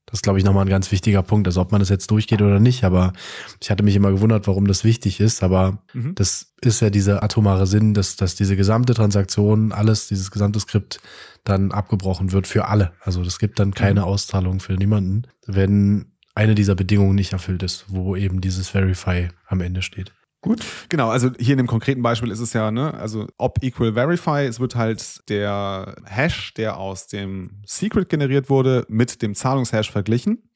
[0.06, 1.46] Das ist, glaube ich, nochmal ein ganz wichtiger Punkt.
[1.46, 3.12] Also ob man das jetzt durchgeht oder nicht, aber
[3.60, 5.42] ich hatte mich immer gewundert, warum das wichtig ist.
[5.42, 6.14] Aber mhm.
[6.14, 11.00] das ist ja dieser atomare Sinn, dass, dass diese gesamte Transaktion, alles, dieses gesamte Skript
[11.44, 12.92] dann abgebrochen wird für alle.
[13.00, 14.06] Also es gibt dann keine mhm.
[14.06, 19.60] Auszahlung für niemanden, wenn eine dieser Bedingungen nicht erfüllt ist, wo eben dieses Verify am
[19.60, 20.12] Ende steht.
[20.42, 20.64] Gut.
[20.88, 24.44] Genau, also hier in dem konkreten Beispiel ist es ja, ne, also ob equal verify,
[24.44, 30.50] es wird halt der Hash, der aus dem Secret generiert wurde, mit dem Zahlungshash verglichen.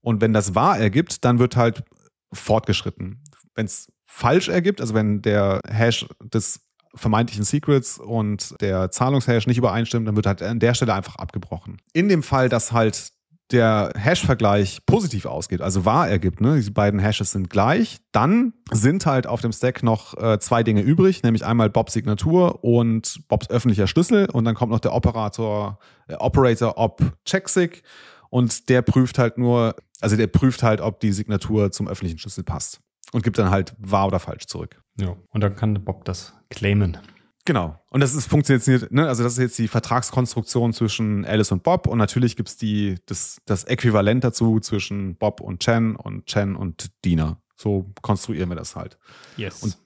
[0.00, 1.84] Und wenn das wahr ergibt, dann wird halt
[2.32, 3.22] fortgeschritten.
[3.54, 6.60] Wenn es falsch ergibt, also wenn der Hash des
[6.94, 11.76] vermeintlichen Secrets und der Zahlungshash nicht übereinstimmt, dann wird halt an der Stelle einfach abgebrochen.
[11.92, 13.12] In dem Fall, dass halt
[13.52, 19.06] der Hash-Vergleich positiv ausgeht, also wahr ergibt, ne, diese beiden Hashes sind gleich, dann sind
[19.06, 23.48] halt auf dem Stack noch äh, zwei Dinge übrig, nämlich einmal Bobs Signatur und Bobs
[23.48, 25.78] öffentlicher Schlüssel und dann kommt noch der Operator,
[26.08, 27.82] äh, Operator Op Checksig
[28.30, 32.42] und der prüft halt nur, also der prüft halt, ob die Signatur zum öffentlichen Schlüssel
[32.42, 32.80] passt
[33.12, 34.80] und gibt dann halt wahr oder falsch zurück.
[35.00, 36.98] Ja, und dann kann Bob das claimen.
[37.46, 37.80] Genau.
[37.90, 39.08] Und das ist funktioniert, ne?
[39.08, 42.96] also das ist jetzt die Vertragskonstruktion zwischen Alice und Bob und natürlich gibt es die,
[43.06, 47.40] das, das Äquivalent dazu zwischen Bob und Chen und Chen und Dina.
[47.54, 48.98] So konstruieren wir das halt.
[49.36, 49.62] Yes.
[49.62, 49.78] Und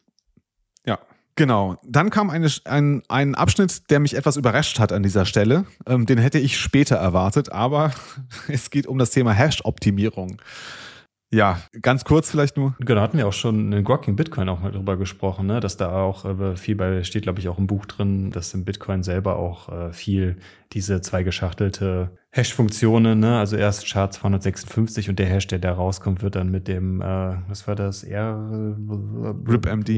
[0.87, 0.99] ja,
[1.37, 1.77] genau.
[1.85, 5.67] Dann kam eine, ein, ein Abschnitt, der mich etwas überrascht hat an dieser Stelle.
[5.87, 7.93] Ähm, den hätte ich später erwartet, aber
[8.49, 10.41] es geht um das Thema Hash-Optimierung.
[11.33, 12.74] Ja, ganz kurz vielleicht nur.
[12.81, 15.61] Genau, hatten wir auch schon in Grocking Bitcoin auch mal drüber gesprochen, ne?
[15.61, 18.64] dass da auch äh, viel bei, steht glaube ich auch im Buch drin, dass im
[18.64, 20.39] Bitcoin selber auch äh, viel
[20.72, 23.39] diese zwei geschachtelte Hash-Funktionen, ne?
[23.39, 27.37] also erst Chart 256 und der Hash, der da rauskommt, wird dann mit dem, äh,
[27.49, 28.76] was war das, R?
[29.49, 29.89] RipMD,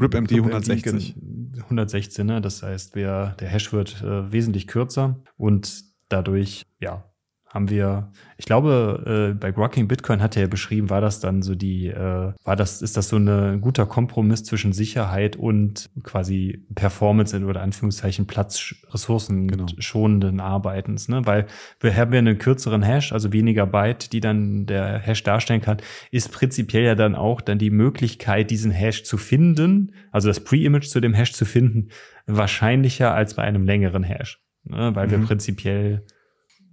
[0.00, 1.16] RipMD 160.
[1.64, 2.40] 116, ne?
[2.40, 7.04] das heißt, wer, der Hash wird äh, wesentlich kürzer und dadurch, ja,
[7.52, 11.42] haben wir, ich glaube, äh, bei Grocking Bitcoin hat er ja beschrieben, war das dann
[11.42, 15.90] so die, äh, war das, ist das so eine, ein guter Kompromiss zwischen Sicherheit und
[16.02, 19.66] quasi Performance in, oder Anführungszeichen Platz, Ressourcen genau.
[19.78, 21.26] schonenden Arbeitens, ne?
[21.26, 21.44] Weil
[21.80, 25.76] wir haben ja einen kürzeren Hash, also weniger Byte, die dann der Hash darstellen kann,
[26.10, 30.86] ist prinzipiell ja dann auch dann die Möglichkeit, diesen Hash zu finden, also das Pre-Image
[30.86, 31.90] zu dem Hash zu finden,
[32.26, 34.40] wahrscheinlicher als bei einem längeren Hash.
[34.64, 34.94] Ne?
[34.94, 35.10] Weil mhm.
[35.10, 36.06] wir prinzipiell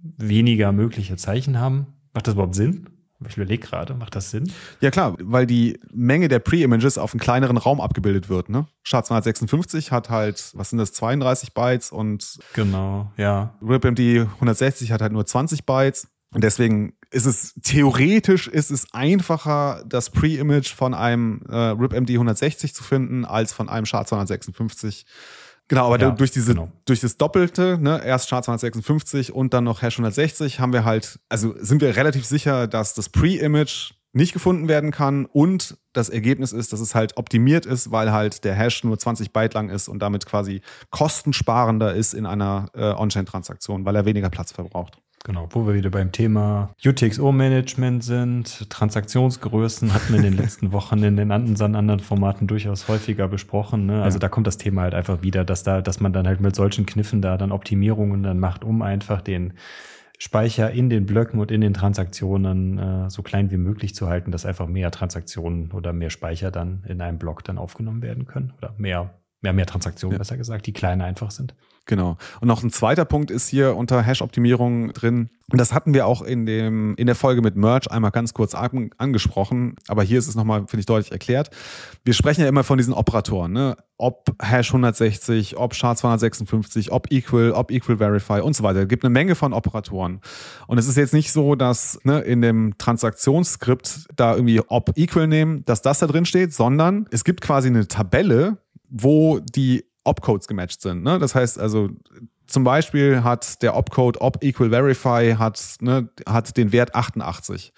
[0.02, 1.86] weniger mögliche Zeichen haben.
[2.12, 2.88] Macht das überhaupt Sinn?
[3.28, 4.50] Ich überlege gerade, macht das Sinn?
[4.80, 8.48] Ja klar, weil die Menge der Pre-Images auf einen kleineren Raum abgebildet wird.
[8.48, 8.66] Ne?
[8.84, 13.54] SHA-256 hat halt, was sind das, 32 Bytes und genau, ja.
[13.62, 16.08] RipMD 160 hat halt nur 20 Bytes.
[16.32, 22.72] Und deswegen ist es theoretisch ist es einfacher, das Pre-Image von einem äh, RipMD 160
[22.72, 25.04] zu finden, als von einem SHA-256.
[25.70, 26.68] Genau, aber ja, durch diese, genau.
[26.84, 31.20] durch das Doppelte, ne, erst Chart 256 und dann noch Hash 160, haben wir halt,
[31.28, 36.52] also sind wir relativ sicher, dass das Pre-Image nicht gefunden werden kann und das Ergebnis
[36.52, 39.86] ist, dass es halt optimiert ist, weil halt der Hash nur 20 Byte lang ist
[39.86, 40.60] und damit quasi
[40.90, 44.98] kostensparender ist in einer äh, On-Chain-Transaktion, weil er weniger Platz verbraucht.
[45.22, 48.70] Genau, wo wir wieder beim Thema UTXO-Management sind.
[48.70, 53.84] Transaktionsgrößen hatten wir in den letzten Wochen in den anderen, anderen Formaten durchaus häufiger besprochen.
[53.84, 54.02] Ne?
[54.02, 54.20] Also ja.
[54.20, 56.86] da kommt das Thema halt einfach wieder, dass da, dass man dann halt mit solchen
[56.86, 59.52] Kniffen da dann Optimierungen dann macht, um einfach den
[60.18, 64.30] Speicher in den Blöcken und in den Transaktionen äh, so klein wie möglich zu halten,
[64.30, 68.52] dass einfach mehr Transaktionen oder mehr Speicher dann in einem Block dann aufgenommen werden können
[68.58, 70.18] oder mehr, mehr, mehr Transaktionen, ja.
[70.18, 71.54] besser gesagt, die kleiner einfach sind.
[71.90, 72.16] Genau.
[72.40, 75.28] Und noch ein zweiter Punkt ist hier unter Hash-Optimierung drin.
[75.50, 78.54] Und das hatten wir auch in, dem, in der Folge mit Merge einmal ganz kurz
[78.54, 79.74] an, angesprochen.
[79.88, 81.50] Aber hier ist es nochmal, finde ich, deutlich erklärt.
[82.04, 83.76] Wir sprechen ja immer von diesen Operatoren, ne?
[83.96, 88.82] Ob Hash 160, ob SHA 256, ob Equal, ob Equal Verify und so weiter.
[88.82, 90.20] Es gibt eine Menge von Operatoren.
[90.68, 95.26] Und es ist jetzt nicht so, dass ne, in dem Transaktionsskript da irgendwie ob Equal
[95.26, 100.48] nehmen, dass das da drin steht, sondern es gibt quasi eine Tabelle, wo die Opcodes
[100.48, 101.02] gematcht sind.
[101.02, 101.18] Ne?
[101.18, 101.90] Das heißt also,
[102.46, 107.72] zum Beispiel hat der Opcode op equal verify hat, ne, hat den Wert 88.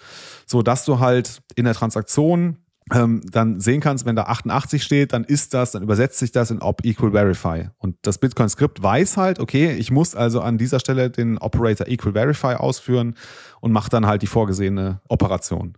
[0.45, 2.57] So dass du halt in der Transaktion
[2.91, 6.51] ähm, dann sehen kannst, wenn da 88 steht, dann ist das, dann übersetzt sich das
[6.51, 7.69] in op equal verify.
[7.77, 12.13] Und das Bitcoin-Skript weiß halt, okay, ich muss also an dieser Stelle den Operator equal
[12.13, 13.15] verify ausführen
[13.61, 15.75] und macht dann halt die vorgesehene Operation.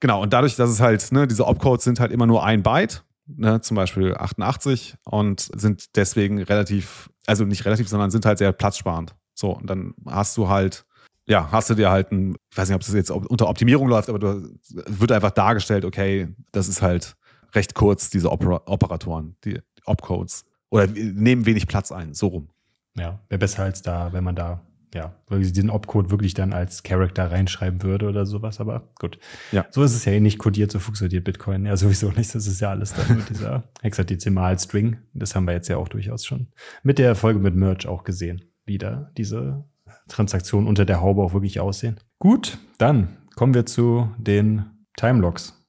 [0.00, 3.04] Genau, und dadurch, dass es halt, ne, diese Opcodes sind halt immer nur ein Byte,
[3.26, 8.52] ne, zum Beispiel 88 und sind deswegen relativ, also nicht relativ, sondern sind halt sehr
[8.52, 9.14] platzsparend.
[9.34, 10.84] So, und dann hast du halt
[11.26, 14.08] ja, hast du dir halt ein, ich weiß nicht, ob das jetzt unter Optimierung läuft,
[14.08, 17.16] aber du wird einfach dargestellt, okay, das ist halt
[17.54, 20.44] recht kurz, diese Opera Operatoren, die Opcodes.
[20.70, 22.48] Oder nehmen wenig Platz ein, so rum.
[22.96, 24.60] Ja, wäre besser als da, wenn man da,
[24.94, 29.18] ja, diesen Opcode wirklich dann als Character reinschreiben würde oder sowas, aber gut.
[29.50, 29.66] Ja.
[29.70, 32.34] So ist es ja eh nicht kodiert, so funktioniert Bitcoin ja sowieso nicht.
[32.34, 34.98] Das ist ja alles dann mit dieser Hexadezimal-String.
[35.12, 36.46] Das haben wir jetzt ja auch durchaus schon
[36.84, 38.44] mit der Folge mit Merch auch gesehen.
[38.64, 39.64] Wieder diese
[40.08, 41.98] Transaktionen unter der Haube auch wirklich aussehen.
[42.18, 44.64] Gut, dann kommen wir zu den
[44.96, 45.66] Timelocks.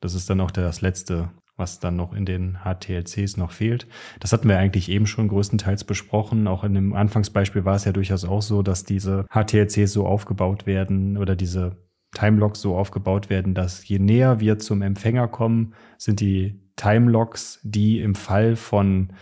[0.00, 3.86] Das ist dann auch das letzte, was dann noch in den HTLCs noch fehlt.
[4.20, 6.48] Das hatten wir eigentlich eben schon größtenteils besprochen.
[6.48, 10.66] Auch in dem Anfangsbeispiel war es ja durchaus auch so, dass diese HTLCs so aufgebaut
[10.66, 11.76] werden oder diese
[12.14, 18.00] Timelocks so aufgebaut werden, dass je näher wir zum Empfänger kommen, sind die Timelocks, die
[18.00, 19.12] im Fall von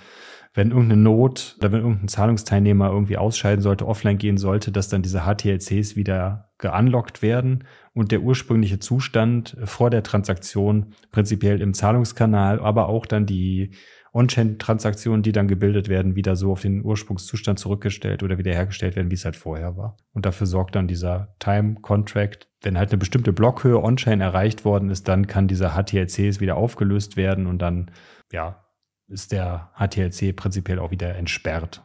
[0.55, 5.03] wenn irgendeine Not oder wenn irgendein Zahlungsteilnehmer irgendwie ausscheiden sollte, offline gehen sollte, dass dann
[5.03, 12.58] diese HTLCs wieder geunlockt werden und der ursprüngliche Zustand vor der Transaktion prinzipiell im Zahlungskanal,
[12.60, 13.72] aber auch dann die
[14.14, 19.14] On-Chain-Transaktionen, die dann gebildet werden, wieder so auf den Ursprungszustand zurückgestellt oder wiederhergestellt werden, wie
[19.14, 19.96] es halt vorher war.
[20.12, 25.08] Und dafür sorgt dann dieser Time-Contract, wenn halt eine bestimmte Blockhöhe On-Chain erreicht worden ist,
[25.08, 27.90] dann kann dieser HTLCs wieder aufgelöst werden und dann,
[28.30, 28.64] ja,
[29.08, 31.82] ist der HTLC prinzipiell auch wieder entsperrt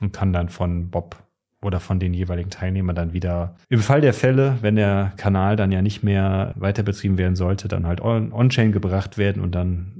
[0.00, 1.23] und kann dann von Bob
[1.64, 5.72] oder von den jeweiligen Teilnehmern dann wieder, im Fall der Fälle, wenn der Kanal dann
[5.72, 9.92] ja nicht mehr weiter betrieben werden sollte, dann halt on-chain gebracht werden und dann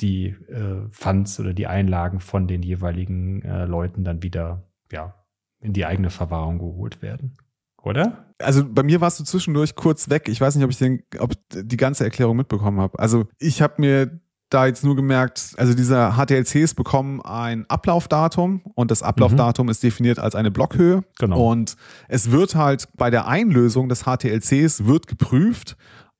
[0.00, 4.62] die äh, Funds oder die Einlagen von den jeweiligen äh, Leuten dann wieder,
[4.92, 5.14] ja,
[5.60, 7.36] in die eigene Verwahrung geholt werden.
[7.82, 8.24] Oder?
[8.38, 10.28] Also bei mir warst du zwischendurch kurz weg.
[10.28, 12.98] Ich weiß nicht, ob ich den, ob die ganze Erklärung mitbekommen habe.
[12.98, 14.20] Also ich habe mir
[14.50, 19.70] da jetzt nur gemerkt, also diese HTLCs bekommen ein Ablaufdatum und das Ablaufdatum mhm.
[19.70, 21.04] ist definiert als eine Blockhöhe.
[21.18, 21.50] Genau.
[21.50, 21.76] Und
[22.08, 25.76] es wird halt bei der Einlösung des HTLCs wird geprüft,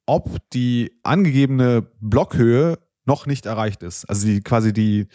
[0.07, 4.05] ob die angegebene Blockhöhe noch nicht erreicht ist.
[4.05, 5.09] Also die, quasi die,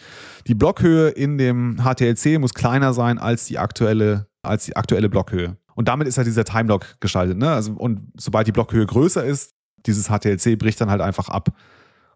[0.46, 5.56] die Blockhöhe in dem HTLC muss kleiner sein als die aktuelle, als die aktuelle Blockhöhe.
[5.76, 7.38] Und damit ist halt dieser Timelock gestaltet.
[7.38, 7.50] Ne?
[7.52, 9.52] Also, und sobald die Blockhöhe größer ist,
[9.86, 11.50] dieses HTLC bricht dann halt einfach ab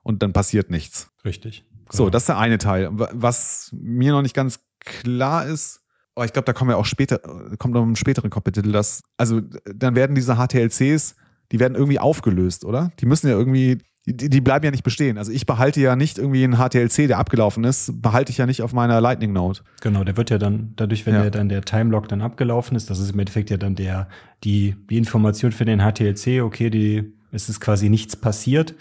[0.02, 1.10] und dann passiert nichts.
[1.24, 1.64] Richtig.
[1.70, 2.04] Genau.
[2.04, 2.88] So, das ist der eine Teil.
[2.92, 5.80] Was mir noch nicht ganz klar ist,
[6.14, 7.20] aber ich glaube, da kommen wir auch später,
[7.58, 11.14] kommt noch im späteren Kapitel, dass, also dann werden diese HTLCs,
[11.52, 12.90] die werden irgendwie aufgelöst, oder?
[12.98, 15.16] Die müssen ja irgendwie, die, die bleiben ja nicht bestehen.
[15.16, 18.62] Also ich behalte ja nicht irgendwie einen HTLC, der abgelaufen ist, behalte ich ja nicht
[18.62, 19.60] auf meiner Lightning Node.
[19.80, 21.22] Genau, der wird ja dann, dadurch, wenn ja.
[21.22, 24.08] der dann der Timelock dann abgelaufen ist, das ist im Endeffekt ja dann der,
[24.42, 28.74] die, die Information für den HTLC, okay, die, es ist quasi nichts passiert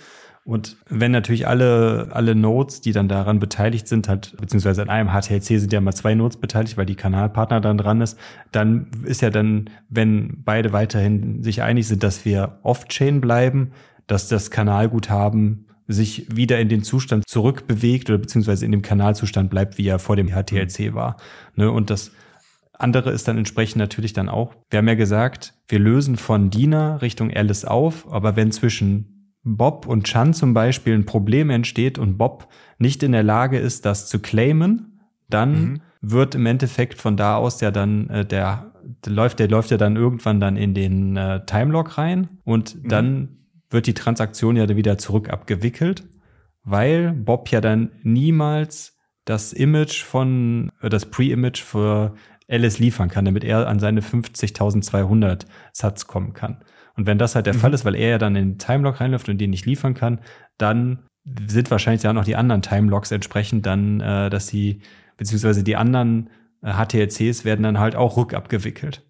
[0.47, 5.09] und wenn natürlich alle, alle Nodes, die dann daran beteiligt sind, halt, beziehungsweise an einem
[5.09, 8.17] HTLC sind ja mal zwei Nodes beteiligt, weil die Kanalpartner dann dran ist,
[8.53, 13.71] dann ist ja dann, wenn beide weiterhin sich einig sind, dass wir off-chain bleiben,
[14.07, 19.77] dass das Kanalguthaben sich wieder in den Zustand zurückbewegt oder beziehungsweise in dem Kanalzustand bleibt,
[19.77, 21.17] wie er vor dem HTLC war.
[21.55, 21.69] Ne?
[21.69, 22.13] Und das
[22.71, 26.97] andere ist dann entsprechend natürlich dann auch, wir haben ja gesagt, wir lösen von DINA
[26.97, 29.16] Richtung Alice auf, aber wenn zwischen
[29.55, 33.85] Bob und Chan zum Beispiel ein Problem entsteht und Bob nicht in der Lage ist,
[33.85, 35.81] das zu claimen, dann mhm.
[36.01, 38.73] wird im Endeffekt von da aus ja dann äh, der,
[39.05, 42.89] der läuft, der läuft ja dann irgendwann dann in den äh, Timelock rein und mhm.
[42.89, 43.29] dann
[43.69, 46.03] wird die Transaktion ja wieder zurück abgewickelt,
[46.63, 52.15] weil Bob ja dann niemals das Image von, äh, das Pre-Image für
[52.49, 56.63] Alice liefern kann, damit er an seine 50.200 Satz kommen kann.
[56.97, 57.59] Und wenn das halt der mhm.
[57.59, 60.19] Fall ist, weil er ja dann in den Timelock reinläuft und den nicht liefern kann,
[60.57, 60.99] dann
[61.47, 64.81] sind wahrscheinlich ja noch die anderen Timelocks entsprechend dann, äh, dass sie,
[65.17, 66.29] beziehungsweise die anderen
[66.63, 69.05] äh, HTLCs werden dann halt auch rückabgewickelt.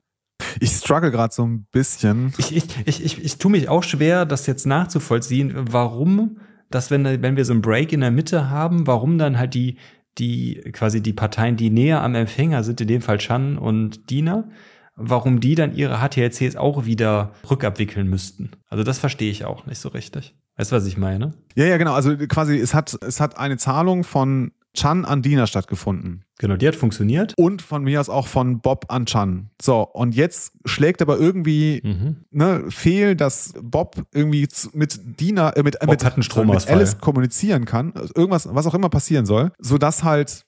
[0.59, 2.33] Ich struggle gerade so ein bisschen.
[2.37, 6.39] Ich, ich, ich, ich, ich tue mich auch schwer, das jetzt nachzuvollziehen, warum,
[6.69, 9.77] dass wenn, wenn wir so einen Break in der Mitte haben, warum dann halt die,
[10.17, 14.49] die quasi die Parteien, die näher am Empfänger sind, in dem Fall Chan und Dina,
[14.97, 18.51] warum die dann ihre HTLCs auch wieder rückabwickeln müssten.
[18.67, 20.35] Also das verstehe ich auch nicht so richtig.
[20.57, 21.33] Weißt du, was ich meine?
[21.55, 21.93] Ja, ja, genau.
[21.93, 26.23] Also quasi, es hat, es hat eine Zahlung von Chan an Dina stattgefunden.
[26.39, 27.33] Genau, die hat funktioniert.
[27.37, 29.49] Und von mir aus auch von Bob an Chan.
[29.61, 32.25] So, und jetzt schlägt aber irgendwie Mhm.
[32.31, 36.67] ne, fehl, dass Bob irgendwie mit Dina, äh, mit, äh, mit, mit.
[36.69, 37.93] Alice kommunizieren kann.
[38.15, 40.45] Irgendwas, was auch immer passieren soll, sodass halt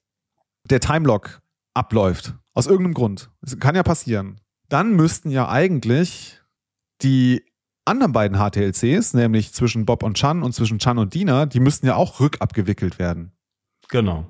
[0.70, 1.40] der Timelock
[1.74, 2.36] abläuft.
[2.54, 3.30] Aus irgendeinem Grund.
[3.42, 4.42] Das kann ja passieren.
[4.68, 6.42] Dann müssten ja eigentlich
[7.02, 7.44] die
[7.86, 11.88] anderen beiden HTLCs, nämlich zwischen Bob und Chan und zwischen Chan und Dina, die müssten
[11.88, 13.32] ja auch rückabgewickelt werden.
[13.90, 14.28] Genau.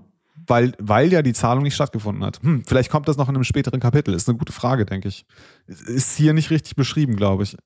[0.48, 2.41] Weil, weil ja die Zahlung nicht stattgefunden hat.
[2.41, 4.14] Hm, vielleicht kommt das noch in einem späteren Kapitel.
[4.14, 5.26] Ist eine gute Frage, denke ich.
[5.68, 7.58] Ist hier nicht richtig beschrieben, glaube ich.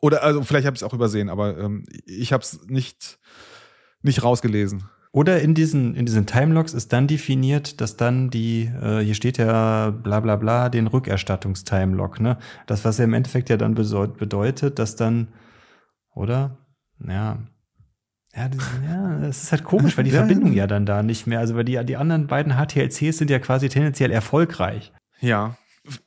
[0.00, 3.18] Oder also vielleicht habe ich es auch übersehen, aber ähm, ich habe es nicht,
[4.02, 4.84] nicht rausgelesen.
[5.12, 9.38] Oder in diesen, in diesen Timelogs ist dann definiert, dass dann die, äh, hier steht
[9.38, 12.38] ja bla bla bla, den Rückerstattungs-Timelog, ne?
[12.66, 15.28] Das, was ja im Endeffekt ja dann bedeut- bedeutet, dass dann,
[16.14, 16.58] oder?
[17.04, 17.38] Ja.
[18.36, 20.68] Ja, das, ja, das ist halt komisch, weil die Ja, Verbindung ja.
[20.68, 24.12] dann da nicht mehr, also weil die, die anderen beiden HTLCs sind ja quasi tendenziell
[24.12, 24.92] erfolgreich.
[25.20, 25.56] Ja.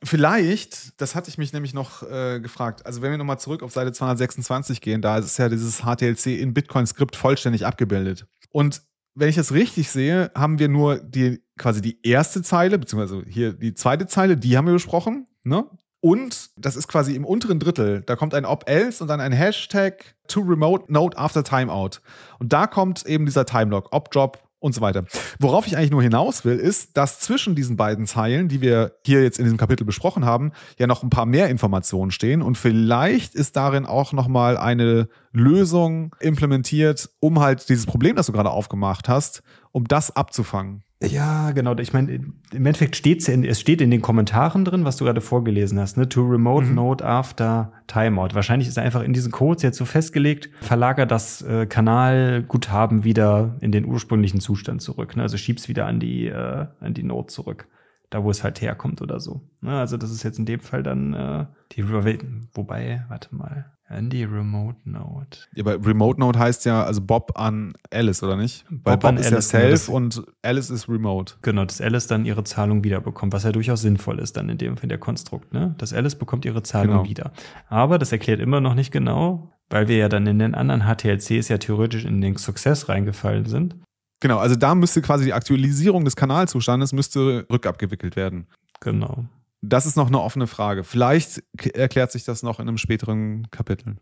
[0.02, 2.86] Vielleicht, das hatte ich mich nämlich noch äh, gefragt.
[2.86, 6.54] Also, wenn wir nochmal zurück auf Seite 226 gehen, da ist ja dieses HTLC in
[6.54, 8.26] Bitcoin-Skript vollständig abgebildet.
[8.50, 8.80] Und
[9.14, 13.52] wenn ich das richtig sehe, haben wir nur die quasi die erste Zeile, beziehungsweise hier
[13.52, 15.66] die zweite Zeile, die haben wir besprochen, ne?
[16.00, 18.02] Und das ist quasi im unteren Drittel.
[18.04, 22.00] Da kommt ein Op-Else und dann ein Hashtag to remote note after timeout.
[22.38, 25.04] Und da kommt eben dieser Timelog, Op-Drop und so weiter.
[25.38, 29.22] Worauf ich eigentlich nur hinaus will, ist, dass zwischen diesen beiden Zeilen, die wir hier
[29.22, 32.40] jetzt in diesem Kapitel besprochen haben, ja noch ein paar mehr Informationen stehen.
[32.40, 38.32] Und vielleicht ist darin auch nochmal eine Lösung implementiert, um halt dieses Problem, das du
[38.32, 40.82] gerade aufgemacht hast, um das abzufangen.
[41.10, 41.76] Ja, genau.
[41.78, 45.04] Ich meine, im Endeffekt steht's ja in, es steht in den Kommentaren drin, was du
[45.04, 46.08] gerade vorgelesen hast, ne?
[46.08, 46.74] To remote Mhm.
[46.74, 48.28] note after timeout.
[48.34, 53.72] Wahrscheinlich ist einfach in diesen Codes jetzt so festgelegt, verlagert das äh, Kanalguthaben wieder in
[53.72, 55.16] den ursprünglichen Zustand zurück.
[55.16, 55.22] Ne?
[55.22, 57.68] Also schieb's wieder an die, äh, an die Note zurück.
[58.10, 59.40] Da, wo es halt herkommt oder so.
[59.60, 59.72] Ne?
[59.72, 64.24] Also das ist jetzt in dem Fall dann äh, die, wobei, warte mal, an die
[64.24, 65.38] Remote Note.
[65.54, 68.64] Ja, aber Remote Note heißt ja also Bob an Alice, oder nicht?
[68.70, 71.34] Weil Bob Bob an ist Alice, ja ne, Self und Alice ist Remote.
[71.42, 74.76] Genau, dass Alice dann ihre Zahlung wiederbekommt, was ja durchaus sinnvoll ist dann in dem
[74.80, 75.74] in der Konstrukt, ne?
[75.78, 77.08] Dass Alice bekommt ihre Zahlung Genau.
[77.08, 77.32] wieder.
[77.68, 81.48] Aber das erklärt immer noch nicht genau, weil wir ja dann in den anderen HTLCs
[81.48, 83.76] ja theoretisch in den Success reingefallen sind.
[84.20, 88.46] Genau, also da müsste quasi die Aktualisierung des Kanalzustandes müsste rückabgewickelt werden.
[88.80, 89.26] Genau.
[89.66, 90.84] Das ist noch eine offene Frage.
[90.84, 91.42] Vielleicht
[91.74, 93.96] erklärt sich das noch in einem späteren Kapitel.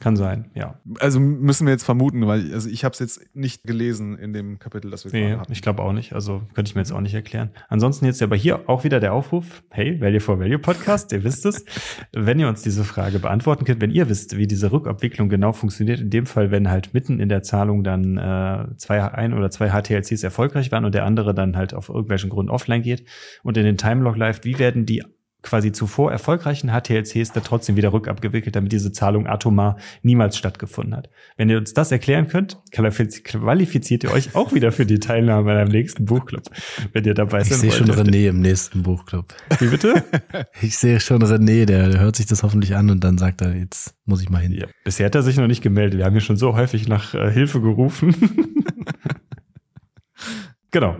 [0.00, 0.78] Kann sein, ja.
[1.00, 4.60] Also müssen wir jetzt vermuten, weil also ich habe es jetzt nicht gelesen in dem
[4.60, 5.52] Kapitel, das wir Nee, gerade hatten.
[5.52, 6.12] ich glaube auch nicht.
[6.12, 7.50] Also könnte ich mir jetzt auch nicht erklären.
[7.68, 9.64] Ansonsten jetzt aber hier auch wieder der Aufruf.
[9.70, 11.64] Hey, Value for Value Podcast, ihr wisst es.
[12.12, 15.98] Wenn ihr uns diese Frage beantworten könnt, wenn ihr wisst, wie diese Rückabwicklung genau funktioniert,
[15.98, 19.70] in dem Fall, wenn halt mitten in der Zahlung dann äh, zwei, ein oder zwei
[19.70, 23.04] HTLCs erfolgreich waren und der andere dann halt auf irgendwelchen Grund offline geht
[23.42, 25.02] und in den Timelog läuft, wie werden die
[25.42, 31.10] quasi zuvor erfolgreichen HTLCs dann trotzdem wieder rückabgewickelt, damit diese Zahlung atomar niemals stattgefunden hat.
[31.36, 35.52] Wenn ihr uns das erklären könnt, qualifiz- qualifiziert ihr euch auch wieder für die Teilnahme
[35.52, 36.42] an einem nächsten Buchclub,
[36.92, 37.88] wenn ihr dabei Ich sein sehe schon.
[37.90, 39.26] René im nächsten Buchclub.
[39.60, 40.04] Wie bitte?
[40.60, 43.54] Ich sehe schon René, der, der hört sich das hoffentlich an und dann sagt er,
[43.54, 44.52] jetzt muss ich mal hin.
[44.52, 45.98] Ja, bisher hat er sich noch nicht gemeldet.
[45.98, 48.14] Wir haben hier schon so häufig nach äh, Hilfe gerufen.
[50.70, 50.96] genau.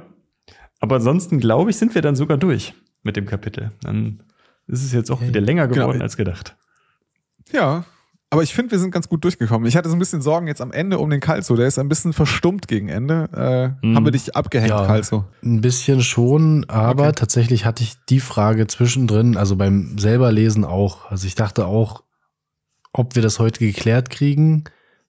[0.81, 3.73] Aber ansonsten, glaube ich, sind wir dann sogar durch mit dem Kapitel.
[3.83, 4.23] Dann
[4.69, 6.05] ist es jetzt auch wieder länger geworden Genau.
[6.05, 6.57] als gedacht.
[7.53, 7.85] Ja,
[8.31, 9.67] aber ich finde, wir sind ganz gut durchgekommen.
[9.67, 11.57] Ich hatte so ein bisschen Sorgen jetzt am Ende um den Kalzo.
[11.57, 13.29] Der ist ein bisschen verstummt gegen Ende.
[13.83, 13.97] Äh, Mhm.
[13.97, 14.87] Haben wir dich abgehängt, Ja.
[14.87, 15.25] Kalzo?
[15.43, 17.13] Ein bisschen schon, aber Okay.
[17.17, 21.11] tatsächlich hatte ich die Frage zwischendrin, also beim selber Lesen auch.
[21.11, 22.03] Also ich dachte auch,
[22.93, 24.65] ob wir das heute geklärt kriegen,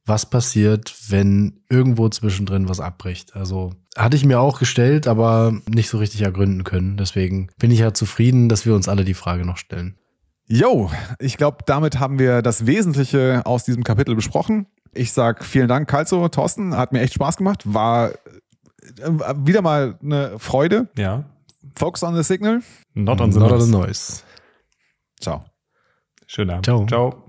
[0.10, 3.36] was passiert, wenn irgendwo zwischendrin was abbricht.
[3.36, 6.98] Also hatte ich mir auch gestellt, aber nicht so richtig ergründen können.
[6.98, 9.96] Deswegen bin ich ja zufrieden, dass wir uns alle die Frage noch stellen.
[10.48, 14.66] Jo, ich glaube, damit haben wir das Wesentliche aus diesem Kapitel besprochen.
[14.94, 16.76] Ich sag vielen Dank, Kalzo, Thorsten.
[16.76, 17.62] Hat mir echt Spaß gemacht.
[17.66, 18.16] War äh,
[19.38, 20.90] wieder mal eine Freude.
[20.98, 21.26] Ja.
[21.76, 22.62] Focus on the Signal.
[22.96, 23.64] Not on the Not nose.
[23.64, 24.24] on the noise.
[25.20, 25.46] Ciao.
[26.26, 26.66] Schönen Abend.
[26.66, 26.86] Ciao.
[26.88, 27.29] Ciao.